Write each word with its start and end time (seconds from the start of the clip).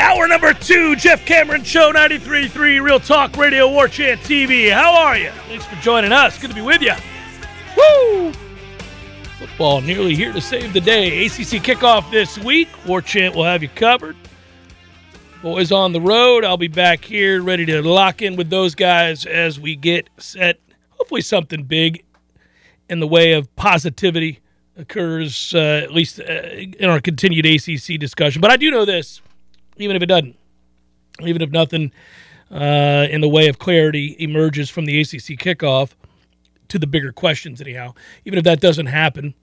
Hour 0.00 0.26
number 0.26 0.54
two, 0.54 0.96
Jeff 0.96 1.24
Cameron 1.26 1.62
Show, 1.62 1.92
93.3 1.92 2.82
Real 2.82 2.98
Talk 2.98 3.36
Radio, 3.36 3.70
War 3.70 3.86
Chant 3.86 4.20
TV. 4.20 4.72
How 4.72 4.92
are 4.92 5.16
you? 5.16 5.30
Thanks 5.46 5.66
for 5.66 5.76
joining 5.76 6.10
us. 6.10 6.38
Good 6.38 6.50
to 6.50 6.56
be 6.56 6.62
with 6.62 6.80
you. 6.80 6.94
Woo! 7.76 8.32
Football 9.38 9.82
nearly 9.82 10.14
here 10.14 10.32
to 10.32 10.40
save 10.40 10.72
the 10.72 10.80
day. 10.80 11.26
ACC 11.26 11.62
kickoff 11.62 12.10
this 12.10 12.38
week. 12.38 12.68
War 12.86 13.02
Chant 13.02 13.34
will 13.34 13.44
have 13.44 13.62
you 13.62 13.68
covered. 13.68 14.16
Boys 15.42 15.70
on 15.70 15.92
the 15.92 16.00
road. 16.00 16.44
I'll 16.44 16.56
be 16.56 16.68
back 16.68 17.04
here 17.04 17.42
ready 17.42 17.66
to 17.66 17.82
lock 17.82 18.22
in 18.22 18.36
with 18.36 18.48
those 18.48 18.74
guys 18.74 19.26
as 19.26 19.60
we 19.60 19.76
get 19.76 20.08
set. 20.18 20.58
Hopefully, 20.90 21.20
something 21.20 21.64
big 21.64 22.04
in 22.88 23.00
the 23.00 23.06
way 23.06 23.32
of 23.32 23.54
positivity 23.54 24.40
occurs, 24.76 25.54
uh, 25.54 25.82
at 25.84 25.92
least 25.92 26.20
uh, 26.20 26.22
in 26.22 26.88
our 26.88 27.00
continued 27.00 27.44
ACC 27.44 27.98
discussion. 27.98 28.40
But 28.40 28.50
I 28.50 28.56
do 28.56 28.70
know 28.70 28.84
this 28.84 29.20
even 29.82 29.96
if 29.96 30.02
it 30.02 30.06
doesn't, 30.06 30.36
even 31.20 31.42
if 31.42 31.50
nothing 31.50 31.92
uh, 32.50 33.06
in 33.10 33.20
the 33.20 33.28
way 33.28 33.48
of 33.48 33.58
clarity 33.58 34.16
emerges 34.18 34.70
from 34.70 34.84
the 34.84 35.00
ACC 35.00 35.38
kickoff 35.38 35.90
to 36.68 36.78
the 36.78 36.86
bigger 36.86 37.12
questions, 37.12 37.60
anyhow, 37.60 37.94
even 38.24 38.38
if 38.38 38.44
that 38.44 38.60
doesn't 38.60 38.86
happen, 38.86 39.34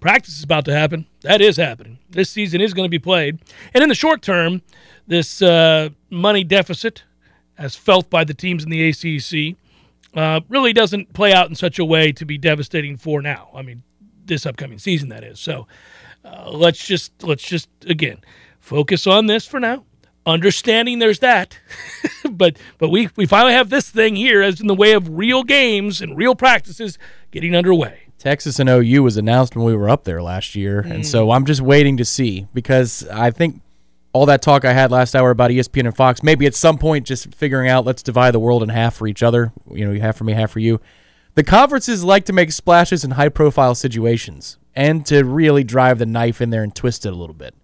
practice 0.00 0.36
is 0.36 0.44
about 0.44 0.64
to 0.66 0.72
happen. 0.72 1.06
That 1.22 1.40
is 1.40 1.56
happening. 1.56 1.98
This 2.10 2.30
season 2.30 2.60
is 2.60 2.74
going 2.74 2.86
to 2.86 2.90
be 2.90 2.98
played. 2.98 3.38
And 3.72 3.82
in 3.82 3.88
the 3.88 3.94
short 3.94 4.22
term, 4.22 4.62
this 5.06 5.42
uh, 5.42 5.90
money 6.10 6.44
deficit, 6.44 7.04
as 7.56 7.76
felt 7.76 8.10
by 8.10 8.24
the 8.24 8.34
teams 8.34 8.64
in 8.64 8.70
the 8.70 8.88
ACC, 8.88 9.56
uh, 10.14 10.40
really 10.48 10.72
doesn't 10.72 11.12
play 11.12 11.32
out 11.32 11.48
in 11.48 11.54
such 11.54 11.78
a 11.78 11.84
way 11.84 12.12
to 12.12 12.24
be 12.24 12.38
devastating 12.38 12.96
for 12.96 13.20
now. 13.20 13.50
I 13.54 13.62
mean, 13.62 13.82
this 14.24 14.46
upcoming 14.46 14.78
season, 14.78 15.08
that 15.08 15.24
is. 15.24 15.40
So 15.40 15.66
uh, 16.24 16.50
let's 16.50 16.86
just 16.86 17.22
let's 17.22 17.42
just 17.42 17.68
again 17.86 18.18
focus 18.64 19.06
on 19.06 19.26
this 19.26 19.46
for 19.46 19.60
now. 19.60 19.84
Understanding 20.26 21.00
there's 21.00 21.18
that, 21.18 21.58
but 22.30 22.56
but 22.78 22.88
we 22.88 23.10
we 23.14 23.26
finally 23.26 23.52
have 23.52 23.68
this 23.68 23.90
thing 23.90 24.16
here 24.16 24.40
as 24.40 24.58
in 24.58 24.68
the 24.68 24.74
way 24.74 24.92
of 24.92 25.06
real 25.10 25.42
games 25.42 26.00
and 26.00 26.16
real 26.16 26.34
practices 26.34 26.98
getting 27.30 27.54
underway. 27.54 28.00
Texas 28.18 28.58
and 28.58 28.70
OU 28.70 29.02
was 29.02 29.18
announced 29.18 29.54
when 29.54 29.66
we 29.66 29.76
were 29.76 29.90
up 29.90 30.04
there 30.04 30.22
last 30.22 30.54
year, 30.54 30.82
mm. 30.82 30.90
and 30.90 31.06
so 31.06 31.30
I'm 31.30 31.44
just 31.44 31.60
waiting 31.60 31.98
to 31.98 32.06
see 32.06 32.46
because 32.54 33.06
I 33.08 33.32
think 33.32 33.60
all 34.14 34.24
that 34.26 34.40
talk 34.40 34.64
I 34.64 34.72
had 34.72 34.90
last 34.90 35.14
hour 35.14 35.30
about 35.30 35.50
ESPN 35.50 35.86
and 35.86 35.94
Fox, 35.94 36.22
maybe 36.22 36.46
at 36.46 36.54
some 36.54 36.78
point 36.78 37.06
just 37.06 37.34
figuring 37.34 37.68
out 37.68 37.84
let's 37.84 38.02
divide 38.02 38.30
the 38.30 38.40
world 38.40 38.62
in 38.62 38.70
half 38.70 38.94
for 38.94 39.06
each 39.06 39.22
other. 39.22 39.52
You 39.70 39.92
know, 39.92 40.00
half 40.00 40.16
for 40.16 40.24
me, 40.24 40.32
half 40.32 40.50
for 40.50 40.60
you. 40.60 40.80
The 41.34 41.44
conferences 41.44 42.02
like 42.02 42.24
to 42.26 42.32
make 42.32 42.50
splashes 42.50 43.04
in 43.04 43.10
high 43.10 43.28
profile 43.28 43.74
situations 43.74 44.56
and 44.74 45.04
to 45.06 45.22
really 45.22 45.64
drive 45.64 45.98
the 45.98 46.06
knife 46.06 46.40
in 46.40 46.48
there 46.48 46.62
and 46.62 46.74
twist 46.74 47.04
it 47.04 47.12
a 47.12 47.16
little 47.16 47.34
bit. 47.34 47.54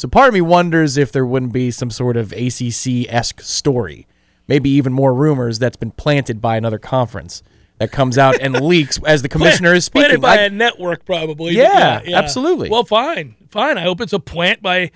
So 0.00 0.08
part 0.08 0.28
of 0.28 0.32
me 0.32 0.40
wonders 0.40 0.96
if 0.96 1.12
there 1.12 1.26
wouldn't 1.26 1.52
be 1.52 1.70
some 1.70 1.90
sort 1.90 2.16
of 2.16 2.32
ACC 2.32 3.06
esque 3.10 3.42
story, 3.42 4.06
maybe 4.48 4.70
even 4.70 4.94
more 4.94 5.12
rumors 5.12 5.58
that's 5.58 5.76
been 5.76 5.90
planted 5.90 6.40
by 6.40 6.56
another 6.56 6.78
conference 6.78 7.42
that 7.76 7.92
comes 7.92 8.16
out 8.16 8.40
and 8.40 8.58
leaks 8.62 8.98
as 9.04 9.20
the 9.20 9.28
commissioner 9.28 9.74
is 9.74 9.84
speaking. 9.84 10.06
Planted 10.06 10.22
by 10.22 10.38
I, 10.38 10.44
a 10.44 10.48
network, 10.48 11.04
probably. 11.04 11.52
Yeah, 11.52 11.64
yeah, 11.64 12.00
yeah, 12.06 12.18
absolutely. 12.18 12.70
Well, 12.70 12.84
fine, 12.84 13.34
fine. 13.50 13.76
I 13.76 13.82
hope 13.82 14.00
it's 14.00 14.14
a 14.14 14.18
plant 14.18 14.62
by 14.62 14.90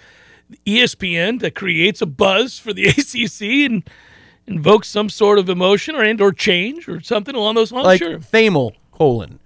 ESPN 0.66 1.38
that 1.41 1.54
creates 1.54 2.00
a 2.00 2.06
buzz 2.06 2.59
for 2.59 2.72
the 2.72 2.87
ACC 2.88 3.70
and 3.70 3.87
invokes 4.47 4.88
some 4.88 5.10
sort 5.10 5.38
of 5.38 5.50
emotion 5.50 5.97
or 5.97 6.03
and 6.03 6.19
or 6.19 6.32
change 6.32 6.88
or 6.88 7.03
something 7.03 7.34
along 7.34 7.56
those 7.56 7.72
lines. 7.72 7.84
Like 7.84 7.98
sure. 7.98 8.20
Thamel 8.20 8.72
colon 8.91 9.38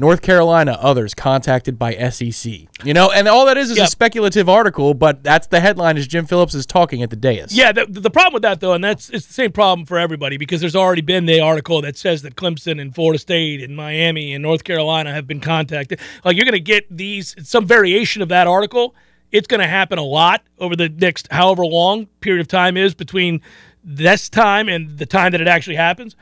North 0.00 0.22
Carolina, 0.22 0.78
others 0.80 1.12
contacted 1.12 1.76
by 1.76 1.92
SEC. 2.10 2.52
You 2.84 2.94
know, 2.94 3.10
and 3.10 3.26
all 3.26 3.46
that 3.46 3.56
is 3.56 3.72
is 3.72 3.78
yep. 3.78 3.88
a 3.88 3.90
speculative 3.90 4.48
article, 4.48 4.94
but 4.94 5.24
that's 5.24 5.48
the 5.48 5.58
headline 5.58 5.96
as 5.96 6.06
Jim 6.06 6.24
Phillips 6.24 6.54
is 6.54 6.66
talking 6.66 7.02
at 7.02 7.10
the 7.10 7.16
dais. 7.16 7.52
Yeah, 7.52 7.72
the, 7.72 7.84
the 7.86 8.10
problem 8.10 8.34
with 8.34 8.42
that, 8.42 8.60
though, 8.60 8.74
and 8.74 8.84
that's 8.84 9.10
it's 9.10 9.26
the 9.26 9.32
same 9.32 9.50
problem 9.50 9.86
for 9.86 9.98
everybody 9.98 10.36
because 10.36 10.60
there's 10.60 10.76
already 10.76 11.02
been 11.02 11.26
the 11.26 11.40
article 11.40 11.82
that 11.82 11.96
says 11.96 12.22
that 12.22 12.36
Clemson 12.36 12.80
and 12.80 12.94
Florida 12.94 13.18
State 13.18 13.60
and 13.60 13.74
Miami 13.74 14.34
and 14.34 14.42
North 14.42 14.62
Carolina 14.62 15.12
have 15.12 15.26
been 15.26 15.40
contacted. 15.40 15.98
Like, 16.24 16.36
you're 16.36 16.44
going 16.44 16.52
to 16.52 16.60
get 16.60 16.86
these, 16.96 17.34
some 17.42 17.66
variation 17.66 18.22
of 18.22 18.28
that 18.28 18.46
article. 18.46 18.94
It's 19.32 19.48
going 19.48 19.60
to 19.60 19.66
happen 19.66 19.98
a 19.98 20.04
lot 20.04 20.44
over 20.58 20.76
the 20.76 20.88
next 20.88 21.26
however 21.32 21.66
long 21.66 22.06
period 22.20 22.40
of 22.40 22.46
time 22.46 22.76
is 22.76 22.94
between 22.94 23.42
this 23.82 24.28
time 24.28 24.68
and 24.68 24.98
the 24.98 25.06
time 25.06 25.32
that 25.32 25.40
it 25.40 25.48
actually 25.48 25.76
happens 25.76 26.14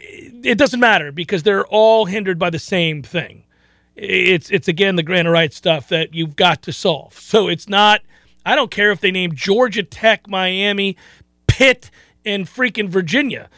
it 0.00 0.58
doesn't 0.58 0.80
matter 0.80 1.12
because 1.12 1.42
they're 1.42 1.66
all 1.66 2.06
hindered 2.06 2.38
by 2.38 2.50
the 2.50 2.58
same 2.58 3.02
thing. 3.02 3.44
It's 3.96 4.50
it's 4.50 4.68
again 4.68 4.96
the 4.96 5.02
grant 5.02 5.28
of 5.28 5.32
rights 5.32 5.56
stuff 5.56 5.88
that 5.88 6.14
you've 6.14 6.36
got 6.36 6.62
to 6.62 6.72
solve. 6.72 7.18
So 7.18 7.48
it's 7.48 7.68
not. 7.68 8.00
I 8.46 8.54
don't 8.54 8.70
care 8.70 8.90
if 8.90 9.00
they 9.00 9.10
name 9.10 9.34
Georgia 9.34 9.82
Tech, 9.82 10.26
Miami, 10.26 10.96
Pitt, 11.46 11.90
and 12.24 12.46
freaking 12.46 12.88
Virginia, 12.88 13.50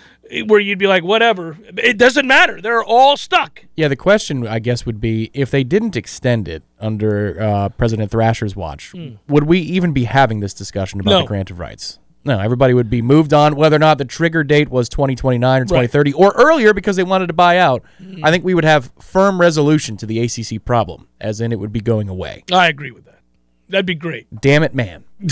where 0.46 0.58
you'd 0.58 0.78
be 0.78 0.88
like, 0.88 1.04
whatever. 1.04 1.56
It 1.76 1.98
doesn't 1.98 2.26
matter. 2.26 2.60
They're 2.60 2.82
all 2.82 3.16
stuck. 3.16 3.64
Yeah, 3.76 3.86
the 3.86 3.96
question 3.96 4.46
I 4.46 4.58
guess 4.58 4.84
would 4.84 5.00
be 5.00 5.30
if 5.34 5.52
they 5.52 5.62
didn't 5.62 5.94
extend 5.96 6.48
it 6.48 6.64
under 6.80 7.40
uh, 7.40 7.68
President 7.68 8.10
Thrasher's 8.10 8.56
watch, 8.56 8.92
mm. 8.92 9.18
would 9.28 9.44
we 9.44 9.60
even 9.60 9.92
be 9.92 10.04
having 10.04 10.40
this 10.40 10.54
discussion 10.54 10.98
about 10.98 11.10
no. 11.10 11.20
the 11.20 11.26
grant 11.26 11.50
of 11.52 11.60
rights? 11.60 12.00
No, 12.24 12.38
everybody 12.38 12.72
would 12.72 12.88
be 12.88 13.02
moved 13.02 13.32
on, 13.32 13.56
whether 13.56 13.76
or 13.76 13.80
not 13.80 13.98
the 13.98 14.04
trigger 14.04 14.44
date 14.44 14.68
was 14.68 14.88
2029 14.88 15.62
or 15.62 15.64
2030 15.64 16.12
right. 16.12 16.18
or 16.18 16.32
earlier 16.36 16.72
because 16.72 16.96
they 16.96 17.02
wanted 17.02 17.26
to 17.26 17.32
buy 17.32 17.58
out. 17.58 17.82
Mm-hmm. 18.00 18.24
I 18.24 18.30
think 18.30 18.44
we 18.44 18.54
would 18.54 18.64
have 18.64 18.92
firm 19.00 19.40
resolution 19.40 19.96
to 19.98 20.06
the 20.06 20.20
ACC 20.20 20.64
problem, 20.64 21.08
as 21.20 21.40
in 21.40 21.50
it 21.50 21.58
would 21.58 21.72
be 21.72 21.80
going 21.80 22.08
away. 22.08 22.44
I 22.52 22.68
agree 22.68 22.92
with 22.92 23.06
that. 23.06 23.20
That'd 23.68 23.86
be 23.86 23.94
great. 23.94 24.28
Damn 24.40 24.62
it, 24.62 24.74
man. 24.74 25.04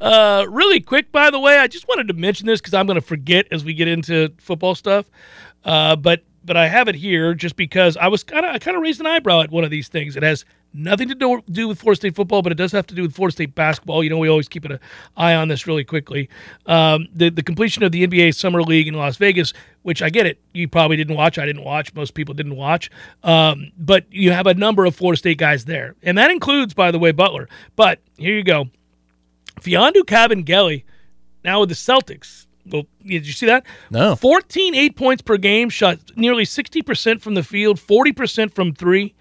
uh, 0.00 0.46
really 0.48 0.80
quick, 0.80 1.12
by 1.12 1.30
the 1.30 1.40
way, 1.40 1.58
I 1.58 1.66
just 1.66 1.88
wanted 1.88 2.08
to 2.08 2.14
mention 2.14 2.46
this 2.46 2.60
because 2.60 2.74
I'm 2.74 2.86
going 2.86 2.94
to 2.94 3.06
forget 3.06 3.46
as 3.50 3.64
we 3.64 3.74
get 3.74 3.88
into 3.88 4.32
football 4.38 4.74
stuff. 4.74 5.10
Uh, 5.64 5.96
but 5.96 6.22
but 6.44 6.56
I 6.56 6.68
have 6.68 6.88
it 6.88 6.94
here 6.94 7.34
just 7.34 7.56
because 7.56 7.96
I 7.96 8.08
was 8.08 8.22
kind 8.22 8.46
of 8.46 8.54
I 8.54 8.58
kind 8.58 8.76
of 8.76 8.82
raised 8.82 9.00
an 9.00 9.06
eyebrow 9.06 9.42
at 9.42 9.50
one 9.50 9.64
of 9.64 9.70
these 9.70 9.88
things. 9.88 10.16
It 10.16 10.22
has 10.22 10.44
Nothing 10.74 11.08
to 11.08 11.14
do, 11.14 11.42
do 11.50 11.66
with 11.66 11.80
Florida 11.80 11.96
State 11.96 12.14
football, 12.14 12.42
but 12.42 12.52
it 12.52 12.56
does 12.56 12.72
have 12.72 12.86
to 12.88 12.94
do 12.94 13.02
with 13.02 13.14
Florida 13.14 13.32
State 13.32 13.54
basketball. 13.54 14.04
You 14.04 14.10
know, 14.10 14.18
we 14.18 14.28
always 14.28 14.48
keep 14.48 14.66
an 14.66 14.78
eye 15.16 15.34
on 15.34 15.48
this 15.48 15.66
really 15.66 15.82
quickly. 15.82 16.28
Um, 16.66 17.08
the 17.14 17.30
the 17.30 17.42
completion 17.42 17.82
of 17.82 17.90
the 17.90 18.06
NBA 18.06 18.34
Summer 18.34 18.62
League 18.62 18.86
in 18.86 18.94
Las 18.94 19.16
Vegas, 19.16 19.54
which 19.82 20.02
I 20.02 20.10
get 20.10 20.26
it, 20.26 20.38
you 20.52 20.68
probably 20.68 20.96
didn't 20.96 21.16
watch. 21.16 21.38
I 21.38 21.46
didn't 21.46 21.64
watch. 21.64 21.94
Most 21.94 22.12
people 22.12 22.34
didn't 22.34 22.56
watch. 22.56 22.90
Um, 23.22 23.72
but 23.78 24.04
you 24.10 24.32
have 24.32 24.46
a 24.46 24.54
number 24.54 24.84
of 24.84 24.94
Florida 24.94 25.18
State 25.18 25.38
guys 25.38 25.64
there, 25.64 25.96
and 26.02 26.18
that 26.18 26.30
includes, 26.30 26.74
by 26.74 26.90
the 26.90 26.98
way, 26.98 27.12
Butler. 27.12 27.48
But 27.74 28.00
here 28.18 28.34
you 28.34 28.44
go, 28.44 28.68
Mfiondu 29.60 30.02
Kabengele, 30.02 30.84
now 31.44 31.60
with 31.60 31.70
the 31.70 31.74
Celtics 31.74 32.46
Well, 32.66 32.84
did 33.02 33.26
you 33.26 33.32
see 33.32 33.46
that? 33.46 33.64
No. 33.90 34.16
14 34.16 34.74
eight 34.74 34.96
points 34.96 35.22
per 35.22 35.38
game, 35.38 35.70
shot 35.70 35.98
nearly 36.14 36.44
60% 36.44 37.20
from 37.22 37.34
the 37.34 37.42
field, 37.42 37.78
40% 37.78 38.54
from 38.54 38.74
three. 38.74 39.14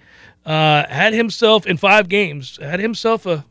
Uh, 0.47 0.88
had 0.88 1.13
himself 1.13 1.65
in 1.67 1.75
five 1.77 2.07
games, 2.07 2.57
had 2.61 2.79
himself 2.79 3.25
a, 3.25 3.44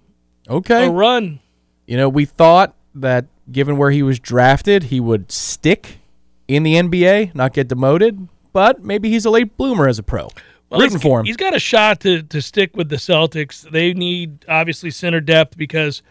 Okay. 0.49 0.87
a 0.87 0.91
run. 0.91 1.41
You 1.87 1.97
know, 1.99 2.09
we 2.09 2.25
thought 2.25 2.75
that 2.95 3.27
given 3.53 3.77
where 3.77 3.91
he 3.91 4.03
was 4.03 4.19
drafted, 4.19 4.85
he 4.85 4.99
would 4.99 5.31
stick 5.31 5.99
in 6.49 6.63
the 6.63 6.75
NBA, 6.75 7.35
not 7.35 7.53
get 7.53 7.69
demoted. 7.69 8.29
But 8.53 8.83
maybe 8.83 9.11
he's 9.11 9.27
a 9.27 9.31
late 9.31 9.57
bloomer 9.59 9.87
as 9.87 9.99
a 9.99 10.03
pro. 10.03 10.31
Well, 10.71 10.81
Rooting 10.81 10.99
for 10.99 11.21
him. 11.21 11.27
He's 11.27 11.37
got 11.37 11.55
a 11.55 11.59
shot 11.61 12.01
to, 12.01 12.23
to 12.23 12.41
stick 12.41 12.75
with 12.75 12.89
the 12.89 12.97
Celtics. 12.97 13.71
They 13.71 13.93
need 13.93 14.47
obviously 14.49 14.91
center 14.91 15.21
depth 15.21 15.59
because 15.59 16.03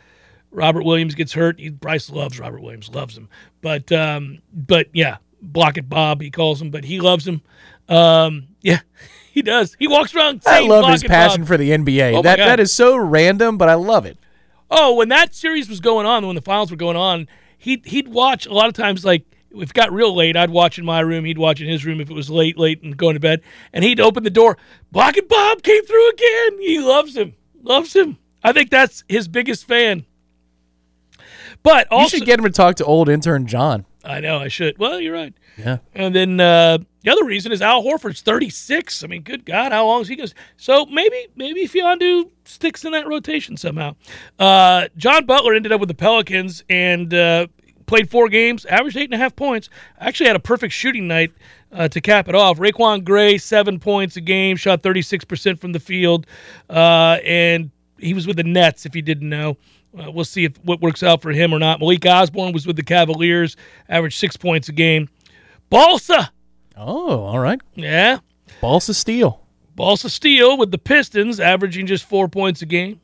Robert 0.52 0.84
Williams 0.84 1.16
gets 1.16 1.34
hurt. 1.34 1.60
He, 1.60 1.70
Bryce 1.70 2.12
loves 2.12 2.40
Robert 2.40 2.62
Williams, 2.62 2.90
loves 2.90 3.18
him. 3.18 3.28
But 3.62 3.92
um, 3.92 4.44
but 4.54 4.88
yeah, 4.94 5.18
block 5.42 5.78
it, 5.78 5.90
Bob. 5.90 6.22
He 6.22 6.30
calls 6.30 6.62
him, 6.62 6.70
but 6.70 6.86
he 6.86 7.02
loves 7.02 7.28
him. 7.28 7.42
Um, 7.90 8.48
yeah, 8.62 8.80
he 9.36 9.42
does. 9.42 9.76
He 9.78 9.86
walks 9.88 10.16
around 10.16 10.42
I 10.46 10.62
love 10.62 10.90
his 10.90 11.04
passion 11.04 11.44
for 11.44 11.58
the 11.58 11.72
NBA. 11.72 12.16
Oh 12.16 12.22
that 12.22 12.38
that 12.38 12.60
is 12.62 12.72
so 12.72 12.96
random, 12.96 13.58
but 13.58 13.68
I 13.68 13.74
love 13.74 14.06
it. 14.06 14.18
Oh, 14.72 14.96
when 14.96 15.10
that 15.10 15.36
series 15.36 15.68
was 15.68 15.82
going 15.82 16.06
on, 16.08 16.26
when 16.26 16.36
the 16.36 16.42
finals 16.42 16.72
were 16.72 16.78
going 16.78 16.96
on, 16.96 17.28
he'd 17.58 17.86
he'd 17.86 18.08
watch 18.08 18.46
a 18.46 18.54
lot 18.54 18.68
of 18.68 18.74
times 18.74 19.04
like 19.04 19.26
if 19.52 19.72
it 19.72 19.74
got 19.74 19.92
real 19.92 20.16
late, 20.16 20.38
I'd 20.38 20.52
watch 20.52 20.80
in 20.80 20.86
my 20.86 21.02
room, 21.02 21.26
he'd 21.26 21.38
watch 21.38 21.60
in 21.60 21.68
his 21.68 21.86
room 21.86 22.00
if 22.00 22.10
it 22.10 22.14
was 22.14 22.30
late, 22.30 22.58
late 22.58 22.82
and 22.82 22.96
going 22.96 23.16
to 23.16 23.20
bed, 23.20 23.42
and 23.74 23.84
he'd 23.84 24.00
open 24.00 24.24
the 24.24 24.30
door. 24.30 24.58
Block 24.94 25.18
and 25.18 25.28
Bob 25.28 25.64
came 25.64 25.86
through 25.86 26.10
again. 26.12 26.62
He 26.62 26.80
loves 26.80 27.16
him. 27.18 27.36
Loves 27.62 27.94
him. 27.94 28.18
I 28.42 28.54
think 28.54 28.70
that's 28.70 29.04
his 29.10 29.28
biggest 29.28 29.68
fan. 29.68 30.06
But 31.62 31.88
You 31.92 32.08
should 32.08 32.26
get 32.26 32.40
him 32.40 32.46
to 32.46 32.52
talk 32.52 32.76
to 32.76 32.86
old 32.86 33.10
intern 33.10 33.48
John. 33.48 33.86
I 34.06 34.20
know 34.20 34.38
I 34.38 34.48
should. 34.48 34.78
Well, 34.78 35.00
you're 35.00 35.14
right. 35.14 35.34
Yeah. 35.58 35.78
And 35.94 36.14
then 36.14 36.40
uh, 36.40 36.78
the 37.02 37.12
other 37.12 37.26
reason 37.26 37.52
is 37.52 37.62
Al 37.62 37.84
Horford's 37.84 38.22
36. 38.22 39.04
I 39.04 39.08
mean, 39.08 39.24
good 39.24 39.46
God, 39.46 39.72
how 39.72 39.86
long 39.86 40.02
is 40.02 40.08
he 40.08 40.16
going 40.16 40.30
to? 40.30 40.36
So 40.58 40.86
maybe 40.86 41.28
maybe 41.36 41.68
Fiondu 41.68 42.30
sticks 42.46 42.86
in 42.86 42.92
that 42.92 43.08
rotation 43.08 43.58
somehow. 43.58 43.96
Uh, 44.38 44.88
John 44.98 45.26
Butler 45.26 45.54
ended 45.54 45.72
up 45.72 45.80
with 45.80 45.90
the 45.90 45.96
Pelicans 45.96 46.64
and 46.70 47.14
uh, 47.14 47.48
played 47.86 48.10
four 48.10 48.30
games, 48.30 48.66
averaged 48.66 48.98
eight 48.98 49.06
and 49.06 49.14
a 49.14 49.18
half 49.18 49.36
points. 49.36 49.70
Actually 50.00 50.28
had 50.28 50.36
a 50.36 50.42
perfect 50.42 50.74
shooting 50.74 51.08
night 51.08 51.32
uh, 51.72 51.88
to 51.88 52.02
cap 52.02 52.28
it 52.28 52.36
off. 52.36 52.58
Raiquan 52.58 53.04
Gray, 53.04 53.38
seven 53.38 53.80
points 53.80 54.16
a 54.18 54.22
game, 54.22 54.58
shot 54.58 54.82
36% 54.82 55.60
from 55.60 55.72
the 55.72 55.80
field. 55.80 56.26
Uh, 56.70 57.20
and 57.24 57.72
he 58.00 58.14
was 58.14 58.28
with 58.28 58.38
the 58.38 58.44
Nets, 58.44 58.86
if 58.86 58.96
you 58.96 59.02
didn't 59.02 59.30
know. 59.30 59.58
Uh, 59.98 60.12
we'll 60.12 60.26
see 60.26 60.44
if 60.46 60.58
what 60.64 60.82
works 60.82 61.04
out 61.04 61.22
for 61.22 61.32
him 61.32 61.54
or 61.54 61.60
not. 61.60 61.80
Malik 61.80 62.06
Osborne 62.06 62.52
was 62.54 62.68
with 62.68 62.76
the 62.76 62.84
Cavaliers, 62.84 63.56
averaged 63.88 64.18
six 64.20 64.36
points 64.36 64.68
a 64.70 64.72
game. 64.74 65.08
Balsa, 65.70 66.32
Oh, 66.78 67.20
all 67.24 67.40
right. 67.40 67.62
yeah, 67.76 68.20
Balsa 68.62 68.94
Steel. 68.94 69.42
Balsa 69.76 70.10
Steel 70.10 70.58
with 70.58 70.72
the 70.72 70.78
Pistons, 70.78 71.40
averaging 71.40 71.86
just 71.86 72.04
four 72.08 72.28
points 72.28 72.62
a 72.62 72.66
game, 72.66 73.00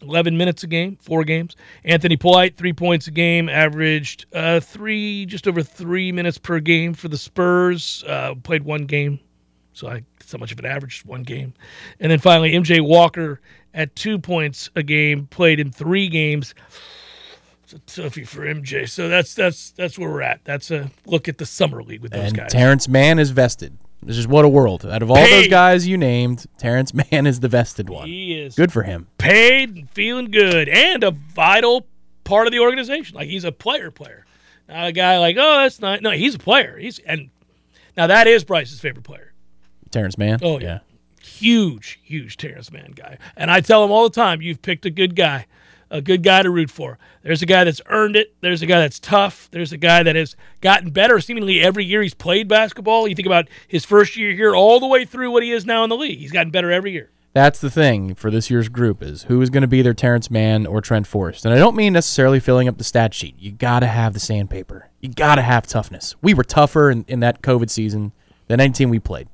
eleven 0.00 0.36
minutes 0.36 0.62
a 0.62 0.66
game, 0.66 0.96
four 1.00 1.24
games. 1.24 1.56
Anthony 1.84 2.16
Polite, 2.16 2.56
three 2.56 2.72
points 2.72 3.06
a 3.06 3.10
game, 3.10 3.48
averaged 3.48 4.26
uh, 4.32 4.60
three, 4.60 5.26
just 5.26 5.46
over 5.48 5.62
three 5.62 6.12
minutes 6.12 6.38
per 6.38 6.60
game 6.60 6.94
for 6.94 7.08
the 7.08 7.18
Spurs. 7.18 8.04
Uh, 8.06 8.34
played 8.42 8.64
one 8.64 8.84
game, 8.86 9.18
so 9.72 9.88
I 9.88 10.02
it's 10.20 10.32
not 10.32 10.40
much 10.40 10.52
of 10.52 10.58
an 10.58 10.66
average, 10.66 10.92
just 10.94 11.06
one 11.06 11.22
game. 11.22 11.54
And 12.00 12.10
then 12.12 12.18
finally, 12.20 12.52
MJ 12.52 12.80
Walker 12.80 13.40
at 13.74 13.94
two 13.96 14.18
points 14.18 14.70
a 14.76 14.82
game, 14.82 15.26
played 15.26 15.60
in 15.60 15.70
three 15.72 16.08
games. 16.08 16.54
It's 17.64 17.72
a 17.72 17.78
toughie 18.00 18.26
for 18.26 18.42
MJ. 18.42 18.88
So 18.88 19.08
that's 19.08 19.34
that's 19.34 19.70
that's 19.72 19.98
where 19.98 20.10
we're 20.10 20.22
at. 20.22 20.44
That's 20.44 20.70
a 20.70 20.90
look 21.06 21.28
at 21.28 21.38
the 21.38 21.46
summer 21.46 21.82
league 21.82 22.02
with 22.02 22.12
those 22.12 22.28
And 22.28 22.36
guys. 22.36 22.52
Terrence 22.52 22.88
Mann 22.88 23.18
is 23.18 23.30
vested. 23.30 23.78
This 24.02 24.18
is 24.18 24.26
what 24.26 24.44
a 24.44 24.48
world. 24.48 24.84
Out 24.84 25.00
of 25.02 25.10
all 25.10 25.16
those 25.16 25.46
guys 25.48 25.86
you 25.86 25.96
named, 25.96 26.44
Terrence 26.58 26.92
Mann 27.12 27.26
is 27.26 27.38
the 27.40 27.48
vested 27.48 27.88
one. 27.88 28.08
he 28.08 28.34
is 28.38 28.54
Good 28.56 28.72
for 28.72 28.82
him. 28.82 29.06
paid 29.18 29.70
and 29.76 29.88
feeling 29.90 30.30
good 30.30 30.68
and 30.68 31.04
a 31.04 31.12
vital 31.12 31.86
part 32.24 32.46
of 32.48 32.52
the 32.52 32.58
organization. 32.58 33.14
Like 33.16 33.28
he's 33.28 33.44
a 33.44 33.52
player 33.52 33.90
player. 33.92 34.26
Not 34.68 34.88
a 34.88 34.92
guy 34.92 35.18
like, 35.18 35.36
oh, 35.38 35.58
that's 35.62 35.80
not 35.80 36.02
no, 36.02 36.10
he's 36.10 36.34
a 36.34 36.38
player. 36.38 36.76
He's 36.78 36.98
and 37.00 37.30
now 37.96 38.08
that 38.08 38.26
is 38.26 38.42
Bryce's 38.44 38.80
favorite 38.80 39.04
player. 39.04 39.32
Terrence 39.90 40.18
Mann. 40.18 40.40
Oh, 40.42 40.58
yeah. 40.58 40.80
Huge, 41.22 42.00
huge 42.02 42.36
Terrence 42.36 42.72
Mann 42.72 42.92
guy. 42.92 43.18
And 43.36 43.50
I 43.50 43.60
tell 43.60 43.84
him 43.84 43.90
all 43.90 44.04
the 44.04 44.14
time, 44.14 44.42
you've 44.42 44.62
picked 44.62 44.84
a 44.86 44.90
good 44.90 45.14
guy, 45.14 45.46
a 45.90 46.00
good 46.00 46.22
guy 46.22 46.42
to 46.42 46.50
root 46.50 46.70
for. 46.70 46.98
There's 47.22 47.42
a 47.42 47.46
guy 47.46 47.64
that's 47.64 47.80
earned 47.86 48.16
it. 48.16 48.34
There's 48.40 48.62
a 48.62 48.66
guy 48.66 48.80
that's 48.80 48.98
tough. 48.98 49.48
There's 49.52 49.72
a 49.72 49.76
guy 49.76 50.02
that 50.02 50.16
has 50.16 50.36
gotten 50.60 50.90
better 50.90 51.20
seemingly 51.20 51.60
every 51.60 51.84
year 51.84 52.02
he's 52.02 52.14
played 52.14 52.48
basketball. 52.48 53.06
You 53.06 53.14
think 53.14 53.26
about 53.26 53.48
his 53.68 53.84
first 53.84 54.16
year 54.16 54.34
here 54.34 54.54
all 54.54 54.80
the 54.80 54.86
way 54.86 55.04
through 55.04 55.30
what 55.30 55.42
he 55.42 55.52
is 55.52 55.64
now 55.64 55.84
in 55.84 55.90
the 55.90 55.96
league. 55.96 56.18
He's 56.18 56.32
gotten 56.32 56.50
better 56.50 56.70
every 56.70 56.92
year. 56.92 57.10
That's 57.34 57.60
the 57.60 57.70
thing 57.70 58.14
for 58.14 58.30
this 58.30 58.50
year's 58.50 58.68
group 58.68 59.02
is 59.02 59.22
who 59.22 59.40
is 59.40 59.48
going 59.48 59.62
to 59.62 59.68
be 59.68 59.80
their 59.80 59.94
Terrence 59.94 60.30
Mann 60.30 60.66
or 60.66 60.82
Trent 60.82 61.06
Forrest. 61.06 61.46
And 61.46 61.54
I 61.54 61.58
don't 61.58 61.74
mean 61.74 61.94
necessarily 61.94 62.40
filling 62.40 62.68
up 62.68 62.76
the 62.76 62.84
stat 62.84 63.14
sheet. 63.14 63.36
You 63.38 63.52
got 63.52 63.80
to 63.80 63.86
have 63.86 64.12
the 64.12 64.20
sandpaper. 64.20 64.90
You 65.00 65.08
got 65.08 65.36
to 65.36 65.42
have 65.42 65.66
toughness. 65.66 66.14
We 66.20 66.34
were 66.34 66.44
tougher 66.44 66.90
in, 66.90 67.06
in 67.08 67.20
that 67.20 67.40
COVID 67.40 67.70
season 67.70 68.12
than 68.48 68.60
any 68.60 68.72
team 68.74 68.90
we 68.90 68.98
played. 68.98 69.28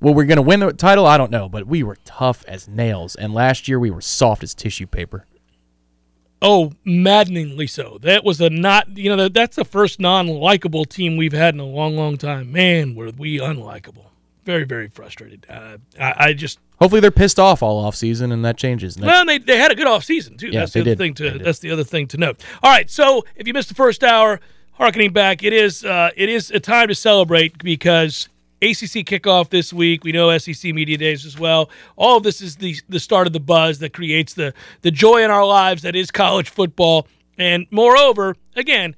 Well, 0.00 0.14
we're 0.14 0.24
going 0.24 0.36
to 0.36 0.42
win 0.42 0.60
the 0.60 0.72
title, 0.72 1.06
I 1.06 1.18
don't 1.18 1.30
know, 1.30 1.48
but 1.48 1.66
we 1.66 1.82
were 1.82 1.98
tough 2.04 2.44
as 2.48 2.66
nails. 2.66 3.14
And 3.14 3.34
last 3.34 3.68
year 3.68 3.78
we 3.78 3.90
were 3.90 4.00
soft 4.00 4.42
as 4.42 4.54
tissue 4.54 4.86
paper. 4.86 5.26
Oh, 6.42 6.72
maddeningly 6.86 7.66
so. 7.66 7.98
That 8.00 8.24
was 8.24 8.40
a 8.40 8.48
not, 8.48 8.96
you 8.96 9.10
know, 9.10 9.16
that, 9.16 9.34
that's 9.34 9.56
the 9.56 9.64
first 9.64 10.00
non 10.00 10.26
likable 10.26 10.86
team 10.86 11.18
we've 11.18 11.34
had 11.34 11.54
in 11.54 11.60
a 11.60 11.66
long, 11.66 11.96
long 11.96 12.16
time. 12.16 12.50
Man, 12.50 12.94
were 12.94 13.10
we 13.10 13.38
unlikable. 13.38 14.06
Very, 14.46 14.64
very 14.64 14.88
frustrated. 14.88 15.46
Uh, 15.50 15.76
I, 16.00 16.14
I 16.18 16.32
just, 16.32 16.58
Hopefully 16.80 17.02
they're 17.02 17.10
pissed 17.10 17.38
off 17.38 17.62
all 17.62 17.78
off 17.84 17.94
season 17.94 18.32
and 18.32 18.42
that 18.46 18.56
changes. 18.56 18.96
And 18.96 19.04
well, 19.04 19.26
they, 19.26 19.36
they 19.36 19.58
had 19.58 19.70
a 19.70 19.74
good 19.74 19.86
off 19.86 20.02
season 20.02 20.38
too. 20.38 20.48
Yeah, 20.48 20.60
that's 20.60 20.72
the 20.72 20.80
they 20.80 20.80
other 20.80 20.90
did. 20.92 20.98
thing 20.98 21.14
to 21.14 21.38
that's 21.38 21.58
the 21.58 21.70
other 21.72 21.84
thing 21.84 22.06
to 22.08 22.16
note. 22.16 22.42
All 22.62 22.70
right, 22.70 22.88
so 22.88 23.22
if 23.36 23.46
you 23.46 23.52
missed 23.52 23.68
the 23.68 23.74
first 23.74 24.02
hour, 24.02 24.40
harkening 24.72 25.12
back, 25.12 25.42
it 25.42 25.52
is 25.52 25.84
uh, 25.84 26.08
it 26.16 26.30
is 26.30 26.50
a 26.50 26.58
time 26.58 26.88
to 26.88 26.94
celebrate 26.94 27.58
because 27.58 28.29
ACC 28.62 29.06
kickoff 29.06 29.48
this 29.48 29.72
week. 29.72 30.04
We 30.04 30.12
know 30.12 30.36
SEC 30.36 30.74
media 30.74 30.98
days 30.98 31.24
as 31.24 31.38
well. 31.38 31.70
All 31.96 32.18
of 32.18 32.22
this 32.22 32.40
is 32.40 32.56
the 32.56 32.76
the 32.88 33.00
start 33.00 33.26
of 33.26 33.32
the 33.32 33.40
buzz 33.40 33.78
that 33.78 33.92
creates 33.92 34.34
the 34.34 34.52
the 34.82 34.90
joy 34.90 35.22
in 35.22 35.30
our 35.30 35.46
lives 35.46 35.82
that 35.82 35.96
is 35.96 36.10
college 36.10 36.50
football. 36.50 37.06
And 37.38 37.66
moreover, 37.70 38.36
again, 38.54 38.94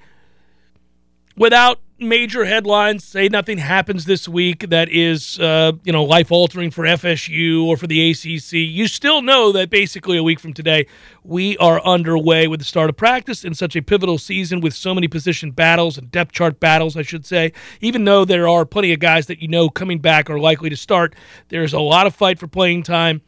without 1.37 1.79
major 2.09 2.45
headlines, 2.45 3.05
say 3.05 3.29
nothing 3.29 3.59
happens 3.59 4.05
this 4.05 4.29
week 4.29 4.69
that 4.71 4.89
is, 4.89 5.39
uh, 5.39 5.73
you 5.85 5.93
know, 5.93 6.05
life 6.05 6.31
altering 6.31 6.71
for 6.71 6.85
FSU 6.85 7.65
or 7.65 7.77
for 7.77 7.87
the 7.87 8.11
ACC, 8.11 8.53
you 8.53 8.87
still 8.87 9.23
know 9.23 9.53
that 9.53 9.71
basically 9.71 10.17
a 10.17 10.23
week 10.23 10.41
from 10.41 10.53
today, 10.53 10.87
we 11.25 11.57
are 11.59 11.81
underway 11.83 12.49
with 12.49 12.61
the 12.61 12.65
start 12.65 12.91
of 12.91 12.97
practice 12.97 13.45
in 13.45 13.55
such 13.55 13.77
a 13.77 13.83
pivotal 13.83 14.19
season 14.19 14.61
with 14.61 14.75
so 14.75 14.95
many 14.95 15.09
position 15.09 15.51
battles 15.51 15.99
and 15.99 16.11
depth 16.11 16.33
chart 16.33 16.61
battles, 16.61 16.97
I 16.97 17.03
should 17.03 17.25
say. 17.25 17.53
Even 17.81 18.05
though 18.05 18.25
there 18.25 18.49
are 18.49 18.65
plenty 18.65 18.93
of 18.93 19.01
guys 19.01 19.27
that 19.27 19.41
you 19.41 19.49
know 19.49 19.69
coming 19.69 19.99
back 19.99 20.29
are 20.31 20.39
likely 20.39 20.71
to 20.71 20.77
start, 20.77 21.15
there's 21.49 21.73
a 21.73 21.81
lot 21.81 22.07
of 22.07 22.15
fight 22.15 22.39
for 22.39 22.47
playing 22.47 22.83
time. 22.83 23.23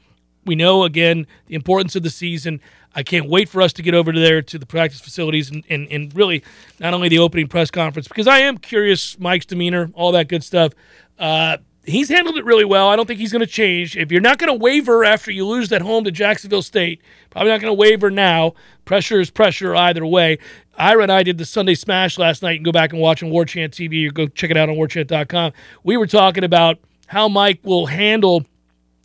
We 0.45 0.55
know 0.55 0.85
again 0.85 1.27
the 1.47 1.55
importance 1.55 1.97
of 1.97 2.03
the 2.03 2.11
season. 2.11 2.61
I 2.95 3.03
can't 3.03 3.29
wait 3.29 3.49
for 3.49 3.61
us 3.61 3.73
to 3.75 3.83
get 3.83 3.95
over 3.95 4.13
to 4.13 4.21
there 4.21 4.41
to 4.41 4.59
the 4.59 4.67
practice 4.67 5.01
facilities 5.01 5.51
and, 5.51 5.65
and, 5.69 5.89
and 5.91 6.15
really 6.15 6.45
not 6.79 6.95
only 6.95 7.09
the 7.09 7.19
opening 7.19 7.49
press 7.49 7.71
conference 7.71 8.07
because 8.07 8.29
I 8.29 8.39
am 8.41 8.59
curious 8.59 9.19
Mike's 9.19 9.47
demeanor, 9.47 9.91
all 9.95 10.13
that 10.13 10.29
good 10.29 10.45
stuff. 10.45 10.73
Uh, 11.19 11.57
he's 11.85 12.09
handled 12.09 12.37
it 12.37 12.45
really 12.45 12.65
well. 12.65 12.89
I 12.89 12.97
don't 12.97 13.07
think 13.07 13.21
he's 13.21 13.33
going 13.33 13.41
to 13.41 13.47
change. 13.47 13.97
If 13.97 14.11
you're 14.11 14.21
not 14.21 14.39
going 14.39 14.49
to 14.49 14.63
waver 14.63 15.05
after 15.05 15.31
you 15.31 15.47
lose 15.47 15.69
that 15.71 15.83
home 15.83 16.05
to 16.05 16.11
Jacksonville 16.11 16.63
State, 16.63 17.03
probably 17.31 17.51
not 17.51 17.61
going 17.61 17.71
to 17.71 17.81
waver 17.81 18.11
now. 18.11 18.55
Pressure 18.85 19.21
is 19.21 19.31
pressure 19.31 19.75
either 19.75 20.07
way. 20.07 20.39
Ira 20.77 21.03
and 21.05 21.13
I 21.13 21.23
did 21.23 21.39
the 21.39 21.45
Sunday 21.45 21.75
Smash 21.75 22.19
last 22.19 22.43
night. 22.43 22.57
and 22.57 22.65
go 22.65 22.73
back 22.73 22.93
and 22.93 23.01
watch 23.01 23.23
on 23.23 23.31
War 23.31 23.45
Chant 23.45 23.73
TV 23.73 24.09
or 24.09 24.13
go 24.13 24.27
check 24.27 24.51
it 24.51 24.57
out 24.57 24.69
on 24.69 24.77
warchant.com. 24.77 25.53
We 25.83 25.97
were 25.97 26.07
talking 26.07 26.45
about 26.45 26.79
how 27.07 27.29
Mike 27.29 27.61
will 27.63 27.87
handle 27.87 28.45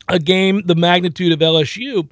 a 0.10 0.20
game 0.20 0.64
the 0.66 0.76
magnitude 0.76 1.32
of 1.32 1.40
LSU. 1.40 2.10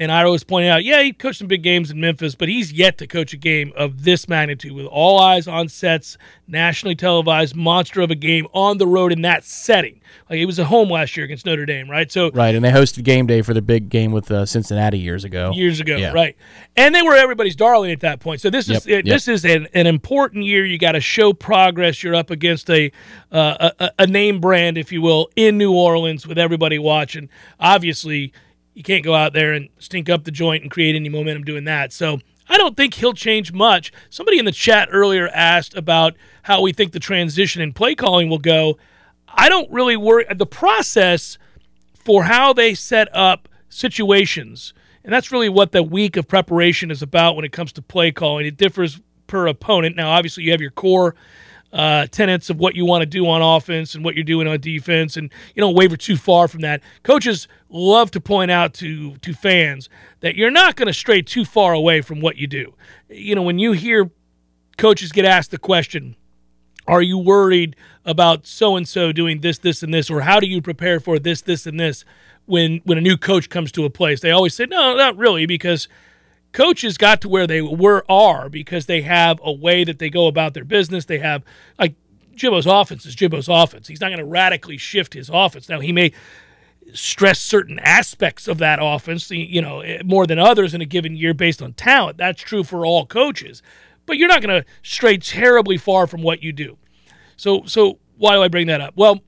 And 0.00 0.10
I 0.10 0.24
always 0.24 0.42
pointing 0.44 0.70
out, 0.70 0.82
yeah, 0.82 1.02
he 1.02 1.12
coached 1.12 1.38
some 1.40 1.46
big 1.46 1.62
games 1.62 1.90
in 1.90 2.00
Memphis, 2.00 2.34
but 2.34 2.48
he's 2.48 2.72
yet 2.72 2.96
to 2.98 3.06
coach 3.06 3.34
a 3.34 3.36
game 3.36 3.70
of 3.76 4.02
this 4.02 4.28
magnitude 4.30 4.72
with 4.72 4.86
all 4.86 5.20
eyes 5.20 5.46
on 5.46 5.68
sets, 5.68 6.16
nationally 6.48 6.94
televised, 6.94 7.54
monster 7.54 8.00
of 8.00 8.10
a 8.10 8.14
game 8.14 8.46
on 8.54 8.78
the 8.78 8.86
road 8.86 9.12
in 9.12 9.20
that 9.22 9.44
setting. 9.44 10.00
Like 10.30 10.38
it 10.38 10.46
was 10.46 10.58
a 10.58 10.64
home 10.64 10.88
last 10.88 11.16
year 11.18 11.24
against 11.24 11.44
Notre 11.44 11.66
Dame, 11.66 11.90
right? 11.90 12.10
So 12.10 12.30
Right, 12.30 12.54
and 12.54 12.64
they 12.64 12.70
hosted 12.70 13.04
game 13.04 13.26
day 13.26 13.42
for 13.42 13.52
the 13.52 13.60
big 13.60 13.90
game 13.90 14.10
with 14.10 14.30
uh, 14.30 14.46
Cincinnati 14.46 14.98
years 14.98 15.24
ago. 15.24 15.52
years 15.52 15.80
ago, 15.80 15.96
Yeah. 15.96 16.12
right? 16.12 16.34
And 16.76 16.94
they 16.94 17.02
were 17.02 17.14
everybody's 17.14 17.54
darling 17.56 17.92
at 17.92 18.00
that 18.00 18.20
point. 18.20 18.40
So 18.40 18.48
this 18.48 18.70
is 18.70 18.86
Yep, 18.86 19.04
this 19.04 19.28
is 19.28 19.44
an, 19.44 19.68
an 19.74 19.86
important 19.86 20.44
year. 20.46 20.64
You 20.64 20.78
got 20.78 20.92
to 20.92 21.00
show 21.00 21.34
progress. 21.34 22.02
You're 22.02 22.14
up 22.14 22.30
against 22.30 22.70
a, 22.70 22.90
uh, 23.30 23.70
a 23.78 23.90
a 23.98 24.06
name 24.06 24.40
brand, 24.40 24.78
if 24.78 24.90
you 24.92 25.02
will, 25.02 25.28
in 25.36 25.58
New 25.58 25.74
Orleans 25.74 26.26
with 26.26 26.38
everybody 26.38 26.78
watching. 26.78 27.28
Obviously, 27.58 28.32
you 28.80 28.84
can't 28.84 29.04
go 29.04 29.14
out 29.14 29.34
there 29.34 29.52
and 29.52 29.68
stink 29.78 30.08
up 30.08 30.24
the 30.24 30.30
joint 30.30 30.62
and 30.62 30.70
create 30.70 30.96
any 30.96 31.10
momentum 31.10 31.44
doing 31.44 31.64
that. 31.64 31.92
So 31.92 32.18
I 32.48 32.56
don't 32.56 32.78
think 32.78 32.94
he'll 32.94 33.12
change 33.12 33.52
much. 33.52 33.92
Somebody 34.08 34.38
in 34.38 34.46
the 34.46 34.52
chat 34.52 34.88
earlier 34.90 35.28
asked 35.28 35.76
about 35.76 36.16
how 36.44 36.62
we 36.62 36.72
think 36.72 36.92
the 36.92 36.98
transition 36.98 37.60
in 37.60 37.74
play 37.74 37.94
calling 37.94 38.30
will 38.30 38.38
go. 38.38 38.78
I 39.28 39.50
don't 39.50 39.70
really 39.70 39.98
worry. 39.98 40.24
The 40.34 40.46
process 40.46 41.36
for 41.92 42.24
how 42.24 42.54
they 42.54 42.72
set 42.72 43.14
up 43.14 43.50
situations, 43.68 44.72
and 45.04 45.12
that's 45.12 45.30
really 45.30 45.50
what 45.50 45.72
the 45.72 45.82
week 45.82 46.16
of 46.16 46.26
preparation 46.26 46.90
is 46.90 47.02
about 47.02 47.36
when 47.36 47.44
it 47.44 47.52
comes 47.52 47.72
to 47.74 47.82
play 47.82 48.12
calling. 48.12 48.46
It 48.46 48.56
differs 48.56 48.98
per 49.26 49.46
opponent. 49.46 49.94
Now, 49.94 50.10
obviously, 50.10 50.44
you 50.44 50.52
have 50.52 50.62
your 50.62 50.70
core 50.70 51.14
uh, 51.72 52.06
tenets 52.06 52.50
of 52.50 52.58
what 52.58 52.74
you 52.74 52.84
want 52.84 53.02
to 53.02 53.06
do 53.06 53.28
on 53.28 53.42
offense 53.42 53.94
and 53.94 54.04
what 54.04 54.14
you're 54.14 54.24
doing 54.24 54.46
on 54.48 54.60
defense, 54.60 55.16
and 55.16 55.30
you 55.54 55.60
don't 55.60 55.74
waver 55.74 55.96
too 55.96 56.16
far 56.16 56.48
from 56.48 56.60
that. 56.60 56.82
Coaches 57.02 57.46
love 57.68 58.10
to 58.10 58.20
point 58.20 58.50
out 58.50 58.74
to 58.74 59.16
to 59.18 59.32
fans 59.32 59.88
that 60.20 60.34
you're 60.34 60.50
not 60.50 60.76
going 60.76 60.88
to 60.88 60.92
stray 60.92 61.22
too 61.22 61.44
far 61.44 61.72
away 61.72 62.00
from 62.00 62.20
what 62.20 62.36
you 62.36 62.46
do. 62.46 62.74
You 63.08 63.34
know, 63.34 63.42
when 63.42 63.58
you 63.58 63.72
hear 63.72 64.10
coaches 64.76 65.12
get 65.12 65.24
asked 65.24 65.50
the 65.50 65.58
question, 65.58 66.16
"Are 66.86 67.02
you 67.02 67.18
worried 67.18 67.76
about 68.04 68.46
so 68.46 68.76
and 68.76 68.88
so 68.88 69.12
doing 69.12 69.40
this, 69.40 69.58
this, 69.58 69.82
and 69.82 69.94
this, 69.94 70.10
or 70.10 70.22
how 70.22 70.40
do 70.40 70.46
you 70.46 70.60
prepare 70.60 70.98
for 70.98 71.18
this, 71.18 71.40
this, 71.40 71.66
and 71.66 71.78
this?" 71.78 72.04
When 72.46 72.80
when 72.84 72.98
a 72.98 73.02
new 73.02 73.16
coach 73.16 73.48
comes 73.48 73.70
to 73.72 73.84
a 73.84 73.90
place, 73.90 74.20
they 74.20 74.32
always 74.32 74.54
say, 74.54 74.66
"No, 74.66 74.96
not 74.96 75.16
really," 75.16 75.46
because 75.46 75.86
coaches 76.52 76.96
got 76.98 77.20
to 77.20 77.28
where 77.28 77.46
they 77.46 77.62
were 77.62 78.04
are 78.08 78.48
because 78.48 78.86
they 78.86 79.02
have 79.02 79.40
a 79.42 79.52
way 79.52 79.84
that 79.84 79.98
they 79.98 80.10
go 80.10 80.26
about 80.26 80.54
their 80.54 80.64
business. 80.64 81.04
They 81.04 81.18
have 81.18 81.42
like 81.78 81.94
Jimbo's 82.34 82.66
offense 82.66 83.06
is 83.06 83.14
Jimbo's 83.14 83.48
offense. 83.48 83.88
He's 83.88 84.00
not 84.00 84.08
going 84.08 84.18
to 84.18 84.24
radically 84.24 84.78
shift 84.78 85.14
his 85.14 85.30
offense. 85.32 85.68
Now 85.68 85.80
he 85.80 85.92
may 85.92 86.12
stress 86.92 87.38
certain 87.38 87.78
aspects 87.80 88.48
of 88.48 88.58
that 88.58 88.78
offense, 88.82 89.30
you 89.30 89.62
know, 89.62 89.80
eh, 89.80 90.02
more 90.04 90.26
than 90.26 90.38
others 90.38 90.74
in 90.74 90.80
a 90.80 90.86
given 90.86 91.16
year 91.16 91.34
based 91.34 91.62
on 91.62 91.72
talent. 91.74 92.16
That's 92.16 92.42
true 92.42 92.64
for 92.64 92.84
all 92.84 93.06
coaches. 93.06 93.62
But 94.06 94.16
you're 94.16 94.28
not 94.28 94.42
going 94.42 94.62
to 94.62 94.68
stray 94.82 95.18
terribly 95.18 95.76
far 95.76 96.06
from 96.06 96.22
what 96.22 96.42
you 96.42 96.52
do. 96.52 96.78
So 97.36 97.64
so 97.66 97.98
why 98.16 98.34
do 98.34 98.42
I 98.42 98.48
bring 98.48 98.66
that 98.66 98.80
up? 98.80 98.94
Well, 98.96 99.20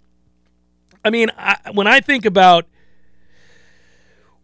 I 1.05 1.11
mean, 1.11 1.31
I, 1.37 1.57
when 1.73 1.87
I 1.87 2.01
think 2.01 2.25
about 2.25 2.67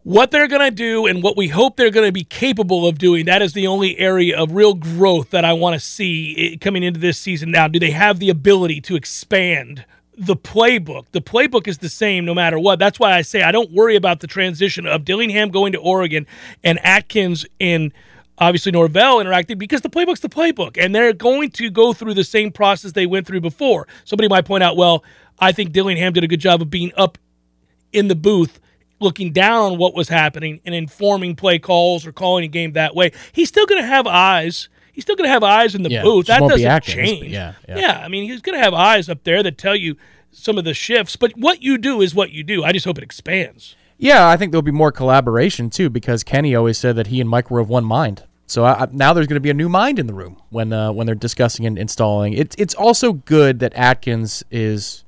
what 0.03 0.31
they're 0.31 0.47
going 0.47 0.61
to 0.61 0.71
do 0.71 1.05
and 1.05 1.21
what 1.21 1.35
we 1.35 1.47
hope 1.49 1.75
they're 1.75 1.91
going 1.91 2.07
to 2.07 2.11
be 2.11 2.23
capable 2.23 2.87
of 2.87 2.97
doing. 2.97 3.25
That 3.25 3.41
is 3.41 3.53
the 3.53 3.67
only 3.67 3.97
area 3.99 4.37
of 4.37 4.53
real 4.53 4.73
growth 4.73 5.31
that 5.31 5.43
I 5.43 5.53
want 5.53 5.73
to 5.73 5.79
see 5.79 6.57
coming 6.61 6.83
into 6.83 6.99
this 6.99 7.17
season. 7.17 7.51
Now, 7.51 7.67
do 7.67 7.79
they 7.79 7.91
have 7.91 8.19
the 8.19 8.29
ability 8.29 8.81
to 8.81 8.95
expand 8.95 9.85
the 10.17 10.35
playbook? 10.35 11.07
The 11.11 11.21
playbook 11.21 11.67
is 11.67 11.79
the 11.79 11.89
same 11.89 12.23
no 12.23 12.33
matter 12.33 12.57
what. 12.57 12.79
That's 12.79 12.99
why 12.99 13.13
I 13.13 13.21
say 13.21 13.41
I 13.41 13.51
don't 13.51 13.71
worry 13.71 13.95
about 13.95 14.21
the 14.21 14.27
transition 14.27 14.87
of 14.87 15.03
Dillingham 15.03 15.49
going 15.49 15.73
to 15.73 15.79
Oregon 15.79 16.25
and 16.63 16.79
Atkins 16.85 17.45
and 17.59 17.91
obviously 18.37 18.71
Norvell 18.71 19.19
interacting 19.19 19.57
because 19.57 19.81
the 19.81 19.89
playbook's 19.89 20.21
the 20.21 20.29
playbook 20.29 20.77
and 20.81 20.95
they're 20.95 21.11
going 21.11 21.49
to 21.51 21.69
go 21.69 21.91
through 21.91 22.13
the 22.13 22.23
same 22.23 22.51
process 22.53 22.93
they 22.93 23.05
went 23.05 23.27
through 23.27 23.41
before. 23.41 23.85
Somebody 24.05 24.29
might 24.29 24.45
point 24.45 24.63
out, 24.63 24.77
well, 24.77 25.03
I 25.39 25.51
think 25.51 25.73
Dillingham 25.73 26.13
did 26.13 26.23
a 26.23 26.27
good 26.27 26.39
job 26.39 26.61
of 26.61 26.69
being 26.69 26.93
up 26.95 27.17
in 27.91 28.07
the 28.07 28.15
booth 28.15 28.61
looking 28.99 29.31
down 29.31 29.71
on 29.71 29.77
what 29.77 29.95
was 29.95 30.09
happening 30.09 30.59
and 30.65 30.75
informing 30.75 31.35
play 31.35 31.59
calls 31.59 32.05
or 32.05 32.11
calling 32.11 32.43
a 32.43 32.47
game 32.47 32.73
that 32.73 32.95
way. 32.95 33.11
He's 33.31 33.47
still 33.47 33.65
going 33.65 33.81
to 33.81 33.87
have 33.87 34.07
eyes. 34.07 34.69
He's 34.93 35.03
still 35.03 35.15
going 35.15 35.27
to 35.27 35.31
have 35.31 35.43
eyes 35.43 35.75
in 35.75 35.83
the 35.83 35.89
yeah, 35.89 36.03
booth. 36.03 36.27
That 36.27 36.41
doesn't 36.41 36.83
change. 36.83 37.27
Yeah, 37.27 37.53
yeah, 37.67 37.77
yeah. 37.77 38.01
I 38.03 38.07
mean, 38.07 38.29
he's 38.29 38.41
going 38.41 38.57
to 38.57 38.63
have 38.63 38.73
eyes 38.73 39.09
up 39.09 39.23
there 39.23 39.41
that 39.43 39.57
tell 39.57 39.75
you 39.75 39.95
some 40.31 40.57
of 40.57 40.65
the 40.65 40.73
shifts. 40.73 41.15
But 41.15 41.33
what 41.37 41.61
you 41.61 41.77
do 41.77 42.01
is 42.01 42.13
what 42.13 42.31
you 42.31 42.43
do. 42.43 42.63
I 42.63 42.71
just 42.71 42.85
hope 42.85 42.97
it 42.97 43.03
expands. 43.03 43.75
Yeah, 43.97 44.27
I 44.27 44.37
think 44.37 44.51
there'll 44.51 44.61
be 44.61 44.71
more 44.71 44.91
collaboration 44.91 45.69
too 45.69 45.89
because 45.89 46.23
Kenny 46.23 46.55
always 46.55 46.77
said 46.77 46.95
that 46.95 47.07
he 47.07 47.19
and 47.19 47.29
Mike 47.29 47.51
were 47.51 47.59
of 47.59 47.69
one 47.69 47.85
mind. 47.85 48.23
So 48.47 48.63
I, 48.63 48.83
I, 48.83 48.87
now 48.91 49.13
there's 49.13 49.27
going 49.27 49.35
to 49.35 49.41
be 49.41 49.51
a 49.51 49.53
new 49.53 49.69
mind 49.69 49.99
in 49.99 50.07
the 50.07 50.13
room 50.13 50.41
when 50.49 50.73
uh, 50.73 50.91
when 50.91 51.05
they're 51.05 51.15
discussing 51.15 51.65
and 51.65 51.77
installing. 51.77 52.33
It's 52.33 52.55
it's 52.57 52.73
also 52.73 53.13
good 53.13 53.59
that 53.59 53.73
Atkins 53.75 54.43
is 54.49 55.03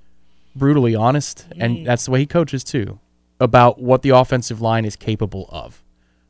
brutally 0.55 0.93
honest, 0.93 1.48
and 1.57 1.77
mm. 1.77 1.86
that's 1.86 2.05
the 2.05 2.12
way 2.12 2.19
he 2.19 2.25
coaches 2.25 2.63
too 2.63 3.00
about 3.41 3.81
what 3.81 4.03
the 4.03 4.10
offensive 4.10 4.62
line 4.62 4.86
is 4.86 4.95
capable 4.95 5.50
of. 5.50 5.83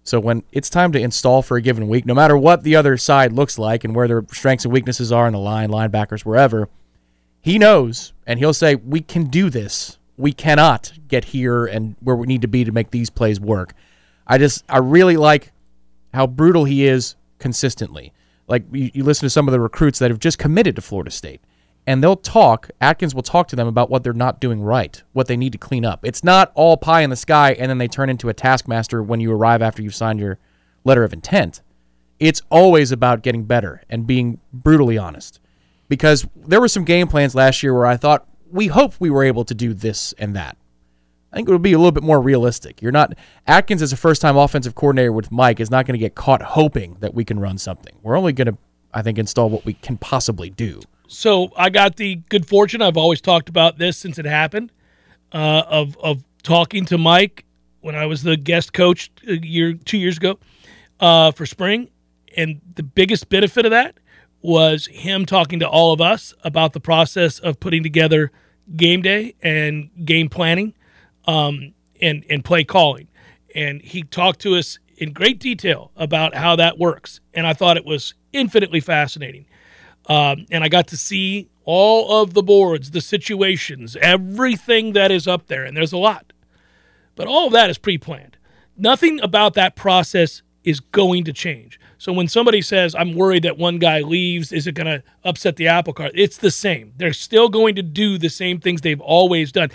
So 0.04 0.20
when 0.20 0.44
it's 0.52 0.70
time 0.70 0.94
to 0.94 1.00
install 1.00 1.42
for 1.42 1.58
a 1.58 1.62
given 1.62 1.88
week, 1.88 2.06
no 2.06 2.16
matter 2.16 2.36
what 2.36 2.64
the 2.64 2.76
other 2.76 2.98
side 2.98 3.34
looks 3.34 3.60
like 3.60 3.84
and 3.84 3.94
where 3.94 4.08
their 4.08 4.26
strengths 4.32 4.66
and 4.66 4.74
weaknesses 4.74 5.12
are 5.12 5.28
in 5.28 5.34
the 5.34 5.40
line, 5.40 5.70
linebackers, 5.70 6.22
wherever, 6.22 6.70
he 7.42 7.60
knows 7.60 8.14
and 8.26 8.40
he'll 8.40 8.54
say, 8.54 8.76
"We 8.76 9.02
can 9.02 9.26
do 9.26 9.50
this. 9.50 10.00
We 10.18 10.32
cannot 10.32 10.94
get 11.08 11.26
here 11.26 11.66
and 11.66 11.96
where 12.00 12.16
we 12.16 12.28
need 12.28 12.42
to 12.44 12.48
be 12.48 12.64
to 12.64 12.72
make 12.72 12.92
these 12.92 13.10
plays 13.10 13.40
work." 13.40 13.74
I 14.26 14.38
just 14.38 14.64
I 14.70 14.78
really 14.78 15.18
like 15.18 15.52
how 16.14 16.28
brutal 16.28 16.64
he 16.64 16.86
is 16.86 17.16
consistently. 17.38 18.14
Like 18.48 18.64
you, 18.72 18.90
you 18.94 19.04
listen 19.04 19.26
to 19.26 19.30
some 19.30 19.48
of 19.48 19.52
the 19.52 19.60
recruits 19.60 20.00
that 20.00 20.12
have 20.12 20.20
just 20.20 20.40
committed 20.40 20.78
to 20.78 20.82
Florida 20.82 21.12
State 21.12 21.42
and 21.88 22.04
they'll 22.04 22.16
talk. 22.16 22.70
Atkins 22.80 23.16
will 23.16 23.24
talk 23.24 23.48
to 23.50 23.56
them 23.56 23.68
about 23.68 23.90
what 23.90 24.04
they're 24.04 24.14
not 24.14 24.40
doing 24.40 24.62
right, 24.62 25.02
what 25.14 25.28
they 25.28 25.38
need 25.38 25.52
to 25.52 25.58
clean 25.58 25.86
up. 25.86 26.06
It's 26.06 26.24
not 26.24 26.52
all 26.56 26.78
pie 26.78 27.02
in 27.02 27.10
the 27.10 27.16
sky, 27.16 27.54
and 27.54 27.70
then 27.70 27.78
they 27.78 27.88
turn 27.88 28.10
into 28.10 28.30
a 28.30 28.34
taskmaster 28.34 29.02
when 29.02 29.20
you 29.20 29.32
arrive 29.32 29.62
after 29.62 29.82
you've 29.82 29.96
signed 29.96 30.20
your 30.20 30.40
letter 30.84 31.04
of 31.04 31.14
intent. 31.14 31.62
It's 32.20 32.42
always 32.50 32.92
about 32.92 33.24
getting 33.24 33.46
better 33.46 33.84
and 33.90 34.06
being 34.06 34.40
brutally 34.54 34.98
honest. 34.98 35.40
Because 35.90 36.26
there 36.36 36.62
were 36.62 36.68
some 36.68 36.86
game 36.86 37.08
plans 37.08 37.36
last 37.36 37.64
year 37.64 37.74
where 37.74 37.88
I 37.88 37.98
thought, 37.98 38.28
we 38.50 38.68
hope 38.68 38.94
we 39.00 39.10
were 39.10 39.24
able 39.24 39.44
to 39.46 39.54
do 39.54 39.74
this 39.74 40.14
and 40.14 40.36
that. 40.36 40.58
I 41.32 41.38
think 41.38 41.48
it 41.48 41.52
would 41.52 41.62
be 41.62 41.74
a 41.74 41.78
little 41.78 41.94
bit 41.94 42.04
more 42.04 42.22
realistic. 42.22 42.82
You're 42.82 42.92
not 42.92 43.14
Atkins 43.48 43.82
as 43.82 43.94
a 43.94 43.98
first-time 43.98 44.36
offensive 44.36 44.76
coordinator 44.76 45.14
with 45.14 45.32
Mike 45.32 45.60
is 45.60 45.72
not 45.72 45.86
going 45.86 45.94
to 45.94 46.00
get 46.00 46.14
caught 46.14 46.42
hoping 46.42 46.98
that 47.00 47.14
we 47.14 47.24
can 47.24 47.40
run 47.40 47.58
something. 47.58 47.96
We're 48.02 48.18
only 48.18 48.34
going 48.34 48.48
to, 48.48 48.58
I 48.94 49.02
think, 49.02 49.18
install 49.18 49.50
what 49.50 49.66
we 49.66 49.74
can 49.74 49.98
possibly 49.98 50.50
do. 50.50 50.82
So 51.12 51.52
I 51.58 51.70
got 51.70 51.98
the 51.98 52.16
good 52.30 52.48
fortune. 52.48 52.82
I've 52.82 52.96
always 52.96 53.20
talked 53.20 53.50
about 53.50 53.78
this 53.78 53.98
since 53.98 54.18
it 54.18 54.26
happened. 54.26 54.72
Uh, 55.34 55.64
of 55.68 55.98
of 55.98 56.24
talking 56.44 56.86
to 56.86 56.98
Mike 56.98 57.46
when 57.82 57.96
I 57.96 58.06
was 58.06 58.24
the 58.24 58.36
guest 58.38 58.74
coach 58.74 59.12
a 59.28 59.36
year 59.36 59.74
two 59.74 59.98
years 59.98 60.18
ago 60.18 60.40
uh, 61.00 61.32
for 61.32 61.46
spring, 61.46 61.90
and 62.36 62.62
the 62.76 62.84
biggest 62.84 63.30
benefit 63.30 63.66
of 63.66 63.72
that 63.72 63.98
was 64.42 64.88
him 64.88 65.26
talking 65.26 65.60
to 65.60 65.68
all 65.68 65.94
of 65.94 66.02
us 66.02 66.34
about 66.44 66.74
the 66.74 66.80
process 66.80 67.40
of 67.40 67.60
putting 67.60 67.84
together 67.84 68.32
game 68.76 69.02
day 69.02 69.36
and 69.42 69.90
game 70.06 70.30
planning 70.30 70.74
um, 71.26 71.74
and 72.02 72.26
and 72.30 72.44
play 72.46 72.64
calling. 72.64 73.10
And 73.54 73.82
he 73.82 74.04
talked 74.04 74.40
to 74.42 74.56
us 74.56 74.80
in 74.98 75.12
great 75.12 75.40
detail 75.40 75.92
about 75.96 76.36
how 76.36 76.56
that 76.56 76.78
works, 76.78 77.20
and 77.34 77.46
I 77.46 77.54
thought 77.54 77.76
it 77.76 77.86
was 77.86 78.14
infinitely 78.32 78.80
fascinating. 78.80 79.46
Um, 80.08 80.46
and 80.52 80.64
I 80.64 80.70
got 80.70 80.88
to 80.88 80.98
see 80.98 81.50
all 81.64 82.22
of 82.22 82.34
the 82.34 82.44
boards, 82.44 82.92
the 82.92 83.02
situations, 83.02 83.96
everything 84.02 84.94
that 84.94 85.12
is 85.12 85.28
up 85.28 85.48
there. 85.48 85.64
And 85.64 85.78
there's 85.78 85.94
a 85.94 85.98
lot. 85.98 86.34
But 87.16 87.28
all 87.28 87.48
of 87.48 87.54
that 87.54 87.70
is 87.70 87.78
pre 87.78 87.98
planned. 87.98 88.38
Nothing 88.78 89.20
about 89.22 89.54
that 89.54 89.76
process 89.76 90.42
is 90.64 90.80
going 90.80 91.24
to 91.26 91.34
change. 91.34 91.80
So 91.98 92.12
when 92.12 92.28
somebody 92.28 92.62
says, 92.62 92.96
I'm 92.96 93.16
worried 93.16 93.44
that 93.44 93.58
one 93.58 93.78
guy 93.78 94.00
leaves, 94.02 94.52
is 94.52 94.66
it 94.66 94.74
going 94.74 94.88
to 94.88 95.04
upset 95.24 95.56
the 95.56 95.68
apple 95.68 95.94
cart? 95.94 96.12
It's 96.16 96.38
the 96.38 96.52
same. 96.52 96.94
They're 96.98 97.14
still 97.14 97.50
going 97.50 97.76
to 97.76 97.84
do 97.84 98.18
the 98.18 98.30
same 98.30 98.60
things 98.60 98.82
they've 98.82 99.02
always 99.02 99.52
done. 99.52 99.70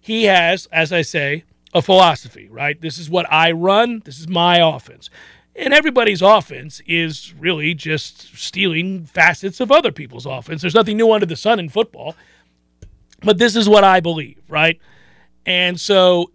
He 0.00 0.24
has, 0.24 0.66
as 0.72 0.92
I 0.92 1.02
say, 1.02 1.44
a 1.72 1.82
philosophy, 1.82 2.48
right? 2.50 2.80
This 2.80 2.98
is 2.98 3.08
what 3.08 3.30
I 3.32 3.52
run, 3.52 4.02
this 4.04 4.18
is 4.18 4.28
my 4.28 4.58
offense. 4.58 5.08
And 5.56 5.74
everybody's 5.74 6.22
offense 6.22 6.80
is 6.86 7.34
really 7.34 7.74
just 7.74 8.36
stealing 8.36 9.04
facets 9.04 9.60
of 9.60 9.72
other 9.72 9.92
people's 9.92 10.26
offense. 10.26 10.62
There's 10.62 10.74
nothing 10.74 10.96
new 10.96 11.12
under 11.12 11.26
the 11.26 11.36
sun 11.36 11.58
in 11.58 11.68
football. 11.68 12.14
But 13.22 13.38
this 13.38 13.56
is 13.56 13.68
what 13.68 13.84
I 13.84 14.00
believe, 14.00 14.40
right? 14.48 14.80
And 15.44 15.78
so 15.78 16.30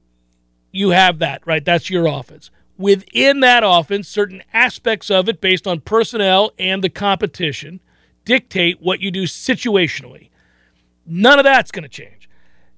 you 0.72 0.90
have 0.90 1.20
that, 1.20 1.46
right? 1.48 1.64
That's 1.64 1.90
your 1.90 2.06
offense. 2.06 2.52
Within 2.78 3.40
that 3.40 3.64
offense, 3.66 4.08
certain 4.08 4.44
aspects 4.54 5.10
of 5.10 5.30
it, 5.30 5.40
based 5.40 5.66
on 5.66 5.80
personnel 5.80 6.52
and 6.60 6.84
the 6.84 6.90
competition, 6.90 7.80
dictate 8.26 8.82
what 8.82 9.00
you 9.00 9.12
do 9.12 9.24
situationally. 9.24 10.30
None 11.06 11.40
of 11.40 11.46
that's 11.46 11.72
going 11.72 11.84
to 11.84 11.90
change 11.90 12.25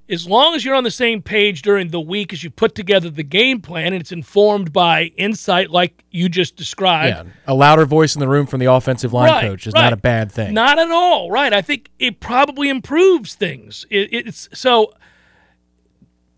as 0.09 0.27
long 0.27 0.55
as 0.55 0.63
you're 0.63 0.75
on 0.75 0.83
the 0.83 0.91
same 0.91 1.21
page 1.21 1.61
during 1.61 1.89
the 1.89 1.99
week 1.99 2.31
as 2.31 2.43
you 2.43 2.49
put 2.49 2.75
together 2.75 3.09
the 3.09 3.23
game 3.23 3.61
plan 3.61 3.87
and 3.87 4.01
it's 4.01 4.11
informed 4.11 4.71
by 4.71 5.05
insight 5.17 5.69
like 5.69 6.03
you 6.11 6.29
just 6.29 6.55
described. 6.55 7.27
Yeah, 7.27 7.31
a 7.45 7.53
louder 7.53 7.85
voice 7.85 8.15
in 8.15 8.19
the 8.19 8.27
room 8.27 8.45
from 8.45 8.59
the 8.59 8.71
offensive 8.71 9.13
line 9.13 9.29
right, 9.29 9.41
coach 9.41 9.67
is 9.67 9.73
right. 9.73 9.83
not 9.83 9.93
a 9.93 9.97
bad 9.97 10.31
thing. 10.31 10.53
Not 10.53 10.79
at 10.79 10.89
all. 10.91 11.29
Right. 11.29 11.53
I 11.53 11.61
think 11.61 11.89
it 11.99 12.19
probably 12.19 12.69
improves 12.69 13.35
things. 13.35 13.85
It, 13.89 14.09
it's 14.13 14.49
so 14.53 14.93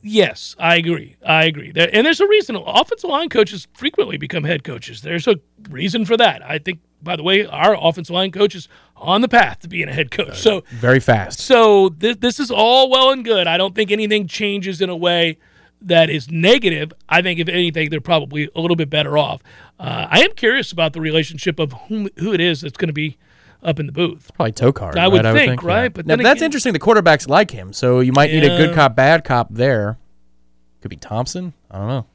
yes, 0.02 0.56
I 0.58 0.76
agree. 0.76 1.18
I 1.26 1.46
agree. 1.46 1.72
And 1.76 2.06
there's 2.06 2.22
a 2.22 2.28
reason 2.28 2.56
offensive 2.56 3.10
line 3.10 3.30
coaches 3.30 3.68
frequently 3.74 4.18
become 4.18 4.44
head 4.44 4.64
coaches. 4.64 5.02
There's 5.02 5.28
a 5.28 5.36
reason 5.70 6.06
for 6.06 6.18
that. 6.18 6.44
I 6.44 6.58
think 6.58 6.80
by 7.02 7.16
the 7.16 7.24
way, 7.24 7.46
our 7.46 7.78
offensive 7.80 8.14
line 8.14 8.32
coach 8.32 8.56
is 8.56 8.68
on 8.96 9.22
the 9.22 9.28
path 9.28 9.60
to 9.60 9.68
being 9.68 9.88
a 9.88 9.94
head 9.94 10.12
coach. 10.12 10.40
So 10.40 10.64
very 10.70 11.00
fast. 11.00 11.40
So 11.40 11.90
this 11.90 12.18
this 12.18 12.40
is 12.40 12.52
all 12.52 12.90
well 12.90 13.12
and 13.12 13.24
good. 13.24 13.48
I 13.48 13.58
don't 13.58 13.76
think 13.76 13.92
anything 13.92 14.28
changes 14.28 14.82
in 14.82 14.90
a 14.90 14.96
way 14.96 15.38
that 15.82 16.10
is 16.10 16.30
negative, 16.30 16.92
I 17.08 17.22
think 17.22 17.40
if 17.40 17.48
anything, 17.48 17.90
they're 17.90 18.02
probably 18.02 18.50
a 18.56 18.60
little 18.60 18.76
bit 18.76 18.90
better 18.90 19.18
off. 19.18 19.42
Uh, 19.80 20.08
I 20.10 20.22
am 20.22 20.34
curious 20.34 20.72
about 20.72 20.94
the 20.94 21.02
relationship 21.02 21.60
of 21.60 21.74
whom, 21.88 22.10
who 22.18 22.34
it 22.34 22.42
is 22.42 22.62
that's 22.62 22.78
going 22.78 22.90
to 22.90 22.94
be 22.94 23.18
up 23.64 23.80
in 23.80 23.86
the 23.86 23.92
booth. 23.92 24.32
Probably 24.36 24.52
Tokarz. 24.52 24.96
I 24.96 25.04
right? 25.04 25.08
would 25.08 25.26
I 25.26 25.34
think, 25.34 25.64
right? 25.64 25.84
yeah. 25.84 25.90
But 25.90 26.06
now, 26.06 26.16
that's 26.18 26.38
again- 26.38 26.44
interesting. 26.46 26.74
The 26.74 26.80
quarterbacks 26.80 27.28
like 27.28 27.52
him, 27.52 27.74
so 27.74 28.00
you 28.00 28.12
might 28.12 28.32
need 28.32 28.44
a 28.44 28.58
good 28.58 28.76
cop, 28.76 28.96
bad 28.96 29.24
cop 29.24 29.48
there. 29.52 29.98
Could 30.82 30.90
be 30.90 30.98
Thompson. 30.98 31.54
I 31.70 31.78
don't 31.78 31.88
know. 31.88 32.06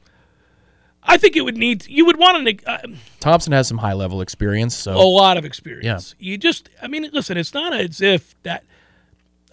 I 1.05 1.17
think 1.17 1.35
it 1.35 1.41
would 1.41 1.57
need 1.57 1.85
you 1.87 2.05
would 2.05 2.17
want 2.17 2.47
to 2.47 2.71
uh, 2.71 2.77
Thompson 3.19 3.53
has 3.53 3.67
some 3.67 3.77
high 3.77 3.93
level 3.93 4.21
experience, 4.21 4.75
so 4.75 4.95
a 4.95 5.01
lot 5.01 5.37
of 5.37 5.45
experience. 5.45 6.15
Yeah. 6.19 6.31
You 6.31 6.37
just, 6.37 6.69
I 6.81 6.87
mean, 6.87 7.09
listen, 7.13 7.37
it's 7.37 7.53
not 7.53 7.73
as 7.73 8.01
if 8.01 8.35
that. 8.43 8.63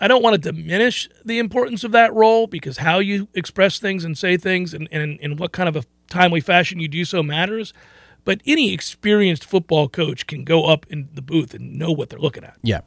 I 0.01 0.09
don't 0.09 0.23
want 0.23 0.35
to 0.43 0.53
diminish 0.53 1.09
the 1.25 1.39
importance 1.39 1.85
of 1.85 1.93
that 1.93 2.13
role 2.13 2.49
because 2.49 2.79
how 2.79 2.99
you 2.99 3.29
express 3.35 3.79
things 3.79 4.05
and 4.05 4.19
say 4.19 4.37
things 4.37 4.75
and, 4.75 4.89
and 4.91 5.21
in 5.21 5.37
what 5.37 5.53
kind 5.53 5.69
of 5.69 5.77
a 5.77 5.85
timely 6.09 6.41
fashion 6.41 6.81
you 6.81 6.89
do 6.89 7.05
so 7.05 7.23
matters. 7.23 7.73
But 8.25 8.41
any 8.45 8.73
experienced 8.73 9.45
football 9.45 9.89
coach 9.89 10.27
can 10.27 10.43
go 10.43 10.65
up 10.65 10.87
in 10.89 11.09
the 11.15 11.23
booth 11.23 11.55
and 11.55 11.79
know 11.79 11.93
what 11.93 12.09
they're 12.09 12.19
looking 12.19 12.43
at. 12.45 12.57
yeah. 12.63 12.81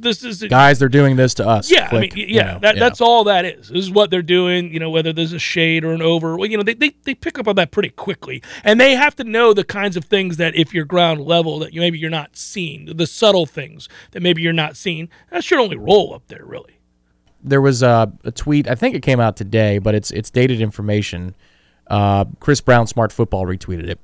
This 0.00 0.24
is 0.24 0.42
Guys, 0.44 0.78
they're 0.78 0.88
doing 0.88 1.16
this 1.16 1.34
to 1.34 1.46
us. 1.46 1.70
Yeah, 1.70 1.88
Click, 1.88 2.12
I 2.12 2.16
mean, 2.16 2.28
you 2.28 2.34
yeah, 2.36 2.52
know, 2.54 2.58
that, 2.60 2.76
that's 2.78 3.00
all 3.00 3.24
that 3.24 3.44
is. 3.44 3.68
This 3.68 3.84
is 3.84 3.90
what 3.90 4.10
they're 4.10 4.22
doing. 4.22 4.72
You 4.72 4.80
know, 4.80 4.90
whether 4.90 5.12
there's 5.12 5.32
a 5.32 5.38
shade 5.38 5.84
or 5.84 5.92
an 5.92 6.02
over, 6.02 6.36
well, 6.36 6.48
you 6.48 6.56
know, 6.56 6.62
they, 6.62 6.74
they 6.74 6.90
they 7.04 7.14
pick 7.14 7.38
up 7.38 7.48
on 7.48 7.56
that 7.56 7.70
pretty 7.70 7.90
quickly, 7.90 8.42
and 8.64 8.80
they 8.80 8.94
have 8.94 9.14
to 9.16 9.24
know 9.24 9.52
the 9.52 9.64
kinds 9.64 9.96
of 9.96 10.04
things 10.04 10.36
that 10.38 10.54
if 10.54 10.74
you're 10.74 10.84
ground 10.84 11.20
level 11.20 11.58
that 11.60 11.72
you 11.72 11.80
maybe 11.80 11.98
you're 11.98 12.10
not 12.10 12.36
seeing, 12.36 12.86
the 12.96 13.06
subtle 13.06 13.46
things 13.46 13.88
that 14.12 14.22
maybe 14.22 14.42
you're 14.42 14.52
not 14.52 14.76
seeing. 14.76 15.08
That 15.30 15.44
should 15.44 15.58
only 15.58 15.76
roll 15.76 16.14
up 16.14 16.26
there, 16.28 16.44
really. 16.44 16.78
there 17.42 17.60
was 17.60 17.82
a, 17.82 18.12
a 18.24 18.30
tweet. 18.32 18.68
I 18.68 18.74
think 18.74 18.94
it 18.94 19.02
came 19.02 19.20
out 19.20 19.36
today, 19.36 19.78
but 19.78 19.94
it's 19.94 20.10
it's 20.10 20.30
dated 20.30 20.60
information. 20.60 21.34
Uh, 21.86 22.26
Chris 22.40 22.60
Brown, 22.60 22.86
Smart 22.86 23.12
Football, 23.12 23.46
retweeted 23.46 23.88
it. 23.88 24.00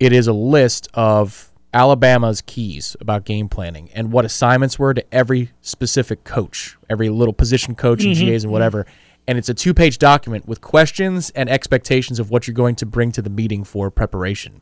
It 0.00 0.12
is 0.12 0.26
a 0.26 0.32
list 0.32 0.88
of 0.94 1.48
Alabama's 1.74 2.42
keys 2.42 2.96
about 3.00 3.24
game 3.24 3.48
planning 3.48 3.88
and 3.94 4.12
what 4.12 4.24
assignments 4.24 4.78
were 4.78 4.92
to 4.94 5.14
every 5.14 5.50
specific 5.62 6.22
coach, 6.24 6.76
every 6.90 7.08
little 7.08 7.32
position 7.32 7.74
coach 7.74 8.04
and 8.04 8.14
GAs 8.16 8.44
and 8.44 8.52
whatever. 8.52 8.86
And 9.26 9.38
it's 9.38 9.48
a 9.48 9.54
two 9.54 9.72
page 9.72 9.98
document 9.98 10.46
with 10.46 10.60
questions 10.60 11.30
and 11.30 11.48
expectations 11.48 12.18
of 12.18 12.30
what 12.30 12.46
you're 12.46 12.54
going 12.54 12.74
to 12.76 12.86
bring 12.86 13.12
to 13.12 13.22
the 13.22 13.30
meeting 13.30 13.64
for 13.64 13.90
preparation. 13.90 14.60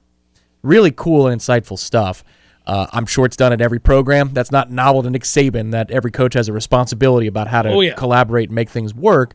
Really 0.62 0.92
cool 0.92 1.26
and 1.26 1.40
insightful 1.40 1.78
stuff. 1.78 2.22
Uh, 2.66 2.86
I'm 2.92 3.06
sure 3.06 3.24
it's 3.24 3.36
done 3.36 3.52
at 3.52 3.60
every 3.62 3.78
program. 3.80 4.32
That's 4.34 4.52
not 4.52 4.70
novel 4.70 5.02
to 5.02 5.10
Nick 5.10 5.22
Saban 5.22 5.72
that 5.72 5.90
every 5.90 6.10
coach 6.10 6.34
has 6.34 6.46
a 6.48 6.52
responsibility 6.52 7.26
about 7.26 7.48
how 7.48 7.62
to 7.62 7.70
Oh, 7.70 7.80
yeah. 7.80 7.94
collaborate 7.94 8.50
and 8.50 8.54
make 8.54 8.68
things 8.68 8.94
work. 8.94 9.34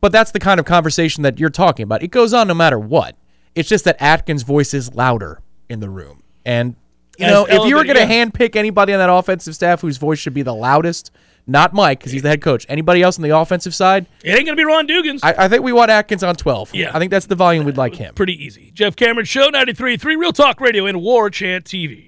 But 0.00 0.12
that's 0.12 0.30
the 0.30 0.38
kind 0.38 0.60
of 0.60 0.66
conversation 0.66 1.22
that 1.24 1.40
you're 1.40 1.48
talking 1.50 1.82
about. 1.82 2.02
It 2.04 2.08
goes 2.12 2.32
on 2.32 2.46
no 2.46 2.54
matter 2.54 2.78
what. 2.78 3.16
It's 3.54 3.68
just 3.68 3.84
that 3.86 3.96
Atkins' 4.00 4.42
voice 4.42 4.74
is 4.74 4.94
louder 4.94 5.40
in 5.68 5.80
the 5.80 5.88
room. 5.90 6.22
And, 6.44 6.76
you 7.18 7.26
As 7.26 7.32
know, 7.32 7.46
if 7.46 7.68
you 7.68 7.76
were 7.76 7.84
going 7.84 7.96
to 7.96 8.02
yeah. 8.02 8.24
handpick 8.24 8.56
anybody 8.56 8.92
on 8.92 8.98
that 8.98 9.12
offensive 9.12 9.54
staff 9.54 9.80
whose 9.80 9.96
voice 9.96 10.18
should 10.18 10.34
be 10.34 10.42
the 10.42 10.54
loudest, 10.54 11.10
not 11.46 11.72
Mike, 11.72 11.98
because 11.98 12.12
he's 12.12 12.22
the 12.22 12.28
head 12.28 12.42
coach, 12.42 12.66
anybody 12.68 13.02
else 13.02 13.18
on 13.18 13.22
the 13.22 13.36
offensive 13.36 13.74
side, 13.74 14.06
It 14.22 14.30
ain't 14.30 14.44
gonna 14.46 14.56
be 14.56 14.64
Ron 14.64 14.86
Dugans. 14.86 15.20
I, 15.22 15.34
I 15.38 15.48
think 15.48 15.62
we 15.62 15.72
want 15.72 15.90
Atkins 15.90 16.22
on 16.22 16.36
12. 16.36 16.74
Yeah. 16.74 16.90
I 16.94 16.98
think 16.98 17.10
that's 17.10 17.26
the 17.26 17.34
volume 17.34 17.64
we'd 17.64 17.76
like 17.76 17.94
him. 17.94 18.14
Pretty 18.14 18.42
easy. 18.44 18.70
Jeff 18.74 18.94
Cameron 18.96 19.26
Show 19.26 19.50
93.3 19.50 20.04
Real 20.16 20.32
Talk 20.32 20.60
Radio 20.60 20.86
and 20.86 21.00
War 21.00 21.30
Chant 21.30 21.64
TV. 21.64 22.07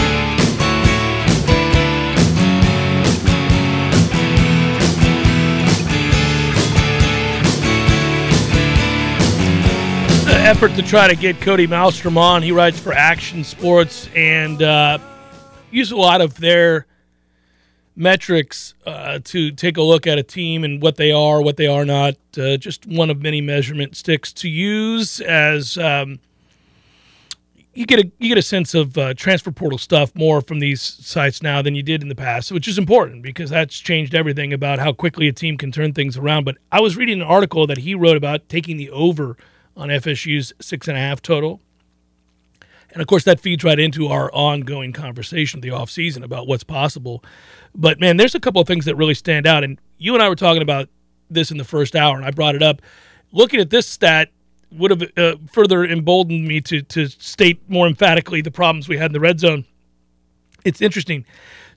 effort 10.51 10.75
to 10.75 10.81
try 10.81 11.07
to 11.07 11.15
get 11.15 11.39
Cody 11.39 11.65
Malstrom 11.65 12.17
on. 12.17 12.43
He 12.43 12.51
writes 12.51 12.77
for 12.77 12.91
Action 12.91 13.45
Sports 13.45 14.09
and 14.13 14.61
uh, 14.61 14.97
use 15.69 15.91
a 15.91 15.95
lot 15.95 16.19
of 16.19 16.35
their 16.41 16.87
metrics 17.95 18.73
uh, 18.85 19.19
to 19.23 19.51
take 19.51 19.77
a 19.77 19.81
look 19.81 20.05
at 20.07 20.17
a 20.17 20.23
team 20.23 20.65
and 20.65 20.81
what 20.81 20.97
they 20.97 21.09
are, 21.09 21.41
what 21.41 21.55
they 21.55 21.67
are 21.67 21.85
not. 21.85 22.15
Uh, 22.37 22.57
just 22.57 22.85
one 22.85 23.09
of 23.09 23.21
many 23.21 23.39
measurement 23.39 23.95
sticks 23.95 24.33
to 24.33 24.49
use 24.49 25.21
as 25.21 25.77
um, 25.77 26.19
you 27.73 27.85
get 27.85 27.99
a 27.99 28.11
you 28.19 28.27
get 28.27 28.37
a 28.37 28.41
sense 28.41 28.73
of 28.73 28.97
uh, 28.97 29.13
transfer 29.13 29.51
portal 29.51 29.77
stuff 29.77 30.13
more 30.15 30.41
from 30.41 30.59
these 30.59 30.81
sites 30.81 31.41
now 31.41 31.61
than 31.61 31.75
you 31.75 31.83
did 31.83 32.01
in 32.01 32.09
the 32.09 32.13
past, 32.13 32.51
which 32.51 32.67
is 32.67 32.77
important 32.77 33.23
because 33.23 33.49
that's 33.51 33.79
changed 33.79 34.13
everything 34.13 34.51
about 34.51 34.79
how 34.79 34.91
quickly 34.91 35.29
a 35.29 35.31
team 35.31 35.57
can 35.57 35.71
turn 35.71 35.93
things 35.93 36.17
around. 36.17 36.43
But 36.43 36.57
I 36.73 36.81
was 36.81 36.97
reading 36.97 37.21
an 37.21 37.27
article 37.27 37.65
that 37.67 37.77
he 37.77 37.95
wrote 37.95 38.17
about 38.17 38.49
taking 38.49 38.75
the 38.75 38.89
over 38.89 39.37
on 39.75 39.89
FSU's 39.89 40.53
six 40.59 40.87
and 40.87 40.97
a 40.97 41.01
half 41.01 41.21
total. 41.21 41.61
And 42.93 43.01
of 43.01 43.07
course, 43.07 43.23
that 43.23 43.39
feeds 43.39 43.63
right 43.63 43.79
into 43.79 44.07
our 44.07 44.31
ongoing 44.33 44.91
conversation 44.91 45.59
of 45.59 45.61
the 45.61 45.69
offseason 45.69 46.23
about 46.23 46.47
what's 46.47 46.63
possible. 46.63 47.23
But 47.73 47.99
man, 47.99 48.17
there's 48.17 48.35
a 48.35 48.39
couple 48.39 48.61
of 48.61 48.67
things 48.67 48.85
that 48.85 48.95
really 48.95 49.13
stand 49.13 49.47
out. 49.47 49.63
And 49.63 49.79
you 49.97 50.13
and 50.13 50.21
I 50.21 50.27
were 50.27 50.35
talking 50.35 50.61
about 50.61 50.89
this 51.29 51.51
in 51.51 51.57
the 51.57 51.63
first 51.63 51.95
hour, 51.95 52.17
and 52.17 52.25
I 52.25 52.31
brought 52.31 52.55
it 52.55 52.63
up. 52.63 52.81
Looking 53.31 53.61
at 53.61 53.69
this 53.69 53.87
stat 53.87 54.29
would 54.71 54.91
have 54.91 55.03
uh, 55.17 55.35
further 55.51 55.85
emboldened 55.85 56.47
me 56.47 56.61
to, 56.61 56.81
to 56.81 57.07
state 57.07 57.61
more 57.69 57.87
emphatically 57.87 58.41
the 58.41 58.51
problems 58.51 58.89
we 58.89 58.97
had 58.97 59.07
in 59.07 59.13
the 59.13 59.19
red 59.19 59.39
zone. 59.39 59.65
It's 60.63 60.81
interesting. 60.81 61.25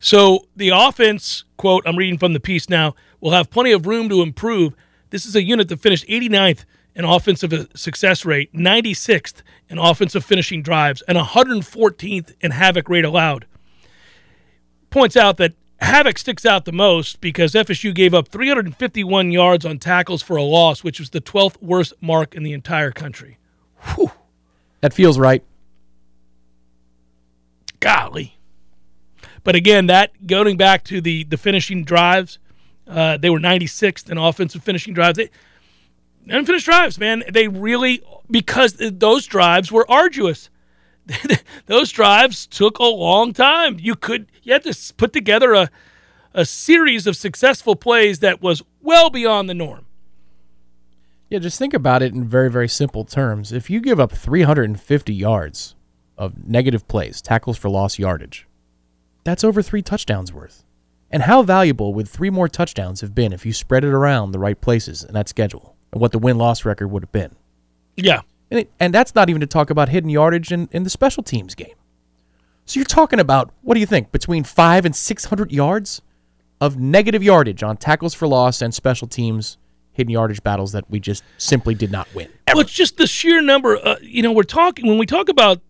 So 0.01 0.49
the 0.57 0.71
offense, 0.71 1.45
quote, 1.57 1.85
I'm 1.87 1.97
reading 1.97 2.19
from 2.19 2.33
the 2.33 2.41
piece 2.41 2.69
now, 2.69 2.95
will 3.21 3.31
have 3.31 3.51
plenty 3.51 3.73
of 3.73 3.87
room 3.87 4.09
to 4.09 4.23
improve. 4.23 4.75
This 5.11 5.27
is 5.27 5.35
a 5.35 5.43
unit 5.43 5.69
that 5.69 5.81
finished 5.81 6.07
89th 6.09 6.65
in 6.95 7.05
offensive 7.05 7.69
success 7.75 8.25
rate, 8.25 8.53
96th 8.53 9.43
in 9.69 9.79
offensive 9.79 10.25
finishing 10.25 10.63
drives, 10.63 11.03
and 11.03 11.19
114th 11.19 12.35
in 12.41 12.51
havoc 12.53 12.89
rate 12.89 13.05
allowed. 13.05 13.47
Points 14.91 15.17
out 15.17 15.37
that 15.39 15.55
havoc 15.81 16.19
sticks 16.19 16.47
out 16.47 16.65
the 16.65 16.73
most 16.73 17.21
because 17.21 17.53
FSU 17.53 17.95
gave 17.95 18.15
up 18.15 18.29
351 18.29 19.33
yards 19.33 19.65
on 19.65 19.79
tackles 19.79 20.23
for 20.23 20.37
a 20.37 20.43
loss, 20.43 20.85
which 20.85 21.01
was 21.01 21.11
the 21.11 21.21
12th 21.21 21.61
worst 21.61 21.93
mark 22.01 22.35
in 22.35 22.43
the 22.43 22.53
entire 22.53 22.93
country. 22.93 23.39
That 24.81 24.93
feels 24.93 25.19
right. 25.19 25.43
golly. 27.85 28.39
But 29.45 29.55
again, 29.55 29.87
that 29.87 30.27
going 30.27 30.57
back 30.57 30.85
to 30.85 31.03
the 31.03 31.25
the 31.25 31.37
finishing 31.37 31.85
drives, 31.85 32.39
uh, 32.89 33.19
they 33.19 33.29
were 33.29 33.39
96th 33.39 34.11
in 34.11 34.17
offensive 34.17 34.63
finishing 34.65 34.95
drives. 34.95 35.19
They 35.19 35.29
unfinished 36.29 36.67
drives, 36.67 36.99
man. 36.99 37.25
They 37.31 37.49
really 37.49 38.03
because 38.31 38.75
those 38.79 39.27
drives 39.27 39.71
were 39.71 39.91
arduous. 39.91 40.51
those 41.67 41.91
drives 41.93 42.47
took 42.47 42.79
a 42.79 42.85
long 42.85 43.33
time. 43.33 43.79
You 43.79 43.95
could 43.95 44.31
you 44.43 44.53
had 44.53 44.65
to 44.65 44.95
put 44.95 45.13
together 45.13 45.53
a 45.53 45.71
a 46.35 46.45
series 46.45 47.07
of 47.07 47.17
successful 47.17 47.77
plays 47.77 48.19
that 48.19 48.43
was 48.43 48.63
well 48.83 49.09
beyond 49.09 49.49
the 49.49 49.55
norm. 49.55 49.87
Yeah, 51.31 51.39
just 51.39 51.59
think 51.59 51.73
about 51.73 52.03
it 52.03 52.13
in 52.13 52.29
very, 52.29 52.51
very 52.51 52.69
simple 52.69 53.05
terms. 53.05 53.53
If 53.53 53.71
you 53.71 53.81
give 53.81 54.01
up 54.01 54.13
350 54.13 55.15
yards 55.15 55.75
of 56.19 56.45
negative 56.45 56.87
plays, 56.89 57.23
tackles 57.23 57.57
for 57.57 57.69
loss 57.69 57.99
yardage, 57.99 58.47
that's 59.23 59.45
over 59.45 59.63
three 59.63 59.81
touchdowns 59.81 60.33
worth. 60.33 60.65
And 61.11 61.23
how 61.23 61.43
valuable 61.43 61.95
would 61.95 62.09
three 62.09 62.31
more 62.31 62.49
touchdowns 62.49 63.01
have 63.01 63.15
been 63.15 63.33
if 63.33 63.47
you 63.47 63.53
spread 63.53 63.85
it 63.85 63.93
around 63.93 64.33
the 64.33 64.39
right 64.41 64.61
places 64.61 65.05
in 65.05 65.15
that 65.15 65.29
schedule 65.29 65.74
and 65.95 66.01
what 66.01 66.13
the 66.13 66.19
win 66.19 66.37
loss 66.37 66.65
record 66.65 66.89
would 66.89 67.05
have 67.05 67.13
been? 67.13 67.37
Yeah. 67.97 68.23
And, 68.51 68.61
it, 68.61 68.71
and 68.79 68.93
that's 68.93 69.15
not 69.15 69.31
even 69.31 69.41
to 69.41 69.47
talk 69.47 69.71
about 69.71 69.89
hidden 69.89 70.11
yardage 70.11 70.53
in, 70.53 70.69
in 70.73 70.83
the 70.83 70.91
special 70.91 71.23
teams 71.23 71.55
game. 71.55 71.75
So 72.67 72.81
you're 72.81 72.85
talking 72.85 73.21
about, 73.21 73.51
what 73.63 73.75
do 73.75 73.81
you 73.81 73.87
think, 73.87 74.11
between 74.11 74.43
five 74.43 74.85
and 74.85 74.95
600 74.95 75.53
yards 75.53 76.03
of 76.61 76.79
negative 76.79 77.23
yardage 77.23 77.63
on 77.63 77.77
tackles 77.77 78.13
for 78.13 78.27
loss 78.27 78.61
and 78.61 78.75
special 78.75 79.07
teams 79.07 79.57
hidden 79.93 80.11
yardage 80.11 80.43
battles 80.43 80.73
that 80.73 80.91
we 80.91 80.99
just 80.99 81.23
simply 81.39 81.75
did 81.75 81.93
not 81.93 82.13
win. 82.15 82.29
Well, 82.49 82.61
it's 82.61 82.73
just 82.73 82.97
the 82.97 83.07
sheer 83.07 83.41
number. 83.41 83.77
Uh, 83.77 83.97
you 84.03 84.23
know, 84.23 84.33
we're 84.33 84.43
talking, 84.43 84.89
when 84.89 84.99
we 84.99 85.07
talk 85.07 85.29
about 85.29 85.61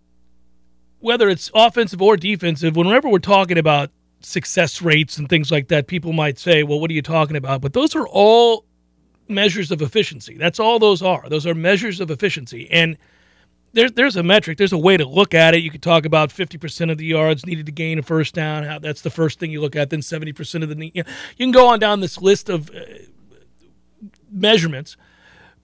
whether 1.01 1.29
it's 1.29 1.51
offensive 1.55 2.01
or 2.01 2.17
defensive, 2.17 2.75
whenever 2.75 3.11
we're 3.11 3.19
talking 3.19 3.59
about 3.59 3.91
success 4.21 4.81
rates 4.81 5.19
and 5.19 5.29
things 5.29 5.51
like 5.51 5.69
that, 5.69 5.87
people 5.87 6.15
might 6.15 6.39
say, 6.39 6.63
well, 6.63 6.81
what 6.81 6.91
are 6.91 6.95
you 6.95 7.03
talking 7.03 7.37
about? 7.37 7.61
But 7.61 7.75
those 7.75 7.95
are 7.95 8.09
all 8.09 8.65
measures 9.29 9.71
of 9.71 9.83
efficiency. 9.83 10.37
That's 10.37 10.61
all 10.61 10.79
those 10.79 11.03
are. 11.03 11.29
Those 11.29 11.47
are 11.47 11.55
measures 11.55 12.01
of 12.01 12.11
efficiency. 12.11 12.69
And 12.71 12.97
there's 13.73 13.93
there's 13.93 14.17
a 14.17 14.23
metric, 14.23 14.57
there's 14.57 14.73
a 14.73 14.79
way 14.79 14.97
to 14.97 15.05
look 15.05 15.35
at 15.35 15.55
it. 15.55 15.59
You 15.59 15.71
could 15.71 15.83
talk 15.83 16.07
about 16.07 16.31
50% 16.31 16.91
of 16.91 16.99
the 16.99 17.07
yards 17.07 17.45
needed 17.45 17.67
to 17.67 17.73
gain 17.73 17.99
a 17.99 18.03
first 18.03 18.35
down. 18.35 18.63
How 18.63 18.79
that's 18.79 19.03
the 19.03 19.11
first 19.11 19.39
thing 19.39 19.51
you 19.51 19.61
look 19.61 19.77
at. 19.77 19.91
Then 19.91 20.01
70% 20.01 20.63
of 20.63 20.69
the 20.69 20.93
you, 20.95 21.03
know, 21.03 21.11
you 21.37 21.47
can 21.47 21.53
go 21.53 21.69
on 21.69 21.79
down 21.81 22.01
this 22.01 22.21
list 22.21 22.49
of 22.49 22.71
uh, 22.71 22.81
measurements, 24.31 24.97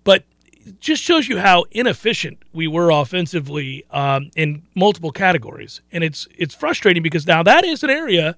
but 0.02 0.24
it 0.50 0.80
just 0.80 1.02
shows 1.02 1.28
you 1.28 1.38
how 1.38 1.64
inefficient 1.70 2.38
we 2.52 2.66
were 2.66 2.90
offensively 2.90 3.84
um, 3.90 4.30
in 4.36 4.62
multiple 4.74 5.12
categories, 5.12 5.80
and 5.92 6.02
it's 6.02 6.26
it's 6.36 6.54
frustrating 6.54 7.02
because 7.02 7.26
now 7.26 7.42
that 7.44 7.64
is 7.64 7.82
an 7.84 7.90
area 7.90 8.36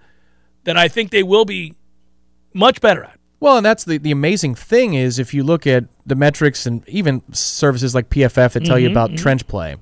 that 0.65 0.77
I 0.77 0.87
think 0.87 1.11
they 1.11 1.23
will 1.23 1.45
be 1.45 1.75
much 2.53 2.81
better 2.81 3.03
at. 3.03 3.19
Well, 3.43 3.57
and 3.57 3.67
that's 3.67 3.83
the, 3.83 3.99
the 3.99 4.13
amazing 4.13 4.55
thing 4.55 4.95
is 4.95 5.19
if 5.19 5.35
you 5.35 5.43
look 5.43 5.67
at 5.67 5.87
the 6.07 6.15
metrics 6.15 6.65
and 6.65 6.89
even 6.89 7.25
services 7.35 7.93
like 7.93 8.09
PFF 8.09 8.53
that 8.53 8.65
tell 8.65 8.77
mm-hmm, 8.77 8.85
you 8.85 8.91
about 8.93 9.09
mm-hmm. 9.09 9.17
trench 9.17 9.49
play, 9.49 9.75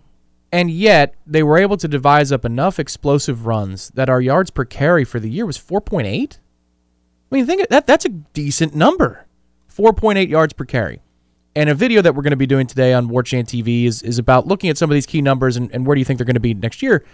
and 0.50 0.70
yet 0.70 1.14
they 1.26 1.42
were 1.42 1.58
able 1.58 1.76
to 1.76 1.86
devise 1.86 2.32
up 2.32 2.46
enough 2.46 2.78
explosive 2.78 3.44
runs 3.44 3.90
that 3.90 4.08
our 4.08 4.18
yards 4.22 4.48
per 4.48 4.64
carry 4.64 5.04
for 5.04 5.20
the 5.20 5.28
year 5.28 5.44
was 5.44 5.58
4.8. 5.58 6.38
I 6.38 7.34
mean, 7.34 7.44
think 7.44 7.68
that 7.68 7.86
that's 7.86 8.06
a 8.06 8.08
decent 8.08 8.74
number. 8.74 9.26
4.8 9.70 10.26
yards 10.26 10.54
per 10.54 10.64
carry. 10.64 11.02
And 11.54 11.68
a 11.68 11.74
video 11.74 12.00
that 12.00 12.14
we're 12.14 12.22
going 12.22 12.30
to 12.30 12.38
be 12.38 12.46
doing 12.46 12.66
today 12.66 12.94
on 12.94 13.08
War 13.08 13.22
Chant 13.22 13.46
TV 13.46 13.84
is, 13.84 14.00
is 14.00 14.18
about 14.18 14.46
looking 14.46 14.70
at 14.70 14.78
some 14.78 14.88
of 14.88 14.94
these 14.94 15.04
key 15.04 15.20
numbers 15.20 15.58
and, 15.58 15.70
and 15.74 15.84
where 15.84 15.94
do 15.94 15.98
you 15.98 16.06
think 16.06 16.16
they're 16.16 16.24
going 16.24 16.32
to 16.32 16.40
be 16.40 16.54
next 16.54 16.80
year. 16.80 17.04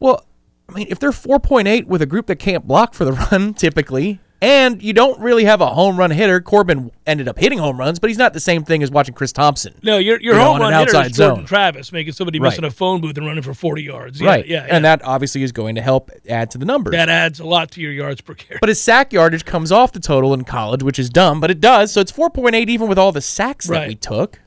Well, 0.00 0.24
I 0.70 0.72
mean, 0.72 0.86
if 0.88 0.98
they're 0.98 1.10
4.8 1.10 1.84
with 1.84 2.00
a 2.00 2.06
group 2.06 2.28
that 2.28 2.36
can't 2.36 2.66
block 2.66 2.94
for 2.94 3.04
the 3.04 3.12
run 3.30 3.52
typically, 3.52 4.20
and 4.42 4.82
you 4.82 4.92
don't 4.92 5.18
really 5.20 5.44
have 5.44 5.60
a 5.60 5.66
home 5.66 5.98
run 5.98 6.10
hitter. 6.10 6.40
Corbin 6.40 6.90
ended 7.06 7.28
up 7.28 7.38
hitting 7.38 7.58
home 7.58 7.78
runs, 7.78 7.98
but 7.98 8.10
he's 8.10 8.18
not 8.18 8.32
the 8.32 8.40
same 8.40 8.64
thing 8.64 8.82
as 8.82 8.90
watching 8.90 9.14
Chris 9.14 9.32
Thompson. 9.32 9.74
No, 9.82 9.98
your 9.98 10.20
your 10.20 10.34
you 10.34 10.40
home 10.40 10.60
run 10.60 10.72
hitter 10.72 11.00
is 11.00 11.12
Jordan 11.12 11.12
zone. 11.12 11.44
Travis, 11.46 11.92
making 11.92 12.12
somebody 12.12 12.38
right. 12.38 12.48
missing 12.48 12.64
a 12.64 12.70
phone 12.70 13.00
booth 13.00 13.16
and 13.16 13.26
running 13.26 13.42
for 13.42 13.54
40 13.54 13.82
yards. 13.82 14.20
Yeah, 14.20 14.28
right. 14.28 14.46
Yeah, 14.46 14.66
yeah, 14.66 14.76
and 14.76 14.84
that 14.84 15.02
obviously 15.04 15.42
is 15.42 15.52
going 15.52 15.76
to 15.76 15.82
help 15.82 16.10
add 16.28 16.50
to 16.50 16.58
the 16.58 16.66
numbers. 16.66 16.92
That 16.92 17.08
adds 17.08 17.40
a 17.40 17.46
lot 17.46 17.70
to 17.72 17.80
your 17.80 17.92
yards 17.92 18.20
per 18.20 18.34
carry. 18.34 18.58
But 18.60 18.68
his 18.68 18.80
sack 18.80 19.12
yardage 19.12 19.44
comes 19.44 19.72
off 19.72 19.92
the 19.92 20.00
total 20.00 20.34
in 20.34 20.44
college, 20.44 20.82
which 20.82 20.98
is 20.98 21.08
dumb, 21.08 21.40
but 21.40 21.50
it 21.50 21.60
does. 21.60 21.92
So 21.92 22.00
it's 22.00 22.12
4.8 22.12 22.68
even 22.68 22.88
with 22.88 22.98
all 22.98 23.12
the 23.12 23.20
sacks 23.20 23.68
right. 23.68 23.80
that 23.80 23.88
we 23.88 23.94
took. 23.94 24.40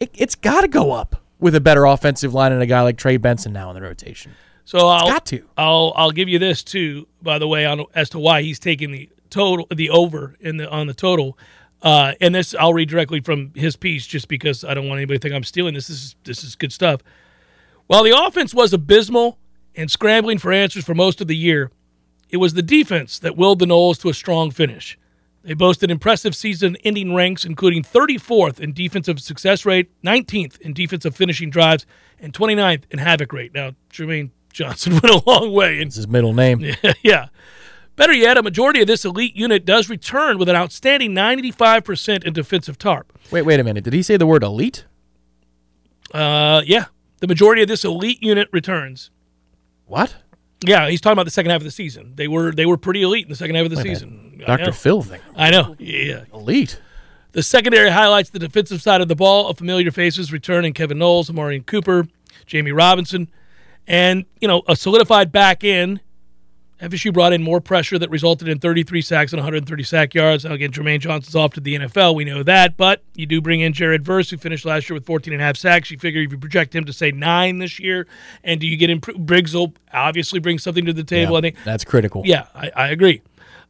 It, 0.00 0.10
it's 0.14 0.34
got 0.34 0.62
to 0.62 0.68
go 0.68 0.92
up 0.92 1.22
with 1.38 1.54
a 1.54 1.60
better 1.60 1.84
offensive 1.84 2.34
line 2.34 2.52
and 2.52 2.62
a 2.62 2.66
guy 2.66 2.82
like 2.82 2.96
Trey 2.96 3.16
Benson 3.16 3.52
now 3.52 3.70
in 3.70 3.74
the 3.74 3.82
rotation. 3.82 4.32
So 4.64 4.88
I'll 4.88 5.08
got 5.08 5.26
to. 5.26 5.44
I'll 5.56 5.92
I'll 5.96 6.10
give 6.10 6.28
you 6.28 6.38
this 6.38 6.62
too, 6.62 7.06
by 7.22 7.38
the 7.38 7.46
way, 7.46 7.66
on 7.66 7.84
as 7.94 8.10
to 8.10 8.18
why 8.18 8.42
he's 8.42 8.58
taking 8.58 8.90
the 8.90 9.10
total, 9.30 9.66
the 9.74 9.90
over 9.90 10.36
in 10.40 10.56
the 10.56 10.70
on 10.70 10.86
the 10.86 10.94
total. 10.94 11.38
Uh, 11.82 12.14
and 12.20 12.34
this 12.34 12.54
I'll 12.54 12.72
read 12.72 12.88
directly 12.88 13.20
from 13.20 13.52
his 13.54 13.76
piece, 13.76 14.06
just 14.06 14.26
because 14.28 14.64
I 14.64 14.72
don't 14.72 14.88
want 14.88 14.98
anybody 14.98 15.18
to 15.18 15.22
think 15.22 15.34
I'm 15.34 15.44
stealing 15.44 15.74
this. 15.74 15.88
This 15.88 16.02
is 16.02 16.16
this 16.24 16.44
is 16.44 16.56
good 16.56 16.72
stuff. 16.72 17.02
While 17.86 18.02
the 18.02 18.18
offense 18.18 18.54
was 18.54 18.72
abysmal 18.72 19.38
and 19.76 19.90
scrambling 19.90 20.38
for 20.38 20.50
answers 20.50 20.84
for 20.84 20.94
most 20.94 21.20
of 21.20 21.26
the 21.26 21.36
year, 21.36 21.70
it 22.30 22.38
was 22.38 22.54
the 22.54 22.62
defense 22.62 23.18
that 23.18 23.36
willed 23.36 23.58
the 23.58 23.66
Noles 23.66 24.00
to 24.00 24.08
a 24.08 24.14
strong 24.14 24.50
finish. 24.50 24.98
They 25.42 25.52
boasted 25.52 25.90
impressive 25.90 26.34
season-ending 26.34 27.14
ranks, 27.14 27.44
including 27.44 27.82
34th 27.82 28.58
in 28.58 28.72
defensive 28.72 29.20
success 29.20 29.66
rate, 29.66 29.90
19th 30.02 30.58
in 30.62 30.72
defensive 30.72 31.14
finishing 31.14 31.50
drives, 31.50 31.84
and 32.18 32.32
29th 32.32 32.84
in 32.90 32.98
havoc 32.98 33.30
rate. 33.30 33.52
Now, 33.52 33.72
Jermaine 33.92 34.30
Johnson 34.54 34.92
went 35.02 35.10
a 35.10 35.22
long 35.26 35.52
way. 35.52 35.78
It's 35.78 35.96
his 35.96 36.08
middle 36.08 36.32
name. 36.32 36.64
yeah. 37.02 37.26
Better 37.96 38.12
yet, 38.12 38.38
a 38.38 38.42
majority 38.42 38.80
of 38.80 38.86
this 38.86 39.04
elite 39.04 39.36
unit 39.36 39.64
does 39.64 39.90
return 39.90 40.38
with 40.38 40.48
an 40.48 40.56
outstanding 40.56 41.12
95% 41.12 42.24
in 42.24 42.32
defensive 42.32 42.78
tarp. 42.78 43.12
Wait, 43.30 43.42
wait 43.42 43.60
a 43.60 43.64
minute. 43.64 43.84
Did 43.84 43.92
he 43.92 44.02
say 44.02 44.16
the 44.16 44.26
word 44.26 44.42
elite? 44.42 44.86
Uh, 46.12 46.62
yeah. 46.64 46.86
The 47.20 47.26
majority 47.26 47.62
of 47.62 47.68
this 47.68 47.84
elite 47.84 48.22
unit 48.22 48.48
returns. 48.52 49.10
What? 49.86 50.16
Yeah, 50.64 50.88
he's 50.88 51.00
talking 51.00 51.14
about 51.14 51.24
the 51.24 51.30
second 51.30 51.50
half 51.50 51.60
of 51.60 51.64
the 51.64 51.70
season. 51.70 52.14
They 52.16 52.26
were 52.26 52.52
they 52.52 52.64
were 52.64 52.78
pretty 52.78 53.02
elite 53.02 53.24
in 53.24 53.28
the 53.28 53.36
second 53.36 53.56
half 53.56 53.66
of 53.66 53.70
the 53.70 53.76
wait 53.76 53.84
season. 53.84 54.42
Dr. 54.46 54.72
Phil 54.72 55.02
thing. 55.02 55.20
I 55.36 55.50
know. 55.50 55.76
Yeah. 55.78 56.24
Elite. 56.32 56.80
The 57.32 57.42
secondary 57.42 57.90
highlights 57.90 58.30
the 58.30 58.38
defensive 58.38 58.80
side 58.80 59.00
of 59.00 59.08
the 59.08 59.16
ball 59.16 59.48
of 59.48 59.58
familiar 59.58 59.90
faces 59.90 60.32
returning 60.32 60.72
Kevin 60.72 60.98
Knowles, 60.98 61.28
Omarion 61.28 61.66
Cooper, 61.66 62.06
Jamie 62.46 62.72
Robinson, 62.72 63.28
and 63.86 64.24
you 64.40 64.48
know 64.48 64.62
a 64.68 64.76
solidified 64.76 65.32
back 65.32 65.64
in. 65.64 66.00
FSU 66.80 67.14
brought 67.14 67.32
in 67.32 67.42
more 67.42 67.60
pressure 67.60 67.98
that 67.98 68.10
resulted 68.10 68.48
in 68.48 68.58
33 68.58 69.00
sacks 69.00 69.32
and 69.32 69.38
130 69.38 69.82
sack 69.84 70.12
yards. 70.12 70.44
Now, 70.44 70.52
again, 70.52 70.72
Jermaine 70.72 70.98
Johnson's 70.98 71.36
off 71.36 71.54
to 71.54 71.60
the 71.60 71.76
NFL. 71.76 72.16
We 72.16 72.24
know 72.24 72.42
that. 72.42 72.76
But 72.76 73.02
you 73.14 73.26
do 73.26 73.40
bring 73.40 73.60
in 73.60 73.72
Jared 73.72 74.04
Verse, 74.04 74.28
who 74.28 74.36
finished 74.36 74.64
last 74.64 74.90
year 74.90 74.94
with 74.94 75.06
14 75.06 75.32
and 75.32 75.40
a 75.40 75.44
half 75.44 75.56
sacks. 75.56 75.90
You 75.90 75.98
figure 75.98 76.20
if 76.20 76.32
you 76.32 76.36
project 76.36 76.74
him 76.74 76.84
to, 76.84 76.92
say, 76.92 77.12
nine 77.12 77.58
this 77.58 77.78
year, 77.78 78.08
and 78.42 78.60
do 78.60 78.66
you 78.66 78.76
get 78.76 78.90
in? 78.90 78.98
Briggs 78.98 79.54
will 79.54 79.72
obviously 79.92 80.40
bring 80.40 80.58
something 80.58 80.84
to 80.84 80.92
the 80.92 81.04
table. 81.04 81.34
Yeah, 81.34 81.38
I 81.38 81.40
think 81.42 81.56
that's 81.64 81.84
critical. 81.84 82.22
Yeah, 82.24 82.46
I, 82.54 82.72
I 82.76 82.88
agree. 82.88 83.22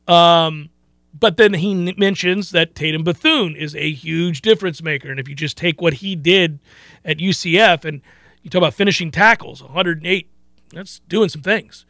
Um, 0.09 0.71
but 1.19 1.37
then 1.37 1.55
he 1.55 1.93
mentions 1.97 2.51
that 2.51 2.75
Tatum 2.75 3.05
Bethune 3.05 3.55
is 3.55 3.77
a 3.77 3.93
huge 3.93 4.43
difference 4.43 4.83
maker. 4.83 5.11
And 5.11 5.21
if 5.21 5.29
you 5.29 5.35
just 5.35 5.57
take 5.57 5.81
what 5.81 5.95
he 5.95 6.17
did 6.17 6.59
at 7.05 7.19
UCF 7.19 7.85
and 7.85 8.03
you 8.45 8.51
talk 8.51 8.61
about 8.61 8.75
finishing 8.75 9.11
tackles, 9.11 9.63
108, 9.63 10.29
that's 10.73 11.01
doing 11.09 11.29
some 11.29 11.43
things. 11.43 11.85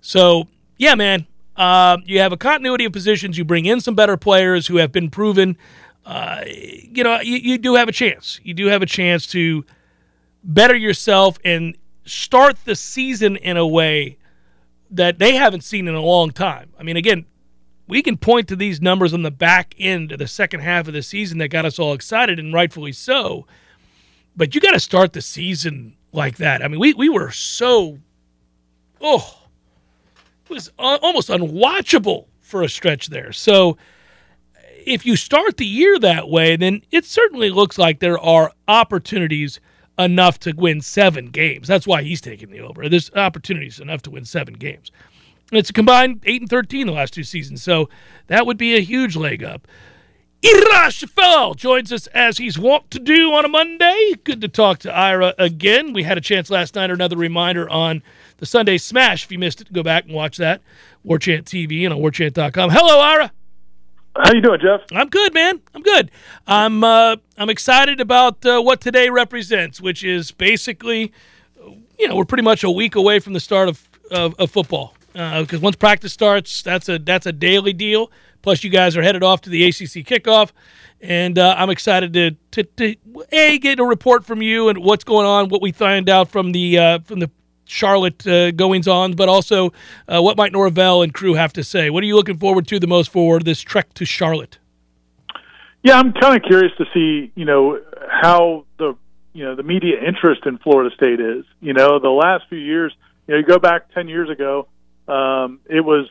So 0.00 0.48
yeah, 0.78 0.94
man, 0.94 1.26
uh, 1.54 1.98
you 2.04 2.18
have 2.20 2.32
a 2.32 2.36
continuity 2.36 2.86
of 2.86 2.92
positions. 2.92 3.36
You 3.36 3.44
bring 3.44 3.66
in 3.66 3.80
some 3.80 3.94
better 3.94 4.16
players 4.16 4.66
who 4.66 4.78
have 4.78 4.90
been 4.90 5.10
proven. 5.10 5.56
Uh, 6.06 6.42
you 6.46 7.04
know, 7.04 7.20
you, 7.20 7.36
you 7.36 7.58
do 7.58 7.74
have 7.74 7.88
a 7.88 7.92
chance. 7.92 8.40
You 8.42 8.54
do 8.54 8.66
have 8.66 8.80
a 8.80 8.86
chance 8.86 9.26
to 9.28 9.64
better 10.42 10.74
yourself 10.74 11.38
and 11.44 11.76
start 12.06 12.56
the 12.64 12.74
season 12.74 13.36
in 13.36 13.56
a 13.56 13.66
way 13.66 14.16
that 14.90 15.18
they 15.18 15.34
haven't 15.34 15.62
seen 15.62 15.86
in 15.86 15.94
a 15.94 16.00
long 16.00 16.30
time. 16.30 16.72
I 16.78 16.82
mean, 16.84 16.96
again, 16.96 17.26
we 17.86 18.02
can 18.02 18.16
point 18.16 18.48
to 18.48 18.56
these 18.56 18.80
numbers 18.80 19.12
on 19.12 19.22
the 19.22 19.30
back 19.30 19.74
end 19.78 20.12
of 20.12 20.18
the 20.18 20.26
second 20.26 20.60
half 20.60 20.88
of 20.88 20.94
the 20.94 21.02
season 21.02 21.36
that 21.38 21.48
got 21.48 21.66
us 21.66 21.78
all 21.78 21.92
excited, 21.92 22.38
and 22.38 22.54
rightfully 22.54 22.92
so. 22.92 23.46
But 24.34 24.54
you 24.54 24.60
got 24.60 24.72
to 24.72 24.80
start 24.80 25.12
the 25.12 25.20
season 25.20 25.97
like 26.12 26.36
that. 26.38 26.62
I 26.62 26.68
mean, 26.68 26.80
we, 26.80 26.94
we 26.94 27.08
were 27.08 27.30
so, 27.30 27.98
oh, 29.00 29.38
it 30.44 30.50
was 30.50 30.70
almost 30.78 31.28
unwatchable 31.28 32.26
for 32.40 32.62
a 32.62 32.68
stretch 32.68 33.08
there. 33.08 33.32
So 33.32 33.76
if 34.86 35.04
you 35.04 35.16
start 35.16 35.58
the 35.58 35.66
year 35.66 35.98
that 35.98 36.28
way, 36.28 36.56
then 36.56 36.82
it 36.90 37.04
certainly 37.04 37.50
looks 37.50 37.78
like 37.78 38.00
there 38.00 38.18
are 38.18 38.52
opportunities 38.66 39.60
enough 39.98 40.38
to 40.40 40.52
win 40.52 40.80
seven 40.80 41.26
games. 41.26 41.68
That's 41.68 41.86
why 41.86 42.02
he's 42.02 42.20
taking 42.20 42.50
the 42.50 42.60
over. 42.60 42.88
There's 42.88 43.12
opportunities 43.14 43.80
enough 43.80 44.02
to 44.02 44.10
win 44.10 44.24
seven 44.24 44.54
games. 44.54 44.90
It's 45.50 45.70
a 45.70 45.72
combined 45.72 46.22
8 46.24 46.42
and 46.42 46.50
13 46.50 46.86
the 46.86 46.92
last 46.92 47.14
two 47.14 47.24
seasons. 47.24 47.62
So 47.62 47.88
that 48.26 48.46
would 48.46 48.58
be 48.58 48.76
a 48.76 48.80
huge 48.80 49.16
leg 49.16 49.42
up. 49.42 49.66
Ira 50.44 50.90
Schoffel 50.90 51.56
joins 51.56 51.92
us 51.92 52.06
as 52.08 52.38
he's 52.38 52.58
wont 52.58 52.92
to 52.92 53.00
do 53.00 53.32
on 53.32 53.44
a 53.44 53.48
Monday. 53.48 54.14
Good 54.22 54.40
to 54.42 54.48
talk 54.48 54.78
to 54.80 54.94
Ira 54.94 55.34
again. 55.36 55.92
We 55.92 56.04
had 56.04 56.16
a 56.16 56.20
chance 56.20 56.48
last 56.48 56.76
night, 56.76 56.90
or 56.90 56.94
another 56.94 57.16
reminder 57.16 57.68
on 57.68 58.04
the 58.36 58.46
Sunday 58.46 58.78
Smash. 58.78 59.24
If 59.24 59.32
you 59.32 59.38
missed 59.38 59.60
it, 59.60 59.72
go 59.72 59.82
back 59.82 60.04
and 60.04 60.14
watch 60.14 60.36
that. 60.36 60.62
Warchant 61.04 61.44
TV 61.44 61.84
and 61.84 61.92
on 61.92 62.00
warchant.com. 62.00 62.70
Hello, 62.70 63.00
Ira. 63.00 63.32
How 64.16 64.32
you 64.32 64.40
doing, 64.40 64.60
Jeff? 64.60 64.82
I'm 64.92 65.08
good, 65.08 65.34
man. 65.34 65.60
I'm 65.74 65.82
good. 65.82 66.10
I'm 66.46 66.84
uh, 66.84 67.16
I'm 67.36 67.50
excited 67.50 68.00
about 68.00 68.44
uh, 68.46 68.60
what 68.60 68.80
today 68.80 69.10
represents, 69.10 69.80
which 69.80 70.04
is 70.04 70.30
basically, 70.30 71.12
you 71.98 72.08
know, 72.08 72.14
we're 72.14 72.24
pretty 72.24 72.42
much 72.44 72.62
a 72.62 72.70
week 72.70 72.94
away 72.94 73.18
from 73.18 73.32
the 73.32 73.40
start 73.40 73.68
of 73.68 73.88
of, 74.12 74.36
of 74.38 74.52
football. 74.52 74.94
Because 75.12 75.54
uh, 75.54 75.60
once 75.60 75.74
practice 75.74 76.12
starts, 76.12 76.62
that's 76.62 76.88
a 76.88 77.00
that's 77.00 77.26
a 77.26 77.32
daily 77.32 77.72
deal. 77.72 78.12
Plus, 78.42 78.64
you 78.64 78.70
guys 78.70 78.96
are 78.96 79.02
headed 79.02 79.22
off 79.22 79.40
to 79.42 79.50
the 79.50 79.64
ACC 79.64 80.04
kickoff, 80.06 80.52
and 81.00 81.38
uh, 81.38 81.54
I'm 81.56 81.70
excited 81.70 82.12
to, 82.14 82.30
to, 82.52 82.62
to 82.62 82.96
a 83.32 83.58
get 83.58 83.80
a 83.80 83.84
report 83.84 84.24
from 84.24 84.42
you 84.42 84.68
and 84.68 84.78
what's 84.78 85.04
going 85.04 85.26
on, 85.26 85.48
what 85.48 85.62
we 85.62 85.72
find 85.72 86.08
out 86.08 86.28
from 86.28 86.52
the 86.52 86.78
uh, 86.78 86.98
from 87.00 87.20
the 87.20 87.30
Charlotte 87.64 88.26
uh, 88.26 88.50
goings 88.50 88.88
on, 88.88 89.12
but 89.12 89.28
also 89.28 89.72
uh, 90.08 90.20
what 90.20 90.36
might 90.36 90.52
Norvell 90.52 91.02
and 91.02 91.12
crew 91.12 91.34
have 91.34 91.52
to 91.52 91.62
say. 91.62 91.90
What 91.90 92.02
are 92.02 92.06
you 92.06 92.16
looking 92.16 92.38
forward 92.38 92.66
to 92.68 92.80
the 92.80 92.86
most 92.86 93.10
for 93.10 93.40
this 93.40 93.60
trek 93.60 93.92
to 93.94 94.04
Charlotte? 94.04 94.58
Yeah, 95.82 95.98
I'm 95.98 96.12
kind 96.12 96.36
of 96.36 96.42
curious 96.42 96.72
to 96.78 96.84
see, 96.92 97.30
you 97.34 97.44
know, 97.44 97.80
how 98.08 98.64
the 98.78 98.96
you 99.32 99.44
know 99.44 99.54
the 99.54 99.62
media 99.62 99.96
interest 100.04 100.42
in 100.46 100.58
Florida 100.58 100.94
State 100.94 101.20
is. 101.20 101.44
You 101.60 101.74
know, 101.74 101.98
the 101.98 102.08
last 102.08 102.44
few 102.48 102.58
years, 102.58 102.92
you 103.26 103.34
know, 103.34 103.40
you 103.40 103.46
go 103.46 103.58
back 103.58 103.92
ten 103.94 104.08
years 104.08 104.28
ago, 104.30 104.66
um, 105.06 105.60
it 105.66 105.84
was 105.84 106.08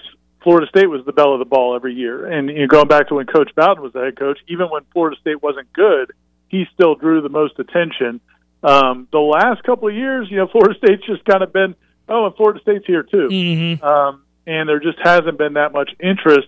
Florida 0.47 0.65
State 0.69 0.89
was 0.89 1.03
the 1.05 1.11
belle 1.11 1.33
of 1.33 1.39
the 1.39 1.45
ball 1.45 1.75
every 1.75 1.93
year, 1.93 2.25
and 2.25 2.47
you 2.49 2.59
know, 2.61 2.67
going 2.67 2.87
back 2.87 3.09
to 3.09 3.15
when 3.15 3.25
Coach 3.25 3.51
Bowden 3.53 3.83
was 3.83 3.91
the 3.91 3.99
head 3.99 4.17
coach, 4.17 4.39
even 4.47 4.67
when 4.67 4.83
Florida 4.93 5.17
State 5.19 5.43
wasn't 5.43 5.73
good, 5.73 6.13
he 6.47 6.63
still 6.73 6.95
drew 6.95 7.19
the 7.21 7.27
most 7.27 7.59
attention. 7.59 8.21
Um, 8.63 9.09
the 9.11 9.19
last 9.19 9.61
couple 9.63 9.89
of 9.89 9.93
years, 9.93 10.29
you 10.31 10.37
know, 10.37 10.47
Florida 10.53 10.73
State's 10.77 11.05
just 11.05 11.25
kind 11.25 11.43
of 11.43 11.51
been, 11.51 11.75
oh, 12.07 12.27
and 12.27 12.35
Florida 12.35 12.61
State's 12.61 12.85
here 12.85 13.03
too, 13.03 13.27
Mm-hmm. 13.29 13.83
um, 13.83 14.23
and 14.45 14.69
there 14.69 14.79
just 14.79 14.97
hasn't 15.03 15.37
been 15.37 15.55
that 15.55 15.73
much 15.73 15.91
interest. 15.99 16.47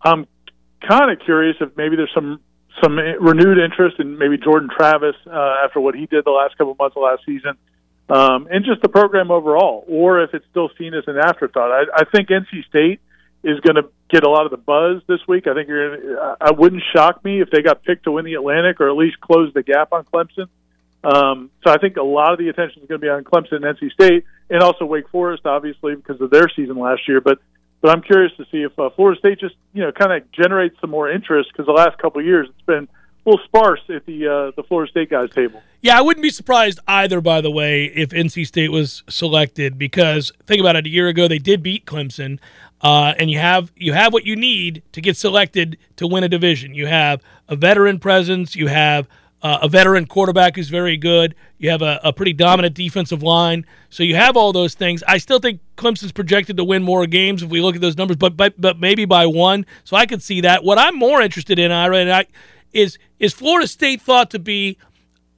I'm 0.00 0.26
kind 0.88 1.10
of 1.10 1.18
curious 1.22 1.56
if 1.60 1.76
maybe 1.76 1.96
there's 1.96 2.14
some 2.14 2.40
some 2.82 2.96
renewed 2.96 3.58
interest 3.58 4.00
in 4.00 4.16
maybe 4.16 4.38
Jordan 4.38 4.70
Travis 4.74 5.16
uh, 5.26 5.56
after 5.62 5.80
what 5.80 5.94
he 5.94 6.06
did 6.06 6.24
the 6.24 6.30
last 6.30 6.56
couple 6.56 6.72
of 6.72 6.78
months 6.78 6.96
of 6.96 7.02
last 7.02 7.20
season, 7.26 7.58
um, 8.08 8.48
and 8.50 8.64
just 8.64 8.80
the 8.80 8.88
program 8.88 9.30
overall, 9.30 9.84
or 9.86 10.22
if 10.22 10.32
it's 10.32 10.46
still 10.50 10.70
seen 10.78 10.94
as 10.94 11.04
an 11.08 11.18
afterthought. 11.18 11.70
I, 11.70 11.82
I 11.94 12.04
think 12.10 12.30
NC 12.30 12.64
State 12.70 13.00
is 13.44 13.60
going 13.60 13.76
to 13.76 13.88
get 14.10 14.24
a 14.24 14.28
lot 14.30 14.46
of 14.46 14.50
the 14.50 14.56
buzz 14.56 15.02
this 15.06 15.20
week. 15.28 15.46
I 15.46 15.54
think 15.54 15.68
you're. 15.68 15.96
Gonna, 15.96 16.36
I 16.40 16.50
wouldn't 16.50 16.82
shock 16.94 17.24
me 17.24 17.40
if 17.40 17.50
they 17.50 17.62
got 17.62 17.84
picked 17.84 18.04
to 18.04 18.12
win 18.12 18.24
the 18.24 18.34
Atlantic 18.34 18.80
or 18.80 18.88
at 18.88 18.96
least 18.96 19.20
close 19.20 19.52
the 19.54 19.62
gap 19.62 19.92
on 19.92 20.04
Clemson. 20.04 20.48
Um, 21.04 21.50
so 21.62 21.70
I 21.70 21.76
think 21.76 21.96
a 21.98 22.02
lot 22.02 22.32
of 22.32 22.38
the 22.38 22.48
attention 22.48 22.82
is 22.82 22.88
going 22.88 23.00
to 23.00 23.04
be 23.04 23.10
on 23.10 23.24
Clemson 23.24 23.62
and 23.62 23.64
NC 23.64 23.92
State, 23.92 24.24
and 24.48 24.62
also 24.62 24.86
Wake 24.86 25.08
Forest, 25.10 25.44
obviously 25.44 25.94
because 25.94 26.20
of 26.20 26.30
their 26.30 26.48
season 26.56 26.78
last 26.78 27.06
year. 27.06 27.20
But 27.20 27.38
but 27.82 27.90
I'm 27.90 28.00
curious 28.00 28.32
to 28.38 28.46
see 28.50 28.62
if 28.62 28.78
uh, 28.78 28.88
Florida 28.96 29.18
State 29.18 29.38
just 29.38 29.54
you 29.74 29.82
know 29.82 29.92
kind 29.92 30.12
of 30.12 30.30
generates 30.32 30.80
some 30.80 30.88
more 30.88 31.10
interest 31.10 31.50
because 31.52 31.66
the 31.66 31.72
last 31.72 31.98
couple 31.98 32.20
of 32.20 32.26
years 32.26 32.48
it's 32.48 32.66
been 32.66 32.88
a 33.26 33.30
little 33.30 33.44
sparse 33.44 33.80
at 33.94 34.06
the 34.06 34.26
uh, 34.26 34.52
the 34.56 34.62
Florida 34.66 34.90
State 34.90 35.10
guys 35.10 35.28
table. 35.30 35.62
Yeah, 35.82 35.98
I 35.98 36.00
wouldn't 36.00 36.22
be 36.22 36.30
surprised 36.30 36.78
either, 36.88 37.20
by 37.20 37.42
the 37.42 37.50
way, 37.50 37.84
if 37.84 38.08
NC 38.08 38.46
State 38.46 38.72
was 38.72 39.02
selected 39.10 39.76
because 39.76 40.32
think 40.46 40.60
about 40.60 40.76
it. 40.76 40.86
A 40.86 40.88
year 40.88 41.08
ago, 41.08 41.28
they 41.28 41.38
did 41.38 41.62
beat 41.62 41.84
Clemson, 41.84 42.38
uh, 42.84 43.14
and 43.18 43.30
you 43.30 43.38
have 43.38 43.72
you 43.74 43.94
have 43.94 44.12
what 44.12 44.24
you 44.24 44.36
need 44.36 44.82
to 44.92 45.00
get 45.00 45.16
selected 45.16 45.78
to 45.96 46.06
win 46.06 46.22
a 46.22 46.28
division. 46.28 46.74
You 46.74 46.86
have 46.86 47.22
a 47.48 47.56
veteran 47.56 47.98
presence. 47.98 48.54
You 48.54 48.68
have 48.68 49.08
uh, 49.42 49.58
a 49.62 49.68
veteran 49.68 50.06
quarterback 50.06 50.56
who's 50.56 50.68
very 50.68 50.96
good. 50.96 51.34
You 51.58 51.70
have 51.70 51.82
a, 51.82 51.98
a 52.04 52.12
pretty 52.12 52.34
dominant 52.34 52.74
defensive 52.74 53.22
line. 53.22 53.66
So 53.88 54.02
you 54.02 54.14
have 54.16 54.36
all 54.36 54.52
those 54.52 54.74
things. 54.74 55.02
I 55.08 55.18
still 55.18 55.38
think 55.38 55.60
Clemson's 55.76 56.12
projected 56.12 56.58
to 56.58 56.64
win 56.64 56.82
more 56.82 57.06
games 57.06 57.42
if 57.42 57.50
we 57.50 57.60
look 57.60 57.74
at 57.74 57.80
those 57.80 57.96
numbers, 57.96 58.18
but 58.18 58.36
but, 58.36 58.60
but 58.60 58.78
maybe 58.78 59.06
by 59.06 59.26
one. 59.26 59.64
So 59.84 59.96
I 59.96 60.06
could 60.06 60.22
see 60.22 60.42
that. 60.42 60.62
What 60.62 60.78
I'm 60.78 60.96
more 60.96 61.22
interested 61.22 61.58
in, 61.58 61.72
Ira, 61.72 61.96
and 61.98 62.12
I, 62.12 62.26
is 62.72 62.98
is 63.18 63.32
Florida 63.32 63.66
State 63.66 64.02
thought 64.02 64.30
to 64.30 64.38
be 64.38 64.76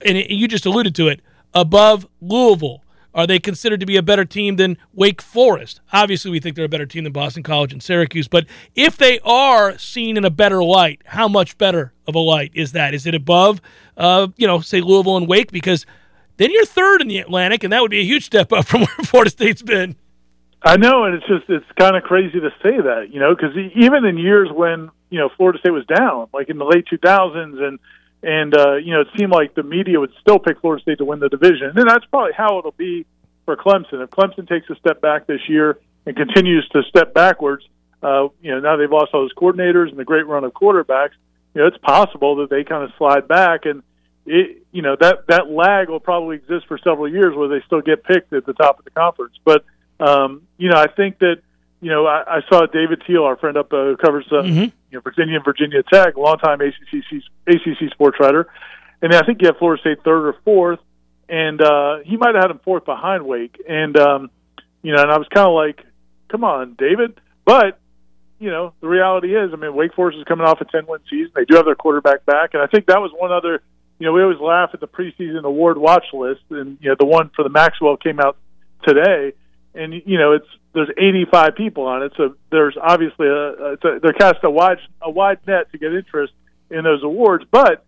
and 0.04 0.18
you 0.18 0.48
just 0.48 0.66
alluded 0.66 0.94
to 0.96 1.08
it, 1.08 1.20
above 1.54 2.06
Louisville? 2.20 2.82
Are 3.16 3.26
they 3.26 3.38
considered 3.38 3.80
to 3.80 3.86
be 3.86 3.96
a 3.96 4.02
better 4.02 4.26
team 4.26 4.56
than 4.56 4.76
Wake 4.92 5.22
Forest? 5.22 5.80
Obviously, 5.90 6.30
we 6.30 6.38
think 6.38 6.54
they're 6.54 6.66
a 6.66 6.68
better 6.68 6.84
team 6.84 7.04
than 7.04 7.14
Boston 7.14 7.42
College 7.42 7.72
and 7.72 7.82
Syracuse, 7.82 8.28
but 8.28 8.44
if 8.74 8.98
they 8.98 9.18
are 9.20 9.78
seen 9.78 10.18
in 10.18 10.24
a 10.26 10.30
better 10.30 10.62
light, 10.62 11.00
how 11.06 11.26
much 11.26 11.56
better 11.56 11.94
of 12.06 12.14
a 12.14 12.18
light 12.18 12.52
is 12.54 12.72
that? 12.72 12.92
Is 12.92 13.06
it 13.06 13.14
above, 13.14 13.62
uh, 13.96 14.28
you 14.36 14.46
know, 14.46 14.60
say 14.60 14.82
Louisville 14.82 15.16
and 15.16 15.26
Wake? 15.26 15.50
Because 15.50 15.86
then 16.36 16.50
you're 16.52 16.66
third 16.66 17.00
in 17.00 17.08
the 17.08 17.18
Atlantic, 17.18 17.64
and 17.64 17.72
that 17.72 17.80
would 17.80 17.90
be 17.90 18.00
a 18.00 18.04
huge 18.04 18.26
step 18.26 18.52
up 18.52 18.66
from 18.68 18.80
where 18.80 19.06
Florida 19.06 19.30
State's 19.30 19.62
been. 19.62 19.96
I 20.62 20.76
know, 20.76 21.04
and 21.04 21.14
it's 21.14 21.26
just 21.26 21.44
it's 21.48 21.64
kind 21.78 21.96
of 21.96 22.02
crazy 22.02 22.38
to 22.40 22.50
say 22.62 22.76
that, 22.76 23.08
you 23.10 23.20
know, 23.20 23.34
because 23.34 23.56
even 23.76 24.04
in 24.04 24.18
years 24.18 24.50
when 24.52 24.90
you 25.08 25.18
know 25.18 25.30
Florida 25.38 25.58
State 25.58 25.70
was 25.70 25.86
down, 25.86 26.28
like 26.34 26.50
in 26.50 26.58
the 26.58 26.64
late 26.66 26.84
2000s, 26.92 27.62
and 27.62 27.78
and 28.22 28.56
uh, 28.56 28.74
you 28.76 28.92
know 28.92 29.00
it 29.02 29.08
seemed 29.16 29.32
like 29.32 29.54
the 29.54 29.62
media 29.62 30.00
would 30.00 30.12
still 30.20 30.38
pick 30.38 30.60
Florida 30.60 30.82
State 30.82 30.98
to 30.98 31.04
win 31.04 31.20
the 31.20 31.28
division, 31.28 31.72
and 31.76 31.88
that's 31.88 32.04
probably 32.06 32.32
how 32.36 32.58
it'll 32.58 32.72
be 32.72 33.06
for 33.44 33.56
Clemson. 33.56 34.02
If 34.02 34.10
Clemson 34.10 34.48
takes 34.48 34.68
a 34.70 34.74
step 34.76 35.00
back 35.00 35.26
this 35.26 35.40
year 35.48 35.78
and 36.04 36.16
continues 36.16 36.68
to 36.70 36.82
step 36.88 37.14
backwards, 37.14 37.64
uh, 38.02 38.28
you 38.40 38.52
know 38.52 38.60
now 38.60 38.76
they've 38.76 38.90
lost 38.90 39.10
all 39.14 39.22
those 39.22 39.34
coordinators 39.34 39.90
and 39.90 39.98
the 39.98 40.04
great 40.04 40.26
run 40.26 40.44
of 40.44 40.52
quarterbacks. 40.52 41.14
You 41.54 41.62
know 41.62 41.66
it's 41.66 41.78
possible 41.78 42.36
that 42.36 42.50
they 42.50 42.64
kind 42.64 42.84
of 42.84 42.90
slide 42.98 43.28
back, 43.28 43.66
and 43.66 43.82
it 44.24 44.64
you 44.72 44.82
know 44.82 44.96
that 45.00 45.26
that 45.28 45.50
lag 45.50 45.88
will 45.88 46.00
probably 46.00 46.36
exist 46.36 46.66
for 46.66 46.78
several 46.78 47.08
years 47.08 47.36
where 47.36 47.48
they 47.48 47.64
still 47.66 47.80
get 47.80 48.04
picked 48.04 48.32
at 48.32 48.46
the 48.46 48.54
top 48.54 48.78
of 48.78 48.84
the 48.84 48.90
conference, 48.90 49.34
but 49.44 49.64
um, 49.98 50.42
you 50.58 50.70
know, 50.70 50.76
I 50.76 50.88
think 50.88 51.18
that 51.20 51.36
you 51.86 51.92
know 51.92 52.04
I, 52.04 52.38
I 52.38 52.40
saw 52.50 52.66
David 52.66 53.04
Teel, 53.06 53.22
our 53.22 53.36
friend 53.36 53.56
up 53.56 53.72
uh, 53.72 53.76
who 53.76 53.96
covers 53.96 54.26
uh, 54.32 54.42
Mm-hmm. 54.42 54.60
you 54.90 54.94
know 54.94 55.00
Virginia 55.00 55.36
and 55.36 55.44
Virginia 55.44 55.84
Tech, 55.84 56.16
longtime 56.16 56.60
ACC 56.60 57.22
ACC 57.46 57.92
sports 57.92 58.16
writer, 58.18 58.48
and 59.00 59.14
I 59.14 59.22
think 59.24 59.40
you 59.40 59.46
have 59.46 59.58
Florida 59.58 59.80
State 59.82 59.98
third 60.02 60.26
or 60.30 60.34
fourth, 60.44 60.80
and 61.28 61.62
uh, 61.62 61.98
he 62.04 62.16
might 62.16 62.34
have 62.34 62.42
had 62.42 62.50
him 62.50 62.58
fourth 62.64 62.84
behind 62.84 63.24
Wake, 63.24 63.56
and 63.68 63.96
um, 63.96 64.30
you 64.82 64.92
know, 64.92 65.00
and 65.00 65.12
I 65.12 65.16
was 65.16 65.28
kind 65.32 65.46
of 65.46 65.54
like, 65.54 65.78
come 66.28 66.42
on, 66.42 66.74
David, 66.76 67.20
but 67.44 67.78
you 68.40 68.50
know, 68.50 68.74
the 68.80 68.88
reality 68.88 69.34
is, 69.36 69.50
I 69.52 69.56
mean, 69.56 69.72
Wake 69.74 69.94
Forest 69.94 70.18
is 70.18 70.24
coming 70.24 70.44
off 70.44 70.60
a 70.60 70.64
ten 70.64 70.86
win 70.88 71.00
season. 71.08 71.30
They 71.36 71.44
do 71.44 71.54
have 71.54 71.66
their 71.66 71.76
quarterback 71.76 72.26
back, 72.26 72.54
and 72.54 72.62
I 72.62 72.66
think 72.66 72.86
that 72.86 73.00
was 73.00 73.12
one 73.16 73.30
other. 73.30 73.62
You 74.00 74.06
know, 74.06 74.12
we 74.12 74.22
always 74.22 74.40
laugh 74.40 74.70
at 74.74 74.80
the 74.80 74.88
preseason 74.88 75.44
award 75.44 75.78
watch 75.78 76.06
list, 76.12 76.42
and 76.50 76.78
you 76.80 76.90
know, 76.90 76.96
the 76.98 77.06
one 77.06 77.30
for 77.36 77.44
the 77.44 77.48
Maxwell 77.48 77.96
came 77.96 78.18
out 78.18 78.36
today 78.82 79.32
and 79.76 80.02
you 80.04 80.18
know 80.18 80.32
it's 80.32 80.46
there's 80.72 80.90
85 80.96 81.54
people 81.56 81.86
on 81.86 82.02
it, 82.02 82.12
so 82.16 82.34
there's 82.50 82.76
obviously 82.80 83.26
a, 83.28 83.74
a 83.74 83.76
they're 84.02 84.12
cast 84.12 84.36
a 84.42 84.50
wide 84.50 84.78
a 85.00 85.10
wide 85.10 85.38
net 85.46 85.70
to 85.72 85.78
get 85.78 85.92
interest 85.92 86.32
in 86.70 86.84
those 86.84 87.02
awards. 87.02 87.44
But 87.50 87.84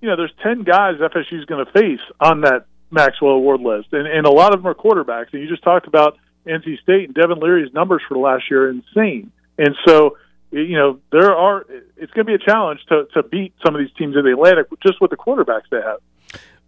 you 0.00 0.08
know 0.08 0.16
there's 0.16 0.32
10 0.42 0.62
guys 0.64 0.96
FSU 0.96 1.38
is 1.38 1.44
going 1.44 1.64
to 1.64 1.72
face 1.72 2.00
on 2.20 2.42
that 2.42 2.66
Maxwell 2.90 3.32
Award 3.32 3.60
list, 3.60 3.88
and 3.92 4.06
and 4.06 4.26
a 4.26 4.30
lot 4.30 4.54
of 4.54 4.62
them 4.62 4.66
are 4.66 4.74
quarterbacks. 4.74 5.32
And 5.32 5.42
you 5.42 5.48
just 5.48 5.62
talked 5.62 5.86
about 5.86 6.18
NC 6.46 6.80
State 6.80 7.06
and 7.06 7.14
Devin 7.14 7.38
Leary's 7.38 7.72
numbers 7.72 8.02
for 8.08 8.16
last 8.16 8.44
year 8.50 8.66
are 8.66 8.70
insane, 8.70 9.30
and 9.58 9.74
so 9.86 10.16
you 10.50 10.76
know 10.76 11.00
there 11.12 11.34
are 11.34 11.64
it's 11.96 12.12
going 12.12 12.26
to 12.26 12.30
be 12.30 12.34
a 12.34 12.38
challenge 12.38 12.80
to 12.88 13.06
to 13.14 13.22
beat 13.22 13.54
some 13.64 13.74
of 13.74 13.80
these 13.80 13.94
teams 13.96 14.16
in 14.16 14.24
the 14.24 14.32
Atlantic 14.32 14.66
just 14.82 15.00
with 15.00 15.10
the 15.10 15.16
quarterbacks 15.16 15.68
they 15.70 15.80
have. 15.80 16.00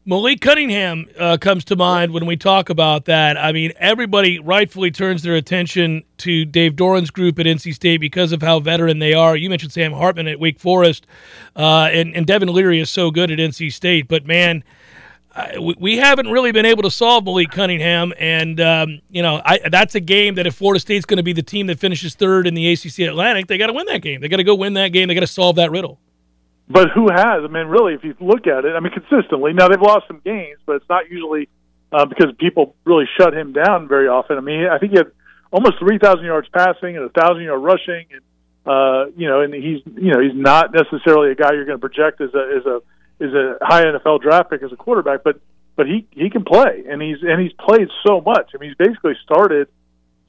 Malik 0.06 0.40
Cunningham 0.40 1.06
uh, 1.18 1.36
comes 1.36 1.62
to 1.66 1.76
mind 1.76 2.12
when 2.12 2.24
we 2.24 2.34
talk 2.34 2.70
about 2.70 3.04
that. 3.04 3.36
I 3.36 3.52
mean, 3.52 3.72
everybody 3.76 4.38
rightfully 4.38 4.90
turns 4.90 5.22
their 5.22 5.34
attention 5.34 6.04
to 6.18 6.46
Dave 6.46 6.74
Doeren's 6.74 7.10
group 7.10 7.38
at 7.38 7.44
NC 7.44 7.74
State 7.74 7.98
because 7.98 8.32
of 8.32 8.40
how 8.40 8.60
veteran 8.60 8.98
they 8.98 9.12
are. 9.12 9.36
You 9.36 9.50
mentioned 9.50 9.72
Sam 9.72 9.92
Hartman 9.92 10.26
at 10.26 10.40
Wake 10.40 10.58
Forest, 10.58 11.06
uh, 11.54 11.90
and, 11.92 12.16
and 12.16 12.26
Devin 12.26 12.48
Leary 12.48 12.80
is 12.80 12.88
so 12.88 13.10
good 13.10 13.30
at 13.30 13.38
NC 13.38 13.72
State. 13.74 14.08
But, 14.08 14.24
man, 14.24 14.64
we, 15.60 15.74
we 15.78 15.96
haven't 15.98 16.28
really 16.28 16.50
been 16.50 16.66
able 16.66 16.82
to 16.84 16.90
solve 16.90 17.24
Malik 17.24 17.50
Cunningham. 17.50 18.14
And, 18.18 18.58
um, 18.58 19.00
you 19.10 19.20
know, 19.20 19.42
I, 19.44 19.60
that's 19.68 19.94
a 19.94 20.00
game 20.00 20.34
that 20.36 20.46
if 20.46 20.54
Florida 20.54 20.80
State's 20.80 21.04
going 21.04 21.18
to 21.18 21.22
be 21.22 21.34
the 21.34 21.42
team 21.42 21.66
that 21.66 21.78
finishes 21.78 22.14
third 22.14 22.46
in 22.46 22.54
the 22.54 22.72
ACC 22.72 23.00
Atlantic, 23.00 23.48
they 23.48 23.58
got 23.58 23.66
to 23.66 23.74
win 23.74 23.84
that 23.86 24.00
game. 24.00 24.22
They 24.22 24.28
got 24.28 24.38
to 24.38 24.44
go 24.44 24.54
win 24.54 24.72
that 24.74 24.88
game. 24.88 25.08
They 25.08 25.14
got 25.14 25.20
to 25.20 25.26
solve 25.26 25.56
that 25.56 25.70
riddle. 25.70 26.00
But 26.70 26.90
who 26.94 27.10
has? 27.10 27.42
I 27.42 27.48
mean, 27.50 27.66
really, 27.66 27.94
if 27.94 28.04
you 28.04 28.14
look 28.20 28.46
at 28.46 28.64
it, 28.64 28.76
I 28.76 28.80
mean, 28.80 28.92
consistently. 28.92 29.52
Now 29.52 29.66
they've 29.66 29.82
lost 29.82 30.06
some 30.06 30.22
games, 30.24 30.60
but 30.64 30.76
it's 30.76 30.88
not 30.88 31.10
usually 31.10 31.48
uh, 31.90 32.06
because 32.06 32.30
people 32.38 32.76
really 32.84 33.06
shut 33.18 33.34
him 33.34 33.52
down 33.52 33.88
very 33.88 34.06
often. 34.06 34.38
I 34.38 34.40
mean, 34.40 34.68
I 34.70 34.78
think 34.78 34.92
he 34.92 34.98
had 34.98 35.10
almost 35.50 35.80
three 35.80 35.98
thousand 35.98 36.24
yards 36.24 36.46
passing 36.54 36.96
and 36.96 37.04
a 37.04 37.08
thousand 37.08 37.42
yard 37.42 37.60
rushing, 37.60 38.06
and 38.14 38.22
uh, 38.64 39.10
you 39.16 39.26
know, 39.26 39.40
and 39.40 39.52
he's 39.52 39.82
you 39.98 40.14
know 40.14 40.20
he's 40.22 40.38
not 40.38 40.70
necessarily 40.72 41.32
a 41.32 41.34
guy 41.34 41.50
you're 41.52 41.66
going 41.66 41.80
to 41.80 41.82
project 41.82 42.20
as 42.20 42.30
a 42.34 42.42
as 42.54 42.64
a 42.64 42.76
as 43.18 43.34
a 43.34 43.58
high 43.60 43.82
NFL 43.82 44.22
draft 44.22 44.50
pick 44.50 44.62
as 44.62 44.70
a 44.70 44.76
quarterback, 44.76 45.24
but 45.24 45.40
but 45.74 45.86
he 45.86 46.06
he 46.12 46.30
can 46.30 46.44
play, 46.44 46.84
and 46.88 47.02
he's 47.02 47.18
and 47.20 47.42
he's 47.42 47.52
played 47.58 47.88
so 48.06 48.20
much. 48.20 48.54
I 48.54 48.58
mean, 48.58 48.70
he's 48.70 48.78
basically 48.78 49.18
started 49.24 49.66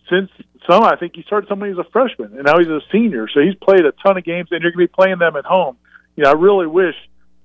since 0.10 0.32
some. 0.68 0.82
I 0.84 0.96
think 0.96 1.16
he 1.16 1.22
started 1.22 1.48
some 1.50 1.60
when 1.60 1.70
he 1.70 1.76
was 1.76 1.86
a 1.86 1.92
freshman, 1.92 2.34
and 2.34 2.46
now 2.46 2.58
he's 2.58 2.68
a 2.68 2.82
senior. 2.92 3.28
So 3.32 3.42
he's 3.42 3.54
played 3.62 3.86
a 3.86 3.94
ton 4.02 4.18
of 4.18 4.24
games, 4.24 4.50
and 4.50 4.64
you're 4.64 4.72
going 4.72 4.88
to 4.88 4.92
be 4.92 4.96
playing 4.98 5.20
them 5.20 5.36
at 5.36 5.46
home 5.46 5.78
you 6.16 6.24
know, 6.24 6.30
I 6.30 6.34
really 6.34 6.68
wish, 6.68 6.96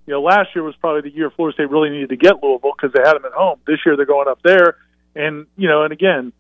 you 0.07 0.15
know, 0.15 0.23
last 0.23 0.51
year 0.55 0.65
was 0.65 0.75
probably 0.77 1.09
the 1.11 1.17
year 1.17 1.31
Florida 1.31 1.55
State 1.55 1.71
really 1.71 1.91
needed 1.91 2.11
to 2.11 2.17
get 2.17 2.43
Louisville 2.43 2.73
because 2.77 2.93
they 2.93 3.01
had 3.05 3.15
them 3.15 3.25
at 3.25 3.33
home. 3.33 3.59
This 3.67 3.79
year 3.85 3.97
they're 3.97 4.07
going 4.07 4.29
up 4.29 4.41
there, 4.43 4.77
and 5.15 5.47
you 5.57 5.69
know, 5.69 5.83
and 5.83 5.93
again, 5.93 6.33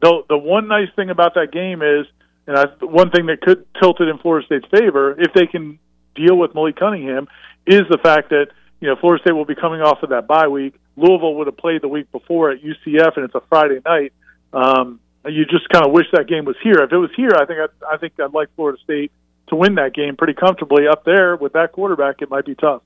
the 0.00 0.22
the 0.28 0.38
one 0.38 0.68
nice 0.68 0.88
thing 0.96 1.10
about 1.10 1.34
that 1.34 1.52
game 1.52 1.82
is, 1.82 2.06
and 2.46 2.56
I, 2.56 2.66
one 2.84 3.10
thing 3.10 3.26
that 3.26 3.40
could 3.40 3.66
tilt 3.80 4.00
it 4.00 4.08
in 4.08 4.18
Florida 4.18 4.46
State's 4.46 4.66
favor 4.70 5.20
if 5.20 5.32
they 5.34 5.46
can 5.46 5.78
deal 6.14 6.36
with 6.36 6.54
Malik 6.54 6.76
Cunningham 6.76 7.28
is 7.66 7.82
the 7.90 7.98
fact 8.02 8.30
that 8.30 8.48
you 8.80 8.88
know 8.88 8.96
Florida 8.96 9.22
State 9.22 9.32
will 9.32 9.44
be 9.44 9.54
coming 9.54 9.80
off 9.80 10.02
of 10.02 10.10
that 10.10 10.26
bye 10.26 10.48
week. 10.48 10.74
Louisville 10.96 11.34
would 11.36 11.46
have 11.46 11.56
played 11.56 11.82
the 11.82 11.88
week 11.88 12.10
before 12.12 12.50
at 12.52 12.62
UCF, 12.62 13.16
and 13.16 13.24
it's 13.24 13.34
a 13.34 13.42
Friday 13.48 13.80
night. 13.84 14.12
Um, 14.52 15.00
you 15.26 15.44
just 15.46 15.68
kind 15.70 15.86
of 15.86 15.92
wish 15.92 16.06
that 16.12 16.28
game 16.28 16.44
was 16.44 16.56
here. 16.62 16.82
If 16.82 16.92
it 16.92 16.96
was 16.96 17.10
here, 17.16 17.30
I 17.34 17.46
think 17.46 17.58
I, 17.60 17.94
I 17.94 17.96
think 17.96 18.12
I'd 18.20 18.32
like 18.32 18.48
Florida 18.56 18.78
State 18.84 19.10
to 19.54 19.60
win 19.60 19.76
that 19.76 19.94
game 19.94 20.16
pretty 20.16 20.34
comfortably. 20.34 20.86
Up 20.86 21.04
there 21.04 21.36
with 21.36 21.52
that 21.52 21.72
quarterback, 21.72 22.20
it 22.22 22.30
might 22.30 22.44
be 22.44 22.54
tough. 22.54 22.82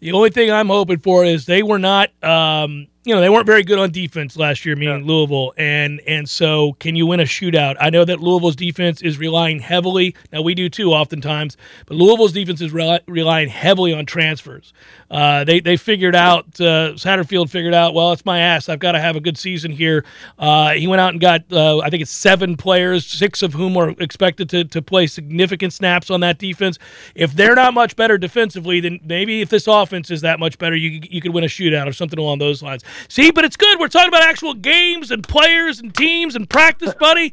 The 0.00 0.12
only 0.12 0.30
thing 0.30 0.50
I'm 0.50 0.68
hoping 0.68 0.98
for 0.98 1.24
is 1.24 1.46
they 1.46 1.62
were 1.62 1.78
not, 1.78 2.10
um, 2.22 2.86
you 3.08 3.14
know 3.14 3.22
they 3.22 3.30
weren't 3.30 3.46
very 3.46 3.62
good 3.62 3.78
on 3.78 3.90
defense 3.90 4.36
last 4.36 4.66
year, 4.66 4.76
meaning 4.76 4.98
yeah. 4.98 5.06
Louisville, 5.06 5.54
and 5.56 5.98
and 6.06 6.28
so 6.28 6.74
can 6.74 6.94
you 6.94 7.06
win 7.06 7.20
a 7.20 7.24
shootout? 7.24 7.76
I 7.80 7.88
know 7.88 8.04
that 8.04 8.20
Louisville's 8.20 8.54
defense 8.54 9.00
is 9.00 9.16
relying 9.18 9.60
heavily. 9.60 10.14
Now 10.30 10.42
we 10.42 10.54
do 10.54 10.68
too, 10.68 10.92
oftentimes, 10.92 11.56
but 11.86 11.96
Louisville's 11.96 12.32
defense 12.32 12.60
is 12.60 12.70
relying 12.70 13.48
heavily 13.48 13.94
on 13.94 14.04
transfers. 14.04 14.74
Uh, 15.10 15.42
they 15.44 15.60
they 15.60 15.78
figured 15.78 16.14
out 16.14 16.44
uh, 16.60 16.92
Satterfield 16.96 17.48
figured 17.48 17.72
out. 17.72 17.94
Well, 17.94 18.12
it's 18.12 18.26
my 18.26 18.40
ass. 18.40 18.68
I've 18.68 18.78
got 18.78 18.92
to 18.92 19.00
have 19.00 19.16
a 19.16 19.20
good 19.20 19.38
season 19.38 19.70
here. 19.70 20.04
Uh, 20.38 20.72
he 20.72 20.86
went 20.86 21.00
out 21.00 21.12
and 21.12 21.20
got 21.20 21.50
uh, 21.50 21.78
I 21.78 21.88
think 21.88 22.02
it's 22.02 22.10
seven 22.10 22.58
players, 22.58 23.06
six 23.06 23.42
of 23.42 23.54
whom 23.54 23.78
are 23.78 23.90
expected 24.00 24.50
to 24.50 24.64
to 24.64 24.82
play 24.82 25.06
significant 25.06 25.72
snaps 25.72 26.10
on 26.10 26.20
that 26.20 26.36
defense. 26.38 26.78
If 27.14 27.32
they're 27.32 27.54
not 27.54 27.72
much 27.72 27.96
better 27.96 28.18
defensively, 28.18 28.80
then 28.80 29.00
maybe 29.02 29.40
if 29.40 29.48
this 29.48 29.66
offense 29.66 30.10
is 30.10 30.20
that 30.20 30.38
much 30.38 30.58
better, 30.58 30.76
you 30.76 31.00
you 31.08 31.22
could 31.22 31.32
win 31.32 31.44
a 31.44 31.48
shootout 31.48 31.86
or 31.86 31.94
something 31.94 32.18
along 32.18 32.40
those 32.40 32.62
lines. 32.62 32.84
See, 33.08 33.30
but 33.30 33.44
it's 33.44 33.56
good. 33.56 33.78
We're 33.78 33.88
talking 33.88 34.08
about 34.08 34.22
actual 34.22 34.54
games 34.54 35.10
and 35.10 35.26
players 35.26 35.78
and 35.80 35.94
teams 35.94 36.34
and 36.34 36.48
practice, 36.48 36.94
buddy. 36.94 37.32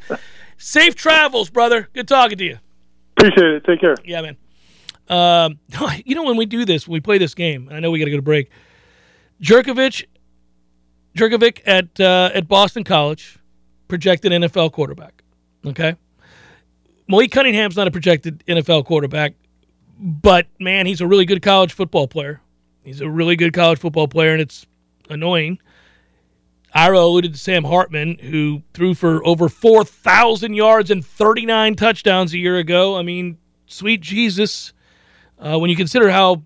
Safe 0.58 0.96
travels, 0.96 1.50
brother. 1.50 1.90
Good 1.94 2.08
talking 2.08 2.38
to 2.38 2.44
you. 2.44 2.60
Appreciate 3.18 3.54
it. 3.56 3.64
Take 3.66 3.82
care. 3.82 3.96
Yeah, 4.06 4.22
man. 4.22 4.38
Um, 5.08 5.60
you 6.06 6.16
know, 6.16 6.24
when 6.24 6.38
we 6.38 6.46
do 6.46 6.66
this, 6.66 6.88
when 6.88 6.94
we 6.94 7.00
play 7.02 7.18
this 7.18 7.34
game, 7.34 7.70
I 7.72 7.80
know 7.80 7.92
we 7.92 8.00
got 8.00 8.06
to 8.06 8.12
go 8.12 8.18
to 8.18 8.24
break. 8.24 8.50
Jurkovec, 9.42 10.06
Jurkovec 11.16 11.62
at 11.66 12.00
uh, 12.00 12.32
at 12.34 12.48
Boston 12.48 12.84
College, 12.84 13.38
projected 13.88 14.32
NFL 14.32 14.72
quarterback. 14.72 15.24
Okay, 15.66 15.96
Malik 17.08 17.32
Cunningham's 17.32 17.76
not 17.76 17.88
a 17.88 17.92
projected 17.92 18.44
NFL 18.48 18.86
quarterback, 18.86 19.34
but 20.00 20.48
man, 20.60 20.86
he's 20.86 21.02
a 21.02 21.08
really 21.08 21.26
good 21.26 21.42
college 21.42 21.74
football 21.74 22.08
player. 22.08 22.42
He's 22.84 23.02
a 23.02 23.10
really 23.10 23.36
good 23.36 23.54
college 23.54 23.80
football 23.80 24.08
player, 24.08 24.32
and 24.32 24.42
it's 24.42 24.66
annoying. 25.10 25.60
Ira 26.74 27.00
alluded 27.00 27.34
to 27.34 27.40
Sam 27.40 27.64
Hartman, 27.64 28.18
who 28.20 28.62
threw 28.74 28.94
for 28.94 29.26
over 29.26 29.48
4,000 29.48 30.54
yards 30.54 30.92
and 30.92 31.06
39 31.06 31.76
touchdowns 31.76 32.34
a 32.34 32.38
year 32.38 32.58
ago. 32.58 32.98
I 32.98 33.02
mean, 33.02 33.38
sweet 33.66 34.02
Jesus. 34.02 34.74
Uh, 35.40 35.58
when 35.58 35.70
you 35.70 35.76
consider 35.78 36.10
how 36.10 36.44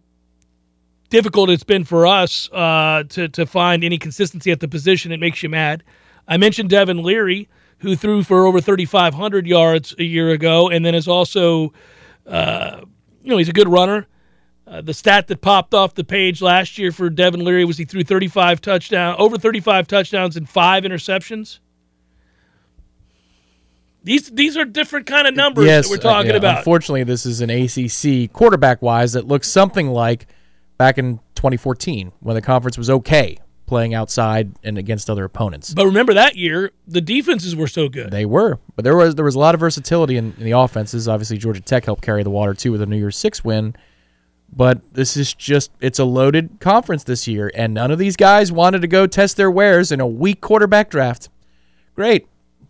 difficult 1.09 1.49
it's 1.49 1.63
been 1.63 1.83
for 1.83 2.05
us 2.05 2.47
uh, 2.51 3.03
to, 3.09 3.27
to 3.29 3.45
find 3.47 3.83
any 3.83 3.97
consistency 3.97 4.51
at 4.51 4.59
the 4.59 4.67
position, 4.67 5.11
it 5.11 5.19
makes 5.19 5.41
you 5.41 5.49
mad. 5.49 5.83
I 6.27 6.37
mentioned 6.37 6.69
Devin 6.69 7.01
Leary, 7.01 7.49
who 7.79 7.95
threw 7.95 8.23
for 8.23 8.45
over 8.45 8.61
3,500 8.61 9.47
yards 9.47 9.95
a 9.97 10.03
year 10.03 10.29
ago, 10.29 10.69
and 10.69 10.85
then 10.85 10.93
is 10.93 11.07
also, 11.07 11.73
uh, 12.27 12.81
you 13.23 13.31
know, 13.31 13.37
he's 13.37 13.49
a 13.49 13.53
good 13.53 13.67
runner. 13.67 14.05
Uh, 14.69 14.81
the 14.81 14.93
stat 14.93 15.27
that 15.27 15.41
popped 15.41 15.73
off 15.73 15.95
the 15.95 16.03
page 16.03 16.43
last 16.43 16.77
year 16.77 16.91
for 16.91 17.09
Devin 17.09 17.43
Leary 17.43 17.65
was 17.65 17.77
he 17.77 17.85
threw 17.85 18.03
35 18.03 18.61
touchdowns, 18.61 19.15
over 19.19 19.35
35 19.35 19.87
touchdowns 19.87 20.37
and 20.37 20.47
five 20.47 20.83
interceptions. 20.83 21.57
These 24.03 24.29
these 24.29 24.55
are 24.55 24.65
different 24.65 25.07
kind 25.07 25.27
of 25.27 25.35
numbers 25.35 25.65
yes, 25.65 25.87
that 25.87 25.91
we're 25.91 26.01
talking 26.01 26.31
uh, 26.31 26.35
yeah. 26.35 26.37
about. 26.37 26.57
Unfortunately, 26.59 27.03
this 27.03 27.25
is 27.25 27.41
an 27.41 27.49
ACC 27.49 28.31
quarterback 28.31 28.81
wise 28.81 29.13
that 29.13 29.27
looks 29.27 29.47
something 29.47 29.89
like 29.89 30.27
back 30.77 30.97
in 30.97 31.17
2014 31.35 32.11
when 32.19 32.35
the 32.35 32.41
conference 32.41 32.77
was 32.77 32.89
okay 32.89 33.39
playing 33.65 33.93
outside 33.93 34.51
and 34.63 34.77
against 34.77 35.09
other 35.09 35.23
opponents. 35.25 35.73
But 35.73 35.85
remember 35.85 36.13
that 36.13 36.35
year, 36.35 36.71
the 36.87 37.01
defenses 37.01 37.55
were 37.55 37.67
so 37.67 37.89
good. 37.89 38.09
They 38.09 38.25
were, 38.25 38.59
but 38.75 38.83
there 38.83 38.95
was 38.95 39.15
there 39.15 39.25
was 39.25 39.35
a 39.35 39.39
lot 39.39 39.53
of 39.55 39.59
versatility 39.59 40.15
in, 40.15 40.33
in 40.37 40.43
the 40.43 40.51
offenses. 40.51 41.07
Obviously, 41.07 41.37
Georgia 41.37 41.61
Tech 41.61 41.85
helped 41.85 42.03
carry 42.03 42.23
the 42.23 42.29
water 42.29 42.53
too 42.53 42.71
with 42.71 42.81
a 42.81 42.85
New 42.85 42.97
Year's 42.97 43.17
Six 43.17 43.43
win. 43.43 43.75
But 44.51 44.81
this 44.93 45.15
is 45.15 45.33
just, 45.33 45.71
it's 45.79 45.99
a 45.99 46.05
loaded 46.05 46.59
conference 46.59 47.03
this 47.03 47.27
year, 47.27 47.51
and 47.53 47.73
none 47.73 47.91
of 47.91 47.99
these 47.99 48.15
guys 48.17 48.51
wanted 48.51 48.81
to 48.81 48.87
go 48.87 49.07
test 49.07 49.37
their 49.37 49.51
wares 49.51 49.91
in 49.91 49.99
a 49.99 50.07
weak 50.07 50.41
quarterback 50.41 50.89
draft. 50.89 51.29
Great. 51.95 52.27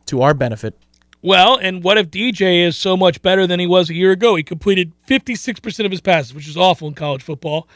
To 0.07 0.21
our 0.21 0.33
benefit. 0.33 0.75
Well, 1.21 1.57
and 1.57 1.83
what 1.83 1.97
if 1.97 2.09
DJ 2.09 2.65
is 2.65 2.77
so 2.77 2.95
much 2.95 3.21
better 3.21 3.45
than 3.45 3.59
he 3.59 3.67
was 3.67 3.89
a 3.89 3.93
year 3.93 4.11
ago? 4.11 4.35
He 4.35 4.43
completed 4.43 4.93
56% 5.07 5.85
of 5.85 5.91
his 5.91 5.99
passes, 5.99 6.33
which 6.33 6.47
is 6.47 6.55
awful 6.55 6.87
in 6.87 6.93
college 6.93 7.21
football. 7.21 7.67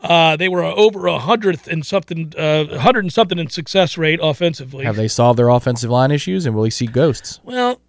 Uh, 0.00 0.36
they 0.36 0.48
were 0.48 0.62
over 0.62 1.06
a 1.06 1.18
hundredth 1.18 1.66
and 1.66 1.84
something, 1.84 2.32
uh, 2.36 2.78
hundred 2.78 3.04
and 3.04 3.12
something 3.12 3.38
in 3.38 3.48
success 3.48 3.96
rate 3.96 4.20
offensively. 4.22 4.84
Have 4.84 4.96
they 4.96 5.08
solved 5.08 5.38
their 5.38 5.48
offensive 5.48 5.90
line 5.90 6.10
issues, 6.10 6.46
and 6.46 6.54
will 6.54 6.64
he 6.64 6.70
see 6.70 6.86
ghosts? 6.86 7.40
Well, 7.44 7.80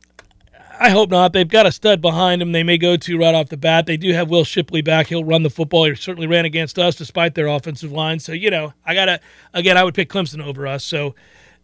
I 0.80 0.90
hope 0.90 1.12
not. 1.12 1.34
They've 1.34 1.48
got 1.48 1.66
a 1.66 1.72
stud 1.72 2.02
behind 2.02 2.42
them. 2.42 2.52
They 2.52 2.64
may 2.64 2.78
go 2.78 2.98
to 2.98 3.18
right 3.18 3.36
off 3.36 3.50
the 3.50 3.58
bat. 3.58 3.86
They 3.86 3.98
do 3.98 4.12
have 4.14 4.30
Will 4.30 4.44
Shipley 4.44 4.82
back. 4.82 5.08
He'll 5.08 5.24
run 5.24 5.44
the 5.44 5.50
football. 5.50 5.86
He 5.86 5.96
certainly 5.96 6.28
ran 6.28 6.46
against 6.46 6.80
us 6.80 6.96
despite 6.96 7.36
their 7.36 7.48
offensive 7.48 7.92
line. 7.92 8.20
So, 8.20 8.32
you 8.32 8.50
know, 8.50 8.74
I 8.86 8.94
got 8.94 9.06
to, 9.06 9.20
again, 9.54 9.78
I 9.78 9.84
would 9.84 9.94
pick 9.94 10.10
Clemson 10.10 10.44
over 10.44 10.66
us. 10.66 10.84
So 10.84 11.16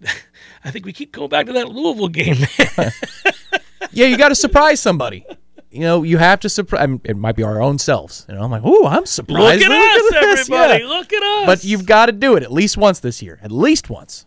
I 0.63 0.71
think 0.71 0.85
we 0.85 0.93
keep 0.93 1.11
going 1.11 1.29
back 1.29 1.47
to 1.47 1.53
that 1.53 1.69
Louisville 1.69 2.07
game. 2.07 2.37
yeah, 3.91 4.05
you 4.05 4.17
got 4.17 4.29
to 4.29 4.35
surprise 4.35 4.79
somebody. 4.79 5.25
You 5.71 5.81
know, 5.81 6.03
you 6.03 6.17
have 6.17 6.39
to 6.41 6.49
surprise. 6.49 6.83
I 6.83 6.87
mean, 6.87 7.01
it 7.03 7.15
might 7.15 7.35
be 7.35 7.43
our 7.43 7.61
own 7.61 7.77
selves. 7.77 8.25
You 8.27 8.35
know, 8.35 8.41
I'm 8.41 8.49
like, 8.51 8.63
oh, 8.65 8.87
I'm 8.87 9.05
surprised. 9.05 9.61
Look 9.61 9.69
at 9.69 10.01
Look 10.01 10.11
us, 10.11 10.15
at 10.15 10.23
everybody. 10.23 10.83
Yeah. 10.83 10.89
Look 10.89 11.13
at 11.13 11.23
us. 11.23 11.45
But 11.45 11.63
you've 11.63 11.85
got 11.85 12.07
to 12.07 12.11
do 12.11 12.35
it 12.35 12.43
at 12.43 12.51
least 12.51 12.75
once 12.77 12.99
this 12.99 13.21
year. 13.21 13.39
At 13.43 13.51
least 13.51 13.89
once. 13.89 14.25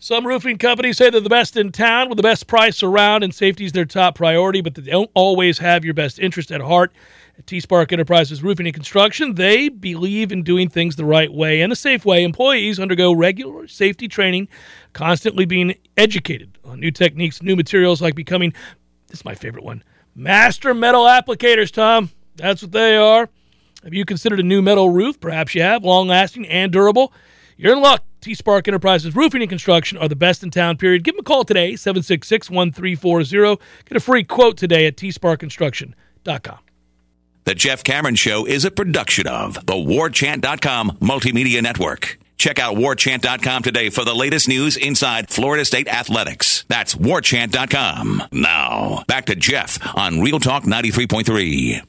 Some 0.00 0.28
roofing 0.28 0.58
companies 0.58 0.96
say 0.96 1.10
they're 1.10 1.20
the 1.20 1.28
best 1.28 1.56
in 1.56 1.72
town 1.72 2.08
with 2.08 2.18
the 2.18 2.22
best 2.22 2.46
price 2.46 2.84
around, 2.84 3.24
and 3.24 3.34
safety 3.34 3.64
is 3.64 3.72
their 3.72 3.84
top 3.84 4.14
priority, 4.14 4.60
but 4.60 4.76
they 4.76 4.82
don't 4.82 5.10
always 5.12 5.58
have 5.58 5.84
your 5.84 5.92
best 5.92 6.20
interest 6.20 6.52
at 6.52 6.60
heart. 6.60 6.92
At 7.36 7.48
T 7.48 7.58
Spark 7.58 7.92
Enterprises 7.92 8.40
Roofing 8.40 8.66
and 8.66 8.74
Construction, 8.74 9.34
they 9.34 9.68
believe 9.68 10.30
in 10.30 10.44
doing 10.44 10.68
things 10.68 10.94
the 10.94 11.04
right 11.04 11.32
way 11.32 11.62
and 11.62 11.72
a 11.72 11.76
safe 11.76 12.04
way. 12.04 12.22
Employees 12.22 12.78
undergo 12.78 13.12
regular 13.12 13.66
safety 13.66 14.06
training, 14.06 14.46
constantly 14.92 15.44
being 15.44 15.74
educated 15.96 16.58
on 16.64 16.78
new 16.78 16.92
techniques, 16.92 17.42
new 17.42 17.56
materials, 17.56 18.00
like 18.00 18.14
becoming 18.14 18.52
this 19.08 19.20
is 19.20 19.24
my 19.24 19.34
favorite 19.34 19.64
one 19.64 19.82
master 20.14 20.74
metal 20.74 21.04
applicators, 21.04 21.72
Tom. 21.72 22.10
That's 22.36 22.62
what 22.62 22.70
they 22.70 22.96
are. 22.96 23.28
Have 23.82 23.94
you 23.94 24.04
considered 24.04 24.38
a 24.38 24.44
new 24.44 24.62
metal 24.62 24.90
roof? 24.90 25.18
Perhaps 25.18 25.56
you 25.56 25.62
have, 25.62 25.84
long 25.84 26.06
lasting 26.06 26.46
and 26.46 26.72
durable. 26.72 27.12
You're 27.58 27.74
in 27.74 27.82
luck. 27.82 28.04
T 28.20 28.34
Spark 28.34 28.66
Enterprises 28.68 29.14
Roofing 29.14 29.42
and 29.42 29.48
Construction 29.48 29.98
are 29.98 30.08
the 30.08 30.16
best 30.16 30.42
in 30.42 30.50
town, 30.50 30.76
period. 30.76 31.04
Give 31.04 31.14
them 31.14 31.20
a 31.20 31.24
call 31.24 31.44
today, 31.44 31.76
766 31.76 32.50
1340. 32.50 33.62
Get 33.84 33.96
a 33.96 34.00
free 34.00 34.24
quote 34.24 34.56
today 34.56 34.86
at 34.86 34.96
tsparkconstruction.com. 34.96 36.58
The 37.44 37.54
Jeff 37.54 37.82
Cameron 37.82 38.16
Show 38.16 38.46
is 38.46 38.64
a 38.64 38.70
production 38.70 39.26
of 39.26 39.54
the 39.66 39.74
warchant.com 39.74 40.98
multimedia 41.00 41.62
network. 41.62 42.18
Check 42.36 42.58
out 42.58 42.76
warchant.com 42.76 43.62
today 43.62 43.90
for 43.90 44.04
the 44.04 44.14
latest 44.14 44.48
news 44.48 44.76
inside 44.76 45.28
Florida 45.28 45.64
State 45.64 45.88
athletics. 45.88 46.64
That's 46.68 46.94
warchant.com. 46.94 48.22
Now, 48.30 49.04
back 49.08 49.26
to 49.26 49.34
Jeff 49.34 49.78
on 49.96 50.20
Real 50.20 50.38
Talk 50.38 50.64
93.3. 50.64 51.82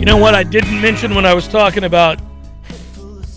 You 0.00 0.06
know 0.06 0.16
what 0.16 0.34
I 0.34 0.44
didn't 0.44 0.80
mention 0.80 1.14
when 1.14 1.26
I 1.26 1.34
was 1.34 1.46
talking 1.46 1.84
about 1.84 2.18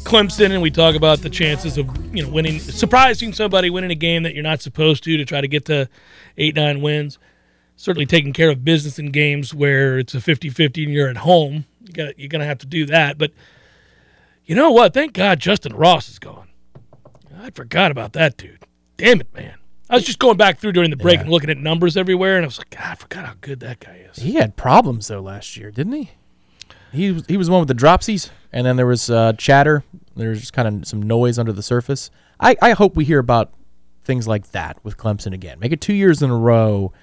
Clemson 0.05 0.51
and 0.51 0.61
we 0.61 0.71
talk 0.71 0.95
about 0.95 1.19
the 1.19 1.29
chances 1.29 1.77
of 1.77 2.15
you 2.15 2.23
know 2.23 2.29
winning, 2.29 2.57
surprising 2.57 3.33
somebody 3.33 3.69
winning 3.69 3.91
a 3.91 3.95
game 3.95 4.23
that 4.23 4.33
you're 4.33 4.43
not 4.43 4.61
supposed 4.61 5.03
to 5.03 5.17
to 5.17 5.25
try 5.25 5.41
to 5.41 5.47
get 5.49 5.65
to 5.65 5.89
eight 6.37 6.55
nine 6.55 6.79
wins. 6.79 7.19
Certainly 7.75 8.05
taking 8.05 8.31
care 8.31 8.49
of 8.49 8.63
business 8.63 8.97
in 8.97 9.11
games 9.11 9.53
where 9.53 9.99
it's 9.99 10.15
a 10.15 10.19
50-50 10.19 10.85
and 10.85 10.93
you're 10.93 11.09
at 11.09 11.17
home. 11.17 11.65
You 11.81 11.91
got 11.91 12.17
you're 12.17 12.29
gonna 12.29 12.45
have 12.45 12.59
to 12.59 12.65
do 12.65 12.85
that. 12.85 13.17
But 13.17 13.33
you 14.45 14.55
know 14.55 14.71
what? 14.71 14.93
Thank 14.93 15.11
God 15.11 15.41
Justin 15.41 15.75
Ross 15.75 16.07
is 16.07 16.17
gone. 16.17 16.47
I 17.41 17.49
forgot 17.49 17.91
about 17.91 18.13
that 18.13 18.37
dude. 18.37 18.65
Damn 18.95 19.19
it, 19.19 19.33
man. 19.33 19.57
I 19.89 19.95
was 19.95 20.05
just 20.05 20.17
going 20.17 20.37
back 20.37 20.59
through 20.59 20.71
during 20.71 20.91
the 20.91 20.95
break 20.95 21.15
yeah. 21.15 21.23
and 21.23 21.29
looking 21.29 21.49
at 21.49 21.57
numbers 21.57 21.97
everywhere, 21.97 22.37
and 22.37 22.45
I 22.45 22.47
was 22.47 22.57
like, 22.57 22.69
God, 22.69 22.85
I 22.85 22.95
forgot 22.95 23.25
how 23.25 23.33
good 23.41 23.59
that 23.59 23.81
guy 23.81 24.07
is. 24.09 24.23
He 24.23 24.35
had 24.35 24.55
problems 24.55 25.09
though 25.09 25.19
last 25.19 25.57
year, 25.57 25.69
didn't 25.69 25.91
he? 25.91 26.11
He 26.93 27.11
was, 27.11 27.25
he 27.27 27.37
was 27.37 27.47
the 27.47 27.53
one 27.53 27.61
with 27.61 27.67
the 27.67 27.75
dropsies, 27.75 28.29
and 28.51 28.65
then 28.65 28.75
there 28.75 28.85
was 28.85 29.09
uh, 29.09 29.33
chatter. 29.33 29.83
There's 30.15 30.39
just 30.39 30.53
kind 30.53 30.67
of 30.67 30.87
some 30.87 31.01
noise 31.01 31.39
under 31.39 31.51
the 31.51 31.63
surface. 31.63 32.11
I, 32.39 32.55
I 32.61 32.71
hope 32.71 32.95
we 32.95 33.03
hear 33.05 33.19
about 33.19 33.51
things 34.03 34.27
like 34.27 34.51
that 34.51 34.77
with 34.83 34.97
Clemson 34.97 35.33
again. 35.33 35.59
Make 35.59 35.71
it 35.71 35.81
two 35.81 35.93
years 35.93 36.21
in 36.21 36.29
a 36.29 36.37
row 36.37 36.93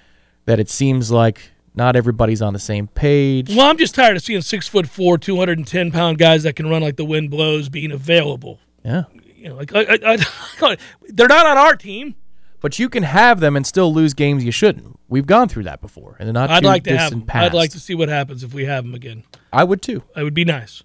that 0.47 0.61
it 0.61 0.69
seems 0.69 1.11
like 1.11 1.51
not 1.75 1.97
everybody's 1.97 2.43
on 2.43 2.53
the 2.53 2.59
same 2.59 2.87
page. 2.89 3.55
Well, 3.55 3.69
I'm 3.69 3.79
just 3.79 3.95
tired 3.95 4.17
of 4.17 4.23
seeing 4.23 4.43
six 4.43 4.69
foot 4.69 4.89
four, 4.89 5.19
210 5.19 5.91
pound 5.91 6.19
guys 6.19 6.43
that 6.43 6.57
can 6.57 6.69
run 6.69 6.83
like 6.83 6.97
the 6.97 7.05
wind 7.05 7.31
blows 7.31 7.69
being 7.69 7.91
available. 7.93 8.59
Yeah. 8.85 9.05
You 9.35 9.51
know, 9.51 9.57
like 9.57 9.75
I, 9.75 9.99
I, 10.05 10.19
I, 10.63 10.77
they're 11.09 11.29
not 11.29 11.47
on 11.47 11.57
our 11.57 11.77
team. 11.77 12.15
But 12.61 12.79
you 12.79 12.89
can 12.89 13.03
have 13.03 13.41
them 13.41 13.57
and 13.57 13.67
still 13.67 13.93
lose 13.93 14.15
games 14.15 14.45
you 14.45 14.53
shouldn't. 14.53 14.99
We've 15.09 15.27
gone 15.27 15.49
through 15.49 15.65
that 15.65 15.81
before, 15.81 16.17
and 16.19 16.33
not. 16.33 16.51
I'd 16.51 16.65
like 16.65 16.85
to 16.85 16.97
have 16.97 17.11
them. 17.11 17.25
I'd 17.29 17.55
like 17.55 17.71
to 17.71 17.81
see 17.81 17.95
what 17.95 18.09
happens 18.09 18.45
if 18.45 18.53
we 18.53 18.67
have 18.67 18.85
them 18.85 18.95
again. 18.95 19.25
I 19.53 19.65
would 19.65 19.83
too. 19.83 20.03
It 20.17 20.23
would 20.23 20.35
be 20.35 20.45
nice. 20.45 20.83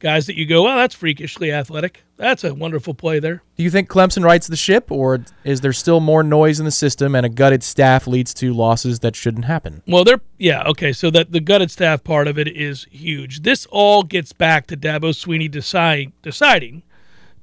Guys 0.00 0.26
that 0.26 0.36
you 0.36 0.44
go, 0.44 0.64
well, 0.64 0.76
that's 0.76 0.94
freakishly 0.94 1.50
athletic. 1.50 2.04
That's 2.18 2.44
a 2.44 2.52
wonderful 2.52 2.92
play 2.92 3.20
there. 3.20 3.42
Do 3.56 3.62
you 3.62 3.70
think 3.70 3.88
Clemson 3.88 4.22
rights 4.22 4.46
the 4.46 4.56
ship, 4.56 4.92
or 4.92 5.24
is 5.44 5.62
there 5.62 5.72
still 5.72 5.98
more 5.98 6.22
noise 6.22 6.58
in 6.58 6.66
the 6.66 6.70
system 6.70 7.14
and 7.14 7.24
a 7.24 7.28
gutted 7.30 7.62
staff 7.62 8.06
leads 8.06 8.34
to 8.34 8.52
losses 8.52 9.00
that 9.00 9.16
shouldn't 9.16 9.46
happen? 9.46 9.82
Well, 9.86 10.04
they're 10.04 10.20
yeah 10.38 10.62
okay. 10.64 10.92
So 10.92 11.10
that 11.10 11.32
the 11.32 11.40
gutted 11.40 11.70
staff 11.70 12.04
part 12.04 12.28
of 12.28 12.38
it 12.38 12.48
is 12.48 12.84
huge. 12.90 13.42
This 13.42 13.66
all 13.70 14.02
gets 14.02 14.32
back 14.32 14.66
to 14.68 14.76
Dabo 14.76 15.10
Swinney 15.14 15.50
decide, 15.50 16.12
deciding 16.22 16.82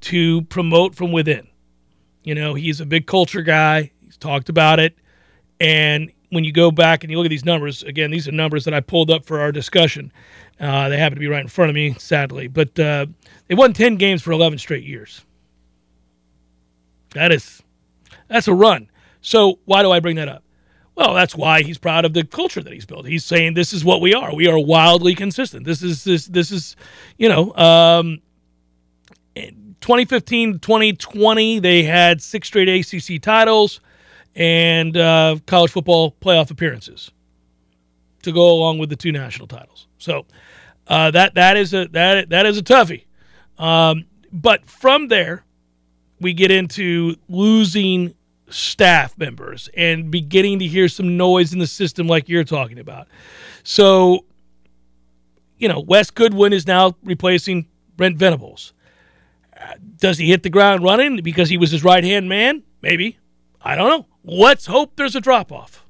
to 0.02 0.44
promote 0.44 0.94
from 0.94 1.12
within. 1.12 1.48
You 2.24 2.36
know, 2.36 2.54
he's 2.54 2.80
a 2.80 2.86
big 2.86 3.08
culture 3.08 3.42
guy. 3.42 3.92
He's 4.04 4.18
talked 4.18 4.50
about 4.50 4.80
it, 4.80 4.96
and 5.60 6.12
when 6.32 6.46
you 6.46 6.52
go 6.54 6.72
back 6.72 7.04
and 7.04 7.12
you 7.12 7.18
look 7.18 7.26
at 7.26 7.30
these 7.30 7.46
numbers, 7.46 7.84
again, 7.84 8.10
these 8.10 8.28
are 8.28 8.32
numbers 8.32 8.64
that 8.66 8.74
I 8.74 8.80
pulled 8.80 9.12
up 9.12 9.26
for 9.26 9.40
our 9.42 9.52
discussion. 9.52 10.12
Uh, 10.60 10.90
they 10.90 10.98
happen 10.98 11.18
to 11.18 11.20
be 11.20 11.28
right 11.28 11.42
in 11.42 11.50
front 11.50 11.70
of 11.70 11.76
me, 11.76 11.94
sadly. 11.96 12.48
But 12.48 12.80
uh, 12.80 13.08
they 13.48 13.56
won 13.56 13.74
10 13.74 13.98
games 13.98 14.22
for 14.22 14.32
11 14.32 14.58
straight 14.58 14.86
years. 14.86 15.26
That 17.14 17.34
is, 17.34 17.62
that's 18.30 18.48
a 18.48 18.54
run. 18.54 18.90
So 19.20 19.60
why 19.66 19.84
do 19.84 19.92
I 19.92 20.00
bring 20.00 20.16
that 20.16 20.30
up? 20.30 20.44
Well, 20.96 21.14
that's 21.14 21.36
why 21.36 21.64
he's 21.64 21.78
proud 21.78 22.06
of 22.06 22.14
the 22.14 22.24
culture 22.24 22.62
that 22.62 22.72
he's 22.72 22.86
built. 22.86 23.06
He's 23.08 23.26
saying 23.26 23.54
this 23.54 23.74
is 23.74 23.84
what 23.84 24.02
we 24.02 24.14
are. 24.14 24.34
We 24.34 24.48
are 24.48 24.60
wildly 24.60 25.16
consistent. 25.16 25.66
This 25.66 25.82
is 25.82 26.04
this 26.04 26.28
this 26.28 26.52
is, 26.52 26.76
you 27.18 27.30
know, 27.30 27.54
um, 27.56 28.20
2015 29.82 30.60
2020 30.60 31.60
they 31.60 31.84
had 31.84 32.22
six 32.22 32.48
straight 32.48 32.70
ACC 32.70 33.22
titles 33.22 33.82
and 34.36 34.96
uh, 34.96 35.38
college 35.46 35.72
football 35.72 36.16
playoff 36.22 36.52
appearances 36.52 37.12
to 38.24 38.32
go 38.32 38.52
along 38.52 38.78
with 38.78 38.90
the 38.90 38.96
two 38.96 39.12
national 39.12 39.48
titles. 39.48 39.88
So 39.98 40.26
uh, 40.88 41.12
that 41.12 41.36
that 41.36 41.58
is 41.58 41.74
a 41.74 41.88
that 41.90 42.30
that 42.30 42.46
is 42.46 42.58
a 42.58 42.64
toughie. 42.64 43.06
Um, 43.58 44.06
but 44.32 44.66
from 44.66 45.08
there, 45.08 45.44
we 46.20 46.34
get 46.34 46.52
into 46.52 47.16
losing 47.28 48.14
staff 48.50 49.18
members 49.18 49.70
and 49.76 50.12
beginning 50.12 50.60
to 50.60 50.68
hear 50.68 50.88
some 50.88 51.18
noise 51.18 51.54
in 51.54 51.60
the 51.60 51.68
system, 51.68 52.08
like 52.08 52.28
you're 52.28 52.44
talking 52.44 52.80
about. 52.80 53.08
So, 53.64 54.26
you 55.58 55.68
know, 55.68 55.80
Wes 55.80 56.10
Goodwin 56.10 56.54
is 56.54 56.68
now 56.68 56.96
replacing 57.04 57.68
Brent 57.96 58.18
Venables. 58.18 58.74
Does 59.98 60.18
he 60.18 60.28
hit 60.28 60.44
the 60.44 60.50
ground 60.50 60.84
running 60.84 61.18
because 61.22 61.50
he 61.50 61.58
was 61.58 61.72
his 61.72 61.84
right 61.84 62.04
hand 62.04 62.28
man? 62.28 62.64
Maybe. 62.82 63.20
I 63.62 63.76
don't 63.76 63.90
know. 63.90 64.08
Let's 64.24 64.66
hope 64.66 64.96
there's 64.96 65.16
a 65.16 65.22
drop 65.22 65.52
off. 65.52 65.86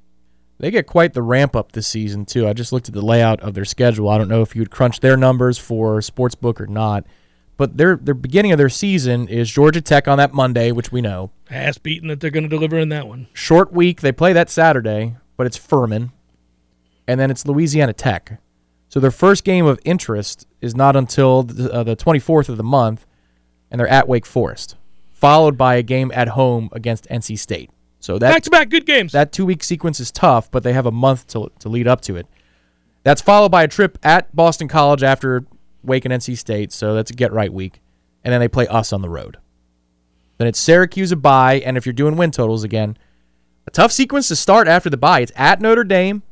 They 0.58 0.70
get 0.70 0.86
quite 0.86 1.12
the 1.12 1.22
ramp 1.22 1.56
up 1.56 1.72
this 1.72 1.88
season 1.88 2.24
too. 2.24 2.46
I 2.46 2.52
just 2.52 2.72
looked 2.72 2.88
at 2.88 2.94
the 2.94 3.04
layout 3.04 3.40
of 3.40 3.54
their 3.54 3.64
schedule. 3.64 4.08
I 4.08 4.16
don't 4.16 4.28
know 4.28 4.42
if 4.42 4.54
you 4.54 4.60
would 4.60 4.70
crunch 4.70 5.00
their 5.00 5.16
numbers 5.16 5.58
for 5.58 5.98
sportsbook 5.98 6.60
or 6.60 6.66
not, 6.66 7.04
but 7.56 7.78
their 7.78 7.96
their 7.96 8.14
beginning 8.14 8.52
of 8.52 8.58
their 8.58 8.68
season 8.68 9.26
is 9.26 9.50
Georgia 9.50 9.80
Tech 9.80 10.06
on 10.06 10.18
that 10.18 10.32
Monday, 10.32 10.70
which 10.70 10.92
we 10.92 11.00
know. 11.00 11.32
Ass 11.50 11.78
beaten 11.78 12.08
that 12.08 12.20
they're 12.20 12.30
going 12.30 12.44
to 12.44 12.48
deliver 12.48 12.78
in 12.78 12.90
that 12.90 13.08
one. 13.08 13.26
Short 13.32 13.72
week. 13.72 14.02
They 14.02 14.12
play 14.12 14.32
that 14.34 14.50
Saturday, 14.50 15.16
but 15.36 15.46
it's 15.46 15.56
Furman, 15.56 16.12
and 17.08 17.18
then 17.18 17.30
it's 17.30 17.44
Louisiana 17.44 17.92
Tech. 17.92 18.40
So 18.88 19.00
their 19.00 19.10
first 19.10 19.42
game 19.42 19.66
of 19.66 19.80
interest 19.84 20.46
is 20.60 20.76
not 20.76 20.96
until 20.96 21.42
the, 21.42 21.72
uh, 21.72 21.82
the 21.82 21.96
24th 21.96 22.48
of 22.50 22.56
the 22.56 22.62
month, 22.62 23.06
and 23.72 23.80
they're 23.80 23.88
at 23.88 24.06
Wake 24.06 24.26
Forest, 24.26 24.76
followed 25.10 25.56
by 25.56 25.74
a 25.74 25.82
game 25.82 26.12
at 26.14 26.28
home 26.28 26.68
against 26.72 27.08
NC 27.08 27.38
State. 27.38 27.70
So 27.98 28.18
that 28.18 28.30
back 28.30 28.42
to 28.42 28.50
back 28.50 28.68
good 28.68 28.84
games. 28.84 29.12
That 29.12 29.32
two 29.32 29.46
week 29.46 29.64
sequence 29.64 29.98
is 29.98 30.12
tough, 30.12 30.50
but 30.50 30.62
they 30.62 30.74
have 30.74 30.86
a 30.86 30.92
month 30.92 31.26
to 31.28 31.50
to 31.60 31.68
lead 31.68 31.88
up 31.88 32.02
to 32.02 32.16
it. 32.16 32.26
That's 33.02 33.22
followed 33.22 33.48
by 33.48 33.64
a 33.64 33.68
trip 33.68 33.98
at 34.02 34.34
Boston 34.36 34.68
College 34.68 35.02
after 35.02 35.44
Wake 35.82 36.04
and 36.04 36.12
NC 36.12 36.36
State, 36.36 36.70
so 36.70 36.94
that's 36.94 37.10
a 37.10 37.14
get 37.14 37.32
right 37.32 37.52
week, 37.52 37.80
and 38.22 38.32
then 38.32 38.40
they 38.40 38.48
play 38.48 38.68
us 38.68 38.92
on 38.92 39.00
the 39.00 39.08
road. 39.08 39.38
Then 40.36 40.46
it's 40.46 40.60
Syracuse 40.60 41.10
a 41.10 41.16
bye, 41.16 41.62
and 41.64 41.76
if 41.76 41.86
you're 41.86 41.92
doing 41.92 42.16
win 42.16 42.30
totals 42.30 42.62
again, 42.62 42.98
a 43.66 43.70
tough 43.70 43.90
sequence 43.90 44.28
to 44.28 44.36
start 44.36 44.68
after 44.68 44.90
the 44.90 44.96
bye. 44.96 45.20
It's 45.20 45.32
at 45.34 45.60
Notre 45.60 45.84
Dame, 45.84 46.22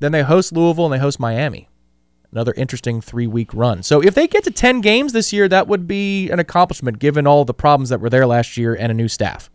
then 0.00 0.12
they 0.12 0.22
host 0.22 0.52
Louisville 0.52 0.84
and 0.84 0.94
they 0.94 0.98
host 0.98 1.18
Miami. 1.18 1.68
Another 2.32 2.52
interesting 2.56 3.00
three 3.00 3.26
week 3.26 3.52
run. 3.52 3.82
So 3.82 4.00
if 4.00 4.14
they 4.14 4.28
get 4.28 4.44
to 4.44 4.50
10 4.50 4.80
games 4.80 5.12
this 5.12 5.32
year, 5.32 5.48
that 5.48 5.66
would 5.66 5.88
be 5.88 6.30
an 6.30 6.38
accomplishment 6.38 6.98
given 6.98 7.26
all 7.26 7.44
the 7.44 7.54
problems 7.54 7.88
that 7.88 8.00
were 8.00 8.10
there 8.10 8.26
last 8.26 8.56
year 8.56 8.74
and 8.74 8.90
a 8.92 8.94
new 8.94 9.08
staff 9.08 9.50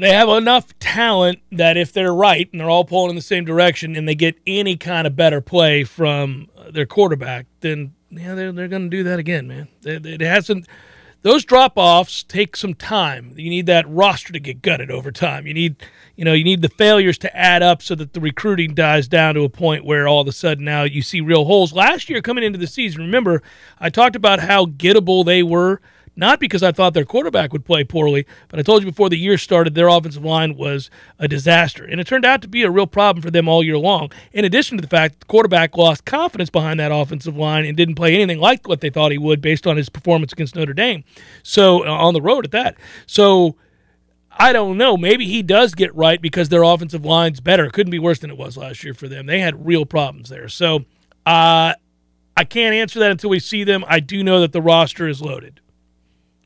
they 0.00 0.12
have 0.12 0.28
enough 0.28 0.78
talent 0.78 1.40
that 1.52 1.76
if 1.76 1.92
they're 1.92 2.14
right 2.14 2.48
and 2.52 2.60
they're 2.60 2.70
all 2.70 2.84
pulling 2.84 3.10
in 3.10 3.16
the 3.16 3.22
same 3.22 3.44
direction 3.44 3.96
and 3.96 4.08
they 4.08 4.14
get 4.14 4.36
any 4.46 4.76
kind 4.76 5.06
of 5.06 5.14
better 5.14 5.40
play 5.40 5.84
from 5.84 6.48
their 6.70 6.86
quarterback, 6.86 7.46
then 7.60 7.92
yeah, 8.10 8.34
they're, 8.34 8.52
they're 8.52 8.68
going 8.68 8.90
to 8.90 8.96
do 8.96 9.02
that 9.04 9.18
again, 9.18 9.46
man. 9.46 9.68
It, 9.84 10.06
it 10.06 10.20
hasn't. 10.20 10.66
Those 11.22 11.44
drop 11.44 11.74
offs 11.76 12.22
take 12.22 12.56
some 12.56 12.72
time. 12.72 13.34
You 13.36 13.50
need 13.50 13.66
that 13.66 13.86
roster 13.88 14.32
to 14.32 14.40
get 14.40 14.62
gutted 14.62 14.90
over 14.90 15.12
time. 15.12 15.46
You 15.46 15.52
need, 15.52 15.76
you 16.16 16.24
know, 16.24 16.32
you 16.32 16.44
need 16.44 16.62
the 16.62 16.70
failures 16.70 17.18
to 17.18 17.36
add 17.36 17.62
up 17.62 17.82
so 17.82 17.94
that 17.96 18.14
the 18.14 18.20
recruiting 18.20 18.72
dies 18.72 19.06
down 19.06 19.34
to 19.34 19.42
a 19.42 19.50
point 19.50 19.84
where 19.84 20.08
all 20.08 20.22
of 20.22 20.28
a 20.28 20.32
sudden 20.32 20.64
now 20.64 20.84
you 20.84 21.02
see 21.02 21.20
real 21.20 21.44
holes. 21.44 21.74
Last 21.74 22.08
year 22.08 22.22
coming 22.22 22.42
into 22.42 22.58
the 22.58 22.66
season, 22.66 23.02
remember 23.02 23.42
I 23.78 23.90
talked 23.90 24.16
about 24.16 24.40
how 24.40 24.64
gettable 24.64 25.22
they 25.22 25.42
were 25.42 25.82
not 26.16 26.40
because 26.40 26.62
I 26.62 26.72
thought 26.72 26.94
their 26.94 27.04
quarterback 27.04 27.52
would 27.52 27.64
play 27.64 27.84
poorly, 27.84 28.26
but 28.48 28.58
I 28.58 28.62
told 28.62 28.82
you 28.82 28.90
before 28.90 29.08
the 29.08 29.18
year 29.18 29.38
started, 29.38 29.74
their 29.74 29.88
offensive 29.88 30.24
line 30.24 30.56
was 30.56 30.90
a 31.18 31.28
disaster. 31.28 31.84
And 31.84 32.00
it 32.00 32.06
turned 32.06 32.24
out 32.24 32.42
to 32.42 32.48
be 32.48 32.62
a 32.62 32.70
real 32.70 32.86
problem 32.86 33.22
for 33.22 33.30
them 33.30 33.48
all 33.48 33.62
year 33.62 33.78
long. 33.78 34.10
In 34.32 34.44
addition 34.44 34.76
to 34.76 34.82
the 34.82 34.88
fact 34.88 35.20
the 35.20 35.26
quarterback 35.26 35.76
lost 35.76 36.04
confidence 36.04 36.50
behind 36.50 36.80
that 36.80 36.92
offensive 36.92 37.36
line 37.36 37.64
and 37.64 37.76
didn't 37.76 37.94
play 37.94 38.14
anything 38.14 38.38
like 38.40 38.68
what 38.68 38.80
they 38.80 38.90
thought 38.90 39.12
he 39.12 39.18
would 39.18 39.40
based 39.40 39.66
on 39.66 39.76
his 39.76 39.88
performance 39.88 40.32
against 40.32 40.56
Notre 40.56 40.74
Dame. 40.74 41.04
So, 41.42 41.86
uh, 41.86 41.90
on 41.90 42.14
the 42.14 42.22
road 42.22 42.44
at 42.44 42.50
that. 42.52 42.76
So, 43.06 43.56
I 44.32 44.52
don't 44.52 44.78
know. 44.78 44.96
Maybe 44.96 45.26
he 45.26 45.42
does 45.42 45.74
get 45.74 45.94
right 45.94 46.20
because 46.20 46.48
their 46.48 46.62
offensive 46.62 47.04
line's 47.04 47.40
better. 47.40 47.66
It 47.66 47.72
couldn't 47.72 47.90
be 47.90 47.98
worse 47.98 48.20
than 48.20 48.30
it 48.30 48.38
was 48.38 48.56
last 48.56 48.82
year 48.84 48.94
for 48.94 49.06
them. 49.08 49.26
They 49.26 49.40
had 49.40 49.66
real 49.66 49.84
problems 49.84 50.28
there. 50.28 50.48
So, 50.48 50.84
uh, 51.26 51.74
I 52.36 52.44
can't 52.44 52.74
answer 52.74 52.98
that 53.00 53.10
until 53.10 53.30
we 53.30 53.38
see 53.38 53.64
them. 53.64 53.84
I 53.86 54.00
do 54.00 54.24
know 54.24 54.40
that 54.40 54.52
the 54.52 54.62
roster 54.62 55.06
is 55.06 55.20
loaded. 55.20 55.60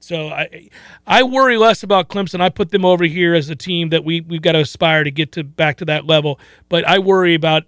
So 0.04 0.28
I 0.28 0.68
I 1.06 1.22
worry 1.22 1.56
less 1.56 1.82
about 1.82 2.08
Clemson. 2.08 2.40
I 2.40 2.50
put 2.50 2.70
them 2.70 2.84
over 2.84 3.04
here 3.04 3.34
as 3.34 3.48
a 3.48 3.56
team 3.56 3.88
that 3.88 4.04
we 4.04 4.20
we've 4.20 4.42
got 4.42 4.52
to 4.52 4.60
aspire 4.60 5.02
to 5.02 5.10
get 5.10 5.32
to 5.32 5.44
back 5.44 5.78
to 5.78 5.84
that 5.86 6.06
level. 6.06 6.38
But 6.68 6.86
I 6.86 6.98
worry 6.98 7.34
about 7.34 7.64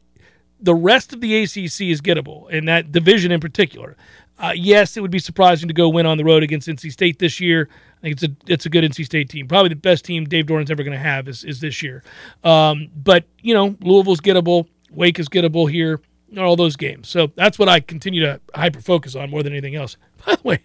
the 0.60 0.74
rest 0.74 1.12
of 1.12 1.20
the 1.20 1.42
ACC 1.42 1.82
is 1.82 2.00
gettable, 2.00 2.52
and 2.52 2.68
that 2.68 2.92
division 2.92 3.32
in 3.32 3.40
particular. 3.40 3.96
Uh, 4.38 4.52
yes, 4.54 4.98
it 4.98 5.00
would 5.00 5.10
be 5.10 5.18
surprising 5.18 5.66
to 5.66 5.72
go 5.72 5.88
win 5.88 6.04
on 6.04 6.18
the 6.18 6.24
road 6.24 6.42
against 6.42 6.68
NC 6.68 6.92
State 6.92 7.18
this 7.18 7.40
year. 7.40 7.70
I 7.98 8.00
think 8.02 8.12
it's 8.12 8.22
a 8.22 8.52
it's 8.52 8.66
a 8.66 8.68
good 8.68 8.84
NC 8.84 9.06
State 9.06 9.30
team, 9.30 9.48
probably 9.48 9.70
the 9.70 9.76
best 9.76 10.04
team 10.04 10.26
Dave 10.26 10.44
Doeren's 10.44 10.70
ever 10.70 10.82
going 10.82 10.92
to 10.96 11.02
have 11.02 11.28
is 11.28 11.42
is 11.42 11.60
this 11.60 11.82
year. 11.82 12.02
Um, 12.44 12.88
but 12.94 13.24
you 13.40 13.54
know, 13.54 13.76
Louisville's 13.80 14.20
gettable, 14.20 14.68
Wake 14.90 15.18
is 15.18 15.30
gettable 15.30 15.70
here, 15.70 16.02
all 16.44 16.56
those 16.56 16.76
games. 16.76 17.08
So 17.08 17.28
that's 17.34 17.58
what 17.58 17.68
I 17.68 17.80
continue 17.80 18.22
to 18.22 18.40
hyper 18.54 18.80
focus 18.80 19.14
on 19.14 19.30
more 19.30 19.42
than 19.42 19.52
anything 19.52 19.74
else. 19.74 19.96
By 20.26 20.36
the 20.36 20.42
way, 20.42 20.58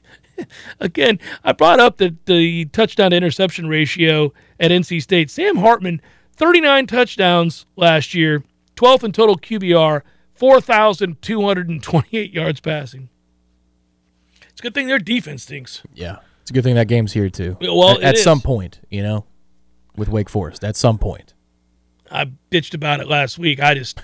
again, 0.79 1.19
I 1.43 1.51
brought 1.51 1.79
up 1.79 1.97
the, 1.97 2.15
the 2.25 2.65
touchdown 2.65 3.11
to 3.11 3.17
interception 3.17 3.67
ratio 3.67 4.33
at 4.59 4.71
NC 4.71 5.01
State. 5.01 5.29
Sam 5.29 5.57
Hartman, 5.57 6.01
39 6.35 6.87
touchdowns 6.87 7.65
last 7.75 8.13
year, 8.13 8.43
12th 8.75 9.03
in 9.03 9.11
total 9.11 9.37
QBR, 9.37 10.01
4,228 10.33 12.33
yards 12.33 12.59
passing. 12.59 13.09
It's 14.49 14.59
a 14.59 14.63
good 14.63 14.73
thing 14.73 14.87
their 14.87 14.99
defense 14.99 15.43
stinks. 15.43 15.83
Yeah. 15.93 16.17
It's 16.41 16.49
a 16.49 16.53
good 16.53 16.63
thing 16.63 16.75
that 16.75 16.87
game's 16.87 17.13
here, 17.13 17.29
too. 17.29 17.57
Well, 17.61 17.91
at, 17.91 18.03
at 18.03 18.17
some 18.17 18.41
point, 18.41 18.79
you 18.89 19.03
know, 19.03 19.25
with 19.95 20.09
Wake 20.09 20.29
Forest, 20.29 20.63
at 20.63 20.75
some 20.75 20.97
point. 20.97 21.33
I 22.09 22.25
bitched 22.49 22.73
about 22.73 22.99
it 22.99 23.07
last 23.07 23.37
week. 23.37 23.61
I 23.61 23.75
just, 23.75 24.01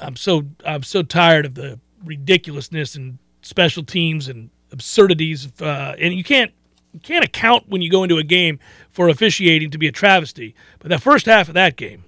I'm 0.00 0.16
so, 0.16 0.44
I'm 0.64 0.82
so 0.82 1.02
tired 1.02 1.46
of 1.46 1.54
the 1.54 1.78
ridiculousness 2.04 2.94
and 2.94 3.18
special 3.42 3.84
teams 3.84 4.28
and 4.28 4.50
absurdities, 4.72 5.48
uh, 5.60 5.94
and 5.98 6.14
you 6.14 6.24
can't 6.24 6.52
you 6.92 7.00
can't 7.00 7.24
account 7.24 7.68
when 7.68 7.82
you 7.82 7.90
go 7.90 8.04
into 8.04 8.18
a 8.18 8.22
game 8.22 8.60
for 8.90 9.08
officiating 9.08 9.70
to 9.72 9.78
be 9.78 9.88
a 9.88 9.92
travesty. 9.92 10.54
But 10.78 10.90
the 10.90 10.98
first 10.98 11.26
half 11.26 11.48
of 11.48 11.54
that 11.54 11.76
game. 11.76 12.04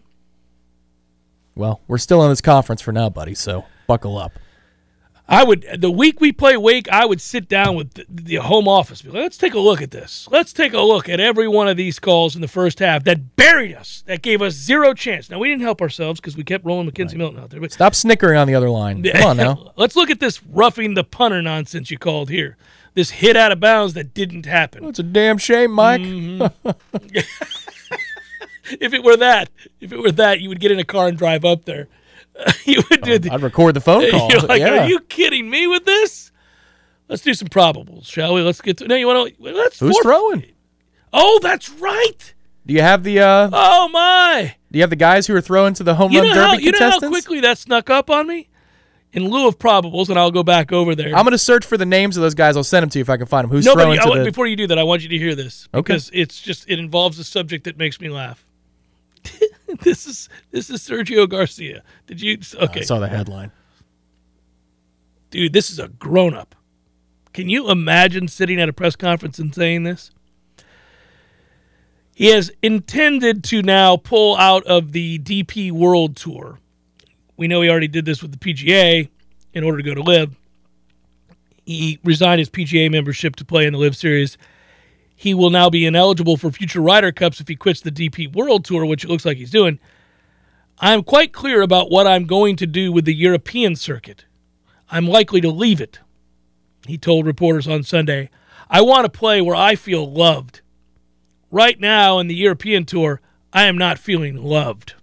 Well, 1.57 1.81
we're 1.89 1.99
still 1.99 2.23
in 2.23 2.31
this 2.31 2.41
conference 2.41 2.83
for 2.83 2.93
now, 2.93 3.09
buddy. 3.11 3.35
So 3.35 3.65
buckle 3.89 4.17
up. 4.17 4.33
I 5.29 5.43
would 5.43 5.67
the 5.79 5.91
week 5.91 6.21
we 6.21 6.31
play 6.33 6.57
Wake, 6.57 6.89
I 6.89 7.05
would 7.05 7.21
sit 7.21 7.49
down 7.49 7.75
with 7.75 7.95
the, 7.95 8.07
the 8.09 8.35
home 8.37 8.69
office. 8.69 9.05
Like, 9.05 9.15
Let's 9.15 9.37
take 9.37 9.55
a 9.55 9.59
look 9.59 9.83
at 9.83 9.91
this. 9.91 10.29
Let's 10.31 10.53
take 10.53 10.73
a 10.73 10.81
look 10.81 11.09
at 11.09 11.19
every 11.19 11.49
one 11.49 11.67
of 11.67 11.77
these 11.77 11.99
calls 11.99 12.37
in 12.37 12.43
the 12.43 12.49
first 12.49 12.79
half 12.79 13.03
that 13.05 13.35
buried 13.35 13.75
us, 13.75 14.05
that 14.07 14.23
gave 14.23 14.41
us 14.41 14.55
zero 14.55 14.95
chance. 14.95 15.29
Now 15.29 15.41
we 15.41 15.49
didn't 15.49 15.63
help 15.63 15.83
ourselves 15.83 16.21
because 16.21 16.37
we 16.37 16.45
kept 16.45 16.65
rolling 16.65 16.89
McKenzie 16.89 17.09
right. 17.09 17.19
Milton 17.19 17.41
out 17.41 17.51
there. 17.51 17.61
But 17.61 17.73
stop 17.73 17.95
snickering 17.95 18.39
on 18.39 18.47
the 18.47 18.55
other 18.55 18.71
line. 18.71 19.03
Come 19.03 19.23
on 19.23 19.37
now. 19.37 19.73
Let's 19.77 19.97
look 19.97 20.11
at 20.11 20.21
this 20.21 20.43
roughing 20.45 20.95
the 20.95 21.05
punter 21.05 21.43
nonsense 21.43 21.91
you 21.91 21.99
called 21.99 22.31
here. 22.31 22.57
This 22.95 23.11
hit 23.11 23.37
out 23.37 23.53
of 23.53 23.61
bounds 23.61 23.95
that 23.95 24.15
didn't 24.15 24.47
happen. 24.47 24.83
Well, 24.83 24.91
it's 24.91 24.99
a 25.01 25.03
damn 25.03 25.39
shame, 25.39 25.73
Mike. 25.73 26.01
Mm-hmm. 26.01 26.71
if 28.81 28.95
it 28.95 29.05
were 29.05 29.17
that, 29.17 29.51
if 29.81 29.93
it 29.93 29.99
were 29.99 30.13
that, 30.13 30.41
you 30.41 30.49
would 30.49 30.61
get 30.61 30.71
in 30.71 30.79
a 30.79 30.85
car 30.85 31.09
and 31.09 31.19
drive 31.19 31.45
up 31.45 31.65
there. 31.65 31.89
you 32.65 32.83
would 32.91 33.03
do. 33.03 33.19
Oh, 33.31 33.35
I'd 33.35 33.43
record 33.43 33.75
the 33.75 33.81
phone 33.81 34.11
call. 34.11 34.29
You're 34.31 34.41
Like, 34.43 34.61
yeah. 34.61 34.85
Are 34.85 34.89
you 34.89 35.01
kidding 35.01 35.49
me 35.49 35.67
with 35.67 35.85
this? 35.85 36.31
Let's 37.09 37.23
do 37.23 37.35
some 37.35 37.49
probables, 37.49 38.07
shall 38.07 38.35
we? 38.35 38.43
Let's 38.43 38.61
get 38.61 38.79
to. 38.79 38.89
No, 38.89 38.95
you 38.97 39.07
want 39.07 39.37
to? 39.37 39.43
Let's. 39.43 39.79
Who's 39.79 39.99
throwing? 40.03 40.45
Oh, 41.13 41.39
that's 41.43 41.71
right. 41.71 42.35
Do 42.67 42.75
you 42.75 42.83
have 42.83 43.05
the 43.05 43.21
uh 43.21 43.49
Oh 43.53 43.89
my! 43.91 44.57
do 44.73 44.79
you 44.79 44.83
have 44.83 44.91
the 44.91 44.97
guys 44.97 45.27
who 45.29 45.37
are 45.37 45.41
throwing 45.41 45.73
to 45.75 45.85
the 45.85 45.95
home 45.95 46.11
You 46.11 46.21
run 46.23 46.29
derby 46.35 46.39
how 46.41 46.53
you 46.55 46.73
know 46.73 46.79
how 46.91 46.99
quickly 46.99 47.39
that 47.41 47.59
snuck 47.59 47.91
up 47.91 48.11
on 48.11 48.27
me. 48.27 48.49
In 49.13 49.31
lieu 49.31 49.47
of 49.47 49.57
probables, 49.59 50.09
and 50.11 50.19
I'll 50.19 50.33
go 50.33 50.43
back 50.43 50.73
over 50.73 50.95
there. 50.97 51.15
I'm 51.15 51.23
gonna 51.25 51.39
search 51.39 51.65
for 51.65 51.77
the 51.79 51.87
names 51.87 52.17
of 52.17 52.23
those 52.23 52.35
guys. 52.35 52.57
I'll 52.57 52.65
send 52.65 52.83
them 52.83 52.91
to 52.91 52.99
you 52.99 53.03
if 53.03 53.09
I 53.09 53.17
can 53.17 53.27
find 53.27 53.45
them. 53.45 53.51
Who's 53.53 53.65
Nobody. 53.65 53.85
throwing 53.85 53.99
I 54.01 54.03
to 54.03 54.09
want- 54.09 54.19
the? 54.25 54.31
Before 54.31 54.47
you 54.49 54.57
do 54.57 54.67
that, 54.67 54.79
I 54.79 54.83
want 54.83 55.03
you 55.03 55.09
to 55.11 55.17
hear 55.17 55.35
this 55.37 55.69
Okay. 55.73 55.81
because 55.81 56.11
it's 56.13 56.41
just 56.41 56.69
it 56.69 56.79
involves 56.81 57.19
a 57.21 57.25
subject 57.25 57.65
that 57.65 57.79
makes 57.79 58.01
me 58.01 58.09
laugh. 58.09 58.45
this 59.83 60.07
is 60.07 60.29
this 60.51 60.71
is 60.71 60.81
Sergio 60.81 61.29
Garcia. 61.29 61.83
Did 62.07 62.21
you? 62.21 62.39
Okay, 62.55 62.81
I 62.81 62.85
saw 62.85 62.99
the 62.99 63.09
headline. 63.09 63.51
dude, 65.31 65.53
this 65.53 65.71
is 65.71 65.79
a 65.79 65.89
grown 65.89 66.35
up. 66.35 66.55
Can 67.33 67.49
you 67.49 67.71
imagine 67.71 68.29
sitting 68.29 68.61
at 68.61 68.69
a 68.69 68.73
press 68.73 68.97
conference 68.97 69.39
and 69.39 69.55
saying 69.55 69.83
this? 69.83 70.11
He 72.15 72.29
has 72.29 72.51
intended 72.63 73.45
to 73.45 73.61
now 73.61 73.99
pull 73.99 74.37
out 74.39 74.65
of 74.65 74.93
the 74.93 75.19
DP 75.19 75.71
World 75.71 76.17
Tour. 76.17 76.59
We 77.37 77.47
know 77.47 77.61
he 77.61 77.69
already 77.69 77.89
did 77.89 78.07
this 78.07 78.23
with 78.23 78.33
the 78.33 78.39
PGA 78.39 79.11
in 79.53 79.65
order 79.65 79.77
to 79.77 79.83
go 79.83 79.95
to 79.95 80.03
LIV. 80.03 80.35
He 81.67 81.99
resigned 82.05 82.39
his 82.39 82.49
PGA 82.49 82.91
membership 82.91 83.37
to 83.37 83.45
play 83.45 83.67
in 83.67 83.75
the 83.75 83.79
LIV 83.79 83.97
Series. 83.97 84.39
He 85.17 85.33
will 85.33 85.51
now 85.51 85.71
be 85.71 85.87
ineligible 85.87 86.37
for 86.37 86.53
future 86.53 86.81
Ryder 86.81 87.11
Cups 87.11 87.41
if 87.41 87.49
he 87.49 87.57
quits 87.57 87.81
the 87.81 87.91
DP 87.91 88.33
World 88.33 88.65
Tour, 88.65 88.85
which 88.85 89.03
it 89.03 89.09
looks 89.09 89.25
like 89.25 89.39
he's 89.39 89.51
doing. 89.51 89.81
I'm 90.79 91.03
quite 91.03 91.33
clear 91.33 91.63
about 91.63 91.91
what 91.91 92.07
I'm 92.07 92.27
going 92.27 92.55
to 92.57 92.67
do 92.67 92.93
with 92.93 93.07
the 93.07 93.15
European 93.15 93.77
circuit. 93.77 94.27
I'm 94.91 95.07
likely 95.07 95.41
to 95.41 95.51
leave 95.51 95.81
it. 95.81 96.01
He 96.87 96.99
told 96.99 97.27
reporters 97.27 97.67
on 97.67 97.83
Sunday, 97.83 98.29
I 98.69 98.83
want 98.83 99.07
to 99.07 99.19
play 99.19 99.41
where 99.41 99.57
I 99.57 99.75
feel 99.75 100.11
loved. 100.11 100.61
Right 101.51 101.81
now 101.81 102.19
in 102.19 102.27
the 102.27 102.35
European 102.35 102.85
Tour, 102.85 103.23
I 103.55 103.65
am 103.65 103.79
not 103.79 103.99
feeling 103.99 104.37
loved. 104.37 104.95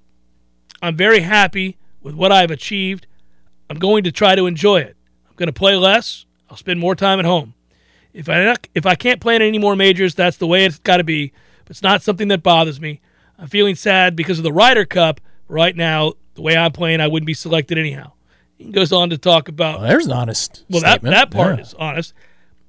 I'm 0.82 0.96
very 0.96 1.22
happy 1.22 1.78
with 2.04 2.14
what 2.14 2.32
I've 2.32 2.52
achieved. 2.52 3.08
I'm 3.68 3.80
going 3.80 4.04
to 4.04 4.12
try 4.12 4.36
to 4.36 4.46
enjoy 4.46 4.82
it. 4.82 4.96
I'm 5.28 5.36
going 5.38 5.48
to 5.48 5.54
play 5.54 5.76
less. 5.76 6.26
I'll 6.50 6.58
spend 6.58 6.80
more 6.80 6.96
time 6.96 7.18
at 7.18 7.26
home. 7.26 7.56
If 8.14 8.30
I 8.30 8.44
not, 8.44 8.68
if 8.76 8.86
I 8.86 8.96
can't 8.96 9.20
play 9.20 9.36
in 9.36 9.42
any 9.42 9.58
more 9.58 9.76
majors, 9.76 10.14
that's 10.16 10.38
the 10.38 10.48
way 10.48 10.66
it's 10.66 10.80
got 10.80 10.98
to 10.98 11.04
be. 11.04 11.34
But 11.66 11.72
it's 11.72 11.82
not 11.82 12.04
something 12.04 12.28
that 12.28 12.44
bothers 12.44 12.80
me. 12.80 13.02
I'm 13.40 13.48
feeling 13.48 13.76
sad 13.76 14.16
because 14.16 14.38
of 14.38 14.44
the 14.44 14.54
Ryder 14.54 14.86
Cup. 14.86 15.20
Right 15.48 15.76
now, 15.76 16.14
the 16.36 16.42
way 16.42 16.56
I'm 16.56 16.72
playing, 16.72 17.02
I 17.02 17.08
wouldn't 17.08 17.28
be 17.28 17.34
selected 17.34 17.78
anyhow. 17.78 18.12
He 18.58 18.66
goes 18.72 18.92
on 18.92 19.10
to 19.10 19.18
talk 19.18 19.50
about 19.50 19.80
Well, 19.80 19.90
there's 19.90 20.06
an 20.06 20.12
honest. 20.14 20.64
well, 20.70 20.82
that, 20.82 20.92
statement. 21.02 21.16
that 21.16 21.32
part 21.32 21.58
Yeah. 21.58 21.62
is 21.64 21.74
honest. 21.74 22.14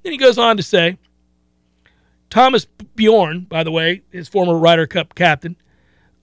Then 0.03 0.11
he 0.11 0.17
goes 0.17 0.37
on 0.37 0.57
to 0.57 0.63
say 0.63 0.97
Thomas 2.29 2.65
Bjorn, 2.95 3.41
by 3.41 3.63
the 3.63 3.71
way, 3.71 4.01
his 4.11 4.27
former 4.27 4.57
Ryder 4.57 4.87
Cup 4.87 5.15
captain, 5.15 5.55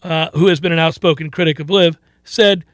uh, 0.02 0.30
who 0.34 0.48
has 0.48 0.60
been 0.60 0.72
an 0.72 0.78
outspoken 0.78 1.30
critic 1.30 1.58
of 1.60 1.70
LIV, 1.70 1.96
said, 2.24 2.64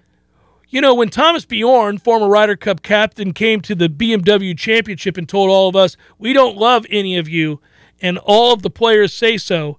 You 0.70 0.82
know, 0.82 0.94
when 0.94 1.08
Thomas 1.08 1.46
Bjorn, 1.46 1.96
former 1.96 2.28
Ryder 2.28 2.56
Cup 2.56 2.82
captain, 2.82 3.32
came 3.32 3.62
to 3.62 3.74
the 3.74 3.88
BMW 3.88 4.56
championship 4.56 5.16
and 5.16 5.26
told 5.26 5.48
all 5.48 5.68
of 5.68 5.76
us, 5.76 5.96
We 6.18 6.34
don't 6.34 6.58
love 6.58 6.84
any 6.90 7.16
of 7.16 7.26
you, 7.26 7.60
and 8.02 8.18
all 8.18 8.52
of 8.52 8.60
the 8.60 8.68
players 8.68 9.14
say 9.14 9.38
so. 9.38 9.78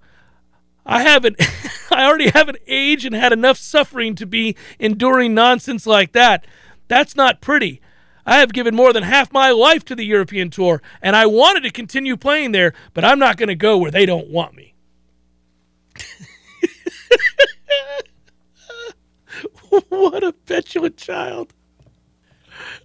I 0.87 1.03
haven't 1.03 1.35
I 1.91 2.05
already 2.05 2.29
have 2.31 2.49
an 2.49 2.57
age 2.65 3.05
and 3.05 3.13
had 3.13 3.31
enough 3.31 3.57
suffering 3.57 4.15
to 4.15 4.25
be 4.25 4.55
enduring 4.79 5.35
nonsense 5.35 5.85
like 5.85 6.13
that. 6.13 6.47
That's 6.87 7.15
not 7.15 7.39
pretty. 7.39 7.81
I 8.25 8.39
have 8.39 8.51
given 8.51 8.75
more 8.75 8.91
than 8.91 9.03
half 9.03 9.31
my 9.31 9.51
life 9.51 9.85
to 9.85 9.95
the 9.95 10.05
European 10.05 10.49
Tour, 10.49 10.81
and 11.03 11.15
I 11.15 11.27
wanted 11.27 11.61
to 11.61 11.71
continue 11.71 12.17
playing 12.17 12.51
there, 12.51 12.73
but 12.95 13.05
I'm 13.05 13.19
not 13.19 13.37
going 13.37 13.49
to 13.49 13.55
go 13.55 13.77
where 13.77 13.91
they 13.91 14.07
don't 14.07 14.29
want 14.29 14.55
me. 14.55 14.73
what 19.89 20.23
a 20.23 20.33
petulant 20.33 20.97
child. 20.97 21.53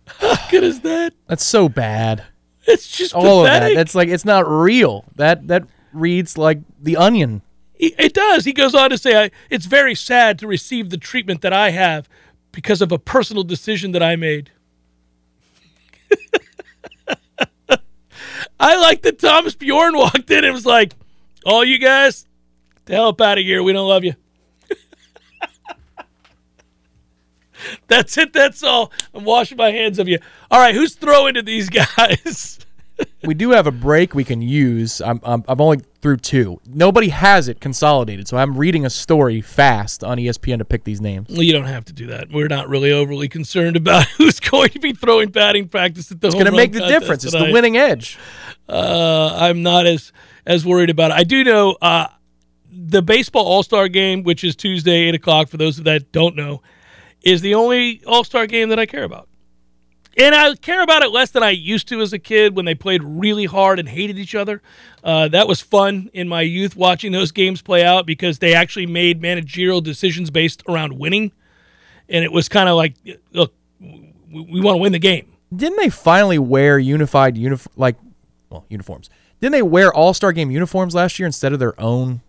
How 0.07 0.37
good 0.51 0.64
is 0.64 0.80
that? 0.82 1.14
That's 1.26 1.45
so 1.45 1.68
bad. 1.68 2.24
It's 2.66 2.89
just 2.89 3.14
All 3.14 3.41
of 3.41 3.47
that. 3.47 3.59
pathetic. 3.61 3.76
That's 3.76 3.95
like 3.95 4.09
it's 4.09 4.24
not 4.24 4.49
real. 4.49 5.05
That 5.16 5.49
that 5.49 5.64
reads 5.93 6.39
like 6.39 6.61
the 6.80 6.97
Onion. 6.97 7.43
It 7.76 8.14
does. 8.14 8.45
He 8.45 8.53
goes 8.53 8.74
on 8.74 8.91
to 8.91 8.99
say, 8.99 9.24
I, 9.24 9.30
It's 9.51 9.66
very 9.66 9.95
sad 9.95 10.39
to 10.39 10.47
receive 10.47 10.91
the 10.91 10.97
treatment 10.97 11.43
that 11.43 11.53
I 11.53 11.70
have 11.70 12.09
because 12.53 12.80
of 12.80 12.93
a 12.93 12.99
personal 12.99 13.43
decision 13.43 13.93
that 13.93 14.03
I 14.03 14.16
made. 14.16 14.51
I 18.61 18.76
like 18.76 19.03
that 19.03 19.18
Thomas 19.18 19.55
Bjorn 19.55 19.97
walked 19.97 20.30
in 20.30 20.45
and 20.45 20.55
was 20.55 20.64
like, 20.66 20.95
All 21.45 21.64
you 21.64 21.78
guys, 21.78 22.26
get 22.76 22.87
the 22.87 22.93
hell 22.95 23.09
up 23.09 23.20
out 23.20 23.39
of 23.39 23.45
here. 23.45 23.62
We 23.62 23.72
don't 23.72 23.89
love 23.89 24.05
you. 24.05 24.14
that's 27.89 28.17
it. 28.19 28.33
That's 28.33 28.62
all. 28.62 28.93
I'm 29.12 29.25
washing 29.25 29.57
my 29.57 29.71
hands 29.71 29.99
of 29.99 30.09
you. 30.09 30.19
All 30.51 30.61
right, 30.61 30.75
who's 30.75 30.95
throwing 30.95 31.35
to 31.35 31.43
these 31.43 31.69
guys? 31.97 32.59
We 33.25 33.35
do 33.35 33.51
have 33.51 33.67
a 33.67 33.73
break 33.73 34.15
we 34.15 34.23
can 34.23 34.41
use. 34.41 35.01
I'm, 35.01 35.19
I'm 35.25 35.43
I'm 35.49 35.61
only 35.61 35.81
through 36.01 36.19
two. 36.19 36.61
Nobody 36.67 37.09
has 37.09 37.49
it 37.49 37.61
consolidated, 37.61 38.29
so 38.29 38.37
I'm 38.37 38.57
reading 38.57 38.87
a 38.87 38.91
story 38.91 39.41
fast 39.41 40.05
on 40.05 40.19
ESPN 40.19 40.59
to 40.59 40.65
pick 40.65 40.85
these 40.85 41.01
names. 41.01 41.29
Well, 41.29 41.43
you 41.43 41.53
don't 41.53 41.65
have 41.65 41.85
to 41.87 41.93
do 41.93 42.07
that. 42.09 42.31
We're 42.31 42.47
not 42.47 42.69
really 42.69 42.93
overly 42.93 43.29
concerned 43.29 43.77
about 43.77 44.07
who's 44.19 44.39
going 44.39 44.69
to 44.71 44.79
be 44.79 44.93
throwing 44.93 45.31
batting 45.31 45.69
practice 45.69 46.12
at 46.12 46.21
the 46.21 46.29
It's 46.29 46.35
going 46.35 46.47
to 46.47 46.53
make 46.53 46.73
the 46.73 46.87
difference. 46.87 47.25
It's 47.25 47.33
the 47.33 47.51
winning 47.51 47.77
edge. 47.77 48.19
Uh, 48.69 49.35
I'm 49.41 49.62
not 49.62 49.87
as 49.87 50.12
as 50.47 50.65
worried 50.65 50.91
about 50.91 51.11
it. 51.11 51.15
I 51.15 51.25
do 51.25 51.43
know 51.43 51.77
uh, 51.83 52.09
the 52.71 53.03
baseball 53.03 53.47
All 53.47 53.62
Star 53.62 53.89
game, 53.89 54.23
which 54.23 54.45
is 54.45 54.55
Tuesday, 54.55 55.09
eight 55.09 55.15
o'clock. 55.15 55.49
For 55.49 55.57
those 55.57 55.79
of 55.79 55.85
that 55.85 56.12
don't 56.12 56.37
know, 56.37 56.62
is 57.25 57.41
the 57.41 57.55
only 57.55 58.03
All 58.07 58.22
Star 58.22 58.47
game 58.47 58.68
that 58.68 58.79
I 58.79 58.87
care 58.87 59.05
about. 59.05 59.29
And 60.16 60.33
I 60.35 60.55
care 60.55 60.83
about 60.83 61.03
it 61.03 61.11
less 61.11 61.33
than 61.33 61.43
I 61.43 61.51
used 61.51 61.89
to 61.89 62.01
as 62.01 62.12
a 62.12 62.20
kid 62.20 62.55
when 62.55 62.66
they 62.66 62.75
played 62.77 63.03
really 63.03 63.47
hard 63.47 63.81
and 63.81 63.89
hated 63.89 64.16
each 64.16 64.35
other. 64.35 64.62
Uh, 65.03 65.27
that 65.29 65.49
was 65.49 65.61
fun 65.61 66.09
in 66.12 66.29
my 66.29 66.43
youth 66.43 66.77
watching 66.77 67.11
those 67.11 67.33
games 67.33 67.62
play 67.62 67.85
out 67.85 68.07
because 68.07 68.39
they 68.39 68.55
actually 68.55 68.87
made 68.87 69.20
managerial 69.20 69.81
decisions 69.81 70.31
based 70.31 70.62
around 70.68 70.97
winning. 70.99 71.33
And 72.09 72.25
it 72.25 72.31
was 72.31 72.49
kind 72.49 72.68
of 72.68 72.77
like, 72.77 72.95
look, 73.33 73.55
we, 73.81 74.61
want 74.61 74.77
to 74.77 74.81
win 74.81 74.93
the 74.93 75.01
game. 75.01 75.33
Didn't 75.55 75.79
they 75.79 75.89
finally 75.89 76.39
wear 76.39 76.79
unified 76.79 77.37
uniform 77.37 77.72
like 77.77 77.97
well 78.51 78.66
uniforms? 78.68 79.11
Didn't 79.41 79.53
they 79.53 79.62
wear 79.62 79.93
All 79.93 80.14
Star 80.14 80.33
Game 80.33 80.51
uniforms 80.51 80.95
last 80.95 81.18
year 81.18 81.27
instead 81.27 81.53
of 81.53 81.59
their 81.59 81.79
own? 81.81 82.20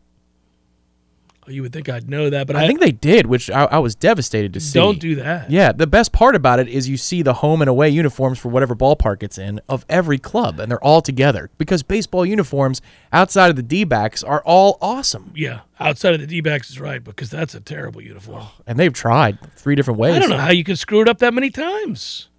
Oh, 1.47 1.51
You 1.51 1.61
would 1.61 1.71
think 1.73 1.89
I'd 1.89 2.09
know 2.09 2.29
that, 2.29 2.47
but 2.47 2.55
I, 2.55 2.63
I 2.63 2.67
think 2.67 2.79
they 2.79 2.91
did, 2.91 3.27
which 3.27 3.49
I, 3.49 3.65
I 3.65 3.77
was 3.79 3.93
devastated 3.95 4.53
to 4.53 4.59
see. 4.59 4.79
don't 4.79 4.99
do 4.99 5.15
that. 5.15 5.51
Yeah, 5.51 5.71
the 5.71 5.87
best 5.87 6.11
part 6.11 6.35
about 6.35 6.59
it 6.59 6.67
is 6.67 6.89
you 6.89 6.97
see 6.97 7.21
the 7.21 7.33
home 7.35 7.61
and 7.61 7.69
away 7.69 7.89
uniforms 7.89 8.39
for 8.39 8.49
whatever 8.49 8.75
ballpark 8.75 9.21
it's 9.23 9.37
in 9.37 9.59
of 9.69 9.85
every 9.89 10.17
club, 10.17 10.59
and 10.59 10.71
they're 10.71 10.83
all 10.83 11.01
together 11.01 11.49
because 11.57 11.83
baseball 11.83 12.25
uniforms 12.25 12.81
outside 13.13 13.49
of 13.49 13.55
the 13.55 13.63
D 13.63 13.83
backs 13.83 14.23
are 14.23 14.41
all 14.45 14.77
awesome, 14.81 15.31
Yeah, 15.35 15.61
outside 15.79 16.13
of 16.15 16.19
the 16.21 16.27
D 16.27 16.41
backs 16.41 16.69
is 16.69 16.79
right 16.79 17.03
because 17.03 17.29
that's 17.29 17.53
a 17.55 17.59
terrible 17.61 18.01
uniform. 18.01 18.43
Oh, 18.43 18.51
and 18.65 18.79
they've 18.79 18.93
tried 18.93 19.37
three 19.55 19.75
different 19.75 19.99
ways. 19.99 20.15
I 20.15 20.19
don't 20.19 20.29
know 20.29 20.37
how 20.37 20.51
you 20.51 20.63
can 20.63 20.75
screw 20.75 21.01
it 21.01 21.07
up 21.07 21.19
that 21.19 21.33
many 21.33 21.49
times. 21.49 22.29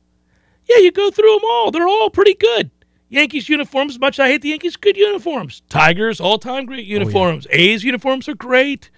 Yeah, 0.68 0.78
you 0.78 0.90
go 0.90 1.10
through 1.12 1.32
them 1.32 1.44
all. 1.48 1.70
They're 1.70 1.86
all 1.86 2.10
pretty 2.10 2.34
good. 2.34 2.70
Yankees 3.08 3.48
uniforms, 3.48 3.98
much 3.98 4.18
I 4.18 4.28
hate 4.28 4.42
the 4.42 4.48
Yankees, 4.48 4.76
good 4.76 4.96
uniforms. 4.96 5.62
Tigers, 5.68 6.20
all 6.20 6.38
time 6.38 6.66
great 6.66 6.86
oh, 6.86 6.90
uniforms. 6.90 7.46
A's 7.50 7.84
uniforms 7.84 8.28
are 8.28 8.34
great. 8.34 8.90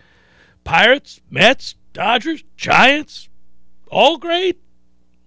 Pirates, 0.64 1.20
Mets, 1.30 1.74
Dodgers, 1.92 2.42
Giants, 2.56 3.28
all 3.90 4.18
great. 4.18 4.60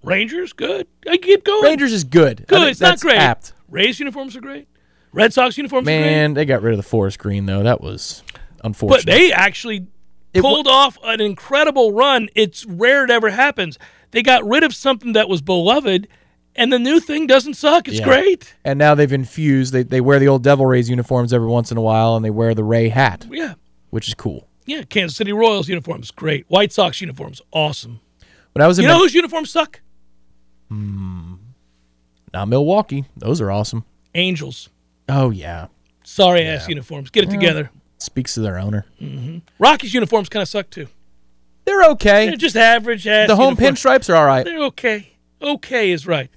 Rangers, 0.03 0.53
good. 0.53 0.88
I 1.07 1.17
keep 1.17 1.43
going. 1.43 1.63
Rangers 1.63 1.93
is 1.93 2.03
good. 2.03 2.45
Good. 2.47 2.69
It's 2.69 2.82
not 2.82 2.99
great. 2.99 3.17
Apt. 3.17 3.53
Rays 3.69 3.99
uniforms 3.99 4.36
are 4.36 4.41
great. 4.41 4.67
Red 5.13 5.34
Sox 5.34 5.57
uniforms 5.57 5.88
are 5.88 5.91
great. 5.91 6.01
Man, 6.01 6.34
they 6.34 6.45
got 6.45 6.61
rid 6.61 6.73
of 6.73 6.77
the 6.77 6.84
forest 6.84 7.19
green 7.19 7.45
though. 7.45 7.63
That 7.63 7.82
was 7.82 8.23
unfortunate. 8.63 9.05
But 9.05 9.11
they 9.11 9.32
actually 9.32 9.88
It 10.34 10.41
pulled 10.41 10.67
off 10.67 10.97
an 11.03 11.21
incredible 11.21 11.91
run. 11.91 12.29
It's 12.36 12.65
rare 12.65 13.03
it 13.03 13.11
ever 13.11 13.29
happens. 13.29 13.77
They 14.11 14.23
got 14.23 14.43
rid 14.43 14.63
of 14.63 14.73
something 14.73 15.13
that 15.13 15.29
was 15.29 15.41
beloved, 15.41 16.07
and 16.56 16.72
the 16.72 16.80
new 16.80 16.99
thing 16.99 17.28
doesn't 17.28 17.54
suck. 17.56 17.88
It's 17.88 17.99
Yeah. 17.99 18.06
great. 18.06 18.56
and 18.66 18.78
now 18.80 18.95
they've 18.95 19.12
infused. 19.14 19.74
They 19.74 19.84
they 19.84 20.02
wear 20.02 20.20
the 20.20 20.28
old 20.28 20.43
Devil 20.43 20.66
Rays 20.66 20.89
uniforms 20.89 21.34
every 21.34 21.47
once 21.47 21.72
in 21.72 21.78
a 21.78 21.82
while, 21.82 22.16
and 22.16 22.24
they 22.26 22.30
wear 22.30 22.54
the 22.54 22.64
Ray 22.64 22.89
hat, 22.89 23.26
Yeah. 23.32 23.54
which 23.89 24.08
is 24.08 24.14
cool. 24.14 24.47
Yeah. 24.66 24.84
Kansas 24.84 25.18
City 25.18 25.34
Royals 25.34 25.68
uniforms, 25.70 26.12
great. 26.12 26.45
White 26.47 26.72
Sox 26.72 27.02
uniforms, 27.02 27.41
awesome. 27.52 27.99
When 28.54 28.62
I 28.62 28.68
was 28.68 28.78
in 28.80 28.84
You 28.84 28.89
know 28.89 28.95
Ma- 28.95 29.02
whose 29.02 29.14
uniforms 29.14 29.49
suck? 29.52 29.82
Hmm. 30.70 31.34
now 32.34 32.45
Milwaukee, 32.45 33.06
those 33.18 33.41
are 33.41 33.52
awesome. 33.52 33.84
Angels. 34.16 34.70
Oh 35.10 35.30
yeah, 35.32 35.68
Sorry 36.04 36.43
ass 36.45 36.68
uniforms. 36.68 37.10
Get 37.10 37.26
it 37.26 37.30
together. 37.30 37.72
speaks 37.97 38.34
to 38.36 38.39
their 38.41 38.58
owner. 38.58 38.86
Rockies 39.60 39.93
uniforms 39.93 40.30
kind 40.30 40.41
of 40.41 40.47
suck 40.49 40.70
too. 40.70 40.88
They're 41.66 41.84
okay. 41.91 42.28
They're 42.28 42.36
just 42.38 42.56
average 42.56 43.06
ass. 43.08 43.28
the 43.28 43.36
home 43.36 43.56
uniforms. 43.58 43.80
pinstripes 43.82 44.10
are 44.10 44.16
all 44.16 44.26
right. 44.26 44.43
They're 44.45 44.64
okay. 44.66 45.10
Okay 45.41 45.91
is 45.91 46.06
right. 46.08 46.30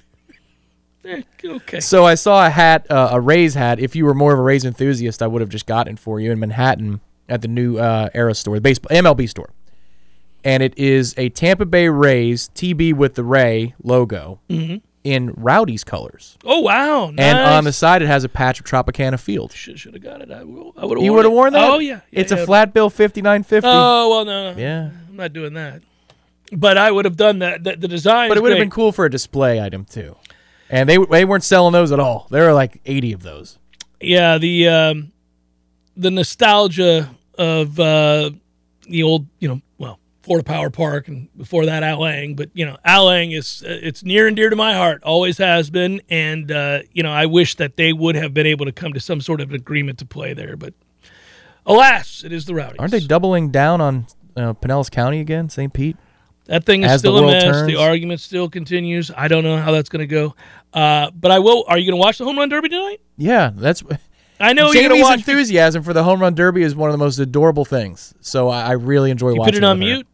Okay. 1.44 1.80
So 1.80 2.05
I 2.07 2.14
saw 2.14 2.46
a 2.46 2.50
hat, 2.50 2.90
uh, 2.90 3.09
a 3.12 3.20
Rays 3.20 3.55
hat. 3.55 3.78
If 3.78 3.94
you 3.94 4.05
were 4.07 4.14
more 4.14 4.32
of 4.32 4.38
a 4.38 4.42
Rays 4.42 4.64
enthusiast, 4.64 5.22
I 5.22 5.26
would 5.26 5.40
have 5.42 5.50
just 5.50 5.66
gotten 5.66 5.94
it 5.94 5.98
for 5.98 6.20
you 6.20 6.32
in 6.32 6.38
Manhattan 6.40 7.00
at 7.28 7.42
the 7.42 7.48
new 7.48 7.76
uh, 7.78 8.09
Era 8.14 8.34
store, 8.34 8.55
the 8.57 8.61
baseball 8.62 8.96
MLB 8.96 9.28
store. 9.28 9.50
And 10.42 10.62
it 10.62 10.76
is 10.78 11.14
a 11.16 11.28
Tampa 11.30 11.64
Bay 11.66 11.88
Rays 11.88 12.50
TB 12.55 12.94
with 12.94 13.14
the 13.14 13.24
Ray 13.24 13.74
logo 13.82 14.40
in 14.48 15.34
Rowdy's 15.36 15.84
colors. 15.84 16.36
Oh 16.44 16.61
wow! 16.61 17.11
Nice. 17.11 17.24
And 17.26 17.38
on 17.38 17.64
the 17.64 17.72
side, 17.72 18.02
it 18.02 18.07
has 18.09 18.24
a 18.24 18.28
patch 18.28 18.61
of 18.61 18.66
Tropicana 18.66 19.18
Field. 19.20 19.52
should 19.52 19.78
have 19.94 20.02
got 20.02 20.20
it. 20.22 20.30
I, 20.30 20.44
will- 20.44 20.72
I 20.76 20.84
would 20.86 20.98
have. 20.98 21.05
You 21.05 21.12
would 21.14 21.24
have 21.24 21.32
worn 21.32 21.52
that? 21.55 21.70
Oh 21.70 21.78
yeah. 21.78 22.00
It's 22.12 22.30
Yeah, 22.30 22.38
a 22.38 22.40
yeah. 22.40 22.46
flat 22.46 22.74
bill 22.74 22.90
5950. 22.90 23.66
Oh 23.70 24.11
well, 24.11 24.24
no, 24.24 24.52
no. 24.52 24.59
yeah. 24.59 24.90
I'm 25.09 25.16
not 25.16 25.32
doing 25.32 25.55
that. 25.55 25.82
But 26.52 26.76
I 26.78 26.90
would 26.90 27.05
have 27.07 27.16
done 27.16 27.38
that. 27.40 27.64
The, 27.64 27.76
the 27.76 27.88
design. 27.88 28.28
But 28.28 28.36
it 28.38 28.42
would 28.42 28.52
have 28.52 28.59
been 28.61 28.70
cool 28.70 28.92
for 28.92 29.07
a 29.07 29.11
display 29.11 29.61
item 29.62 29.84
too. 29.86 30.14
And 30.75 30.89
they 30.89 30.99
they 30.99 31.25
weren't 31.25 31.45
selling 31.45 31.72
those 31.72 31.93
at 31.93 32.01
all. 32.01 32.27
There 32.33 32.47
were 32.47 32.53
like 32.53 32.81
80 32.85 33.12
of 33.12 33.22
those. 33.22 33.61
Yeah, 34.01 34.39
the 34.39 34.66
um, 34.66 35.12
the 35.97 36.11
nostalgia 36.11 37.11
of 37.39 37.79
uh, 37.79 38.31
the 38.89 39.05
old, 39.05 39.29
you 39.39 39.47
know, 39.47 39.61
well, 39.79 40.01
Florida 40.25 40.45
Power 40.45 40.70
Park, 40.70 41.07
and 41.07 41.29
before 41.39 41.66
that, 41.66 41.85
Al 41.85 42.01
But 42.35 42.51
you 42.55 42.66
know, 42.66 42.77
Al 42.85 43.09
is 43.11 43.62
uh, 43.64 43.79
it's 43.83 44.03
near 44.03 44.27
and 44.27 44.35
dear 44.35 44.51
to 44.51 44.57
my 44.57 44.75
heart, 44.75 45.01
always 45.05 45.39
has 45.39 45.70
been. 45.70 46.03
And 46.11 46.51
uh, 46.51 46.81
you 46.91 47.05
know, 47.05 47.12
I 47.12 47.27
wish 47.27 47.55
that 47.55 47.77
they 47.77 47.93
would 47.93 48.16
have 48.16 48.35
been 48.35 48.47
able 48.47 48.66
to 48.66 48.72
come 48.72 48.93
to 48.95 49.01
some 49.01 49.20
sort 49.20 49.41
of 49.41 49.53
agreement 49.53 50.01
to 50.01 50.05
play 50.05 50.35
there. 50.35 50.57
But 50.57 50.75
alas, 51.64 52.25
it 52.25 52.33
is 52.33 52.47
the 52.47 52.55
Rowdies. 52.57 52.81
Aren't 52.81 52.91
they 52.91 52.99
doubling 52.99 53.51
down 53.51 53.81
on 53.81 54.07
uh, 54.37 54.55
Pinellas 54.55 54.91
County 54.91 55.20
again, 55.20 55.49
St. 55.49 55.72
Pete? 55.72 55.97
That 56.47 56.64
thing 56.64 56.82
is 56.82 56.90
As 56.90 57.01
still 57.01 57.18
a 57.18 57.26
mess. 57.26 57.42
turns? 57.42 57.66
The 57.66 57.76
argument 57.76 58.20
still 58.20 58.49
continues. 58.51 59.11
I 59.16 59.28
don't 59.28 59.45
know 59.45 59.57
how 59.57 59.72
that's 59.72 59.88
going 59.88 60.01
to 60.01 60.07
go. 60.07 60.34
Uh, 60.74 61.11
but 61.12 61.30
I 61.30 61.38
will. 61.38 61.64
Are 61.68 61.78
you 61.78 61.90
going 61.90 61.99
to 61.99 62.05
watch 62.05 62.18
the 62.18 62.24
home 62.24 62.36
run 62.38 62.49
derby 62.51 62.68
tonight? 62.68 63.01
Yeah, 63.16 63.51
that's 63.55 63.82
I 64.40 64.53
know 64.53 64.72
Jamie's 64.72 65.03
watch. 65.03 65.18
enthusiasm 65.20 65.82
for 65.82 65.92
the 65.95 66.03
home 66.05 66.20
run 66.20 66.34
derby 66.34 66.62
is 66.62 66.74
one 66.74 66.90
of 66.90 66.95
the 66.95 66.99
most 67.03 67.18
adorable 67.18 67.64
things. 67.64 68.12
So 68.20 68.49
I, 68.49 68.62
I 68.62 68.72
really 68.72 69.11
enjoy 69.11 69.30
You 69.30 69.36
watching. 69.40 69.55
put 69.55 69.59
it 69.59 69.64
on 69.64 69.76
her. 69.80 69.84
mute. 69.86 70.07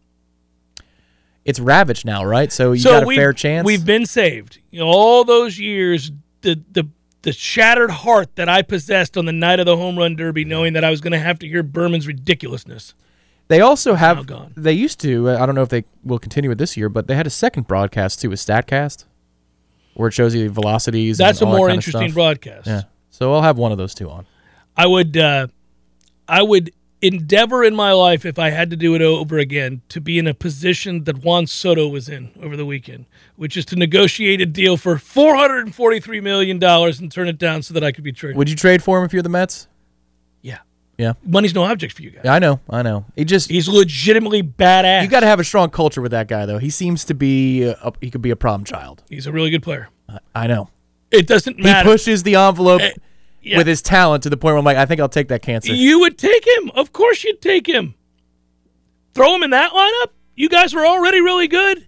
It's 1.44 1.58
ravaged 1.58 2.04
now, 2.04 2.24
right? 2.24 2.52
So 2.52 2.72
you 2.72 2.80
so 2.80 2.90
got 3.00 3.10
a 3.10 3.16
fair 3.16 3.32
chance. 3.32 3.64
We've 3.64 3.84
been 3.84 4.06
saved. 4.06 4.58
You 4.70 4.80
know, 4.80 4.86
all 4.88 5.24
those 5.24 5.58
years, 5.58 6.12
the 6.42 6.60
the 6.70 6.86
the 7.22 7.32
shattered 7.32 7.90
heart 7.90 8.36
that 8.36 8.48
I 8.48 8.62
possessed 8.62 9.16
on 9.16 9.24
the 9.24 9.32
night 9.32 9.58
of 9.58 9.66
the 9.66 9.76
home 9.76 9.98
run 9.98 10.16
derby, 10.16 10.44
knowing 10.44 10.74
that 10.74 10.84
I 10.84 10.90
was 10.90 11.00
going 11.00 11.12
to 11.12 11.18
have 11.18 11.38
to 11.40 11.48
hear 11.48 11.62
Berman's 11.62 12.06
ridiculousness. 12.06 12.94
They 13.50 13.62
also 13.62 13.94
have. 13.94 14.26
gone. 14.28 14.52
They 14.56 14.72
used 14.72 15.00
to. 15.00 15.28
I 15.28 15.44
don't 15.44 15.56
know 15.56 15.62
if 15.62 15.70
they 15.70 15.84
will 16.04 16.20
continue 16.20 16.52
it 16.52 16.58
this 16.58 16.76
year, 16.76 16.88
but 16.88 17.08
they 17.08 17.16
had 17.16 17.26
a 17.26 17.30
second 17.30 17.66
broadcast 17.66 18.20
too, 18.20 18.30
with 18.30 18.38
Statcast, 18.38 19.06
where 19.94 20.06
it 20.06 20.12
shows 20.12 20.36
you 20.36 20.48
velocities. 20.50 21.18
That's 21.18 21.42
a 21.42 21.44
that 21.44 21.50
more 21.50 21.66
kind 21.66 21.74
interesting 21.74 22.12
broadcast. 22.12 22.68
Yeah. 22.68 22.82
So 23.10 23.34
I'll 23.34 23.42
have 23.42 23.58
one 23.58 23.72
of 23.72 23.78
those 23.78 23.92
two 23.92 24.08
on. 24.08 24.24
I 24.76 24.86
would 24.86 25.16
uh, 25.16 25.48
I 26.28 26.42
would 26.42 26.70
endeavor 27.02 27.64
in 27.64 27.74
my 27.74 27.90
life 27.90 28.24
if 28.24 28.38
I 28.38 28.50
had 28.50 28.70
to 28.70 28.76
do 28.76 28.94
it 28.94 29.02
over 29.02 29.36
again 29.38 29.82
to 29.88 30.00
be 30.00 30.16
in 30.16 30.28
a 30.28 30.34
position 30.34 31.02
that 31.04 31.24
Juan 31.24 31.48
Soto 31.48 31.88
was 31.88 32.08
in 32.08 32.30
over 32.40 32.56
the 32.56 32.64
weekend, 32.64 33.06
which 33.34 33.56
is 33.56 33.64
to 33.66 33.74
negotiate 33.74 34.40
a 34.40 34.46
deal 34.46 34.76
for 34.76 34.96
four 34.96 35.34
hundred 35.34 35.66
and 35.66 35.74
forty 35.74 35.98
three 35.98 36.20
million 36.20 36.60
dollars 36.60 37.00
and 37.00 37.10
turn 37.10 37.26
it 37.26 37.36
down 37.36 37.62
so 37.62 37.74
that 37.74 37.82
I 37.82 37.90
could 37.90 38.04
be 38.04 38.12
traded. 38.12 38.36
Would 38.36 38.48
you 38.48 38.54
trade 38.54 38.80
for 38.80 39.00
him 39.00 39.04
if 39.04 39.12
you're 39.12 39.24
the 39.24 39.28
Mets? 39.28 39.66
Yeah. 41.00 41.12
Money's 41.24 41.54
no 41.54 41.62
object 41.64 41.94
for 41.94 42.02
you 42.02 42.10
guys. 42.10 42.22
Yeah, 42.24 42.34
I 42.34 42.38
know. 42.38 42.60
I 42.68 42.82
know. 42.82 43.04
He 43.16 43.24
just. 43.24 43.50
He's 43.50 43.68
legitimately 43.68 44.42
badass. 44.42 45.02
You 45.02 45.08
got 45.08 45.20
to 45.20 45.26
have 45.26 45.40
a 45.40 45.44
strong 45.44 45.70
culture 45.70 46.02
with 46.02 46.10
that 46.12 46.28
guy, 46.28 46.46
though. 46.46 46.58
He 46.58 46.70
seems 46.70 47.04
to 47.06 47.14
be. 47.14 47.62
A, 47.64 47.92
he 48.00 48.10
could 48.10 48.22
be 48.22 48.30
a 48.30 48.36
problem 48.36 48.64
child. 48.64 49.02
He's 49.08 49.26
a 49.26 49.32
really 49.32 49.50
good 49.50 49.62
player. 49.62 49.88
I 50.34 50.46
know. 50.46 50.68
It 51.10 51.26
doesn't 51.26 51.56
matter. 51.58 51.68
He 51.68 51.72
matter. 51.74 51.88
pushes 51.88 52.22
the 52.22 52.34
envelope 52.36 52.80
Eh, 52.82 52.92
yeah. 53.42 53.56
with 53.58 53.66
his 53.66 53.80
talent 53.82 54.22
to 54.24 54.30
the 54.30 54.36
point 54.36 54.52
where 54.52 54.58
I'm 54.58 54.64
like, 54.64 54.76
I 54.76 54.86
think 54.86 55.00
I'll 55.00 55.08
take 55.08 55.28
that 55.28 55.42
cancer. 55.42 55.72
You 55.72 56.00
would 56.00 56.18
take 56.18 56.46
him. 56.46 56.70
Of 56.74 56.92
course 56.92 57.24
you'd 57.24 57.40
take 57.42 57.66
him. 57.66 57.94
Throw 59.14 59.34
him 59.34 59.42
in 59.42 59.50
that 59.50 59.72
lineup? 59.72 60.12
You 60.36 60.48
guys 60.48 60.72
were 60.74 60.86
already 60.86 61.20
really 61.20 61.48
good. 61.48 61.86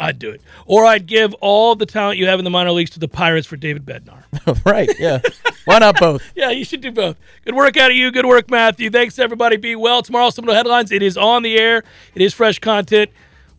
I'd 0.00 0.18
do 0.18 0.30
it. 0.30 0.40
Or 0.64 0.86
I'd 0.86 1.06
give 1.06 1.34
all 1.34 1.76
the 1.76 1.84
talent 1.84 2.18
you 2.18 2.26
have 2.26 2.40
in 2.40 2.44
the 2.44 2.50
minor 2.50 2.72
leagues 2.72 2.90
to 2.92 2.98
the 2.98 3.06
Pirates 3.06 3.46
for 3.46 3.56
David 3.56 3.84
Bednar. 3.84 4.24
right? 4.64 4.90
Yeah. 4.98 5.20
Why 5.66 5.78
not 5.78 6.00
both? 6.00 6.32
yeah, 6.34 6.50
you 6.50 6.64
should 6.64 6.80
do 6.80 6.90
both. 6.90 7.16
Good 7.44 7.54
work 7.54 7.76
out 7.76 7.90
of 7.90 7.96
you. 7.96 8.10
Good 8.10 8.24
work, 8.24 8.50
Matthew. 8.50 8.90
Thanks, 8.90 9.18
everybody. 9.18 9.58
Be 9.58 9.76
well. 9.76 10.02
Tomorrow, 10.02 10.30
some 10.30 10.44
of 10.44 10.48
the 10.48 10.54
headlines. 10.54 10.90
It 10.90 11.02
is 11.02 11.18
on 11.18 11.42
the 11.42 11.58
air. 11.58 11.84
It 12.14 12.22
is 12.22 12.32
fresh 12.32 12.58
content. 12.58 13.10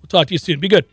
We'll 0.01 0.07
talk 0.07 0.27
to 0.27 0.33
you 0.33 0.39
soon. 0.39 0.59
Be 0.59 0.67
good. 0.67 0.85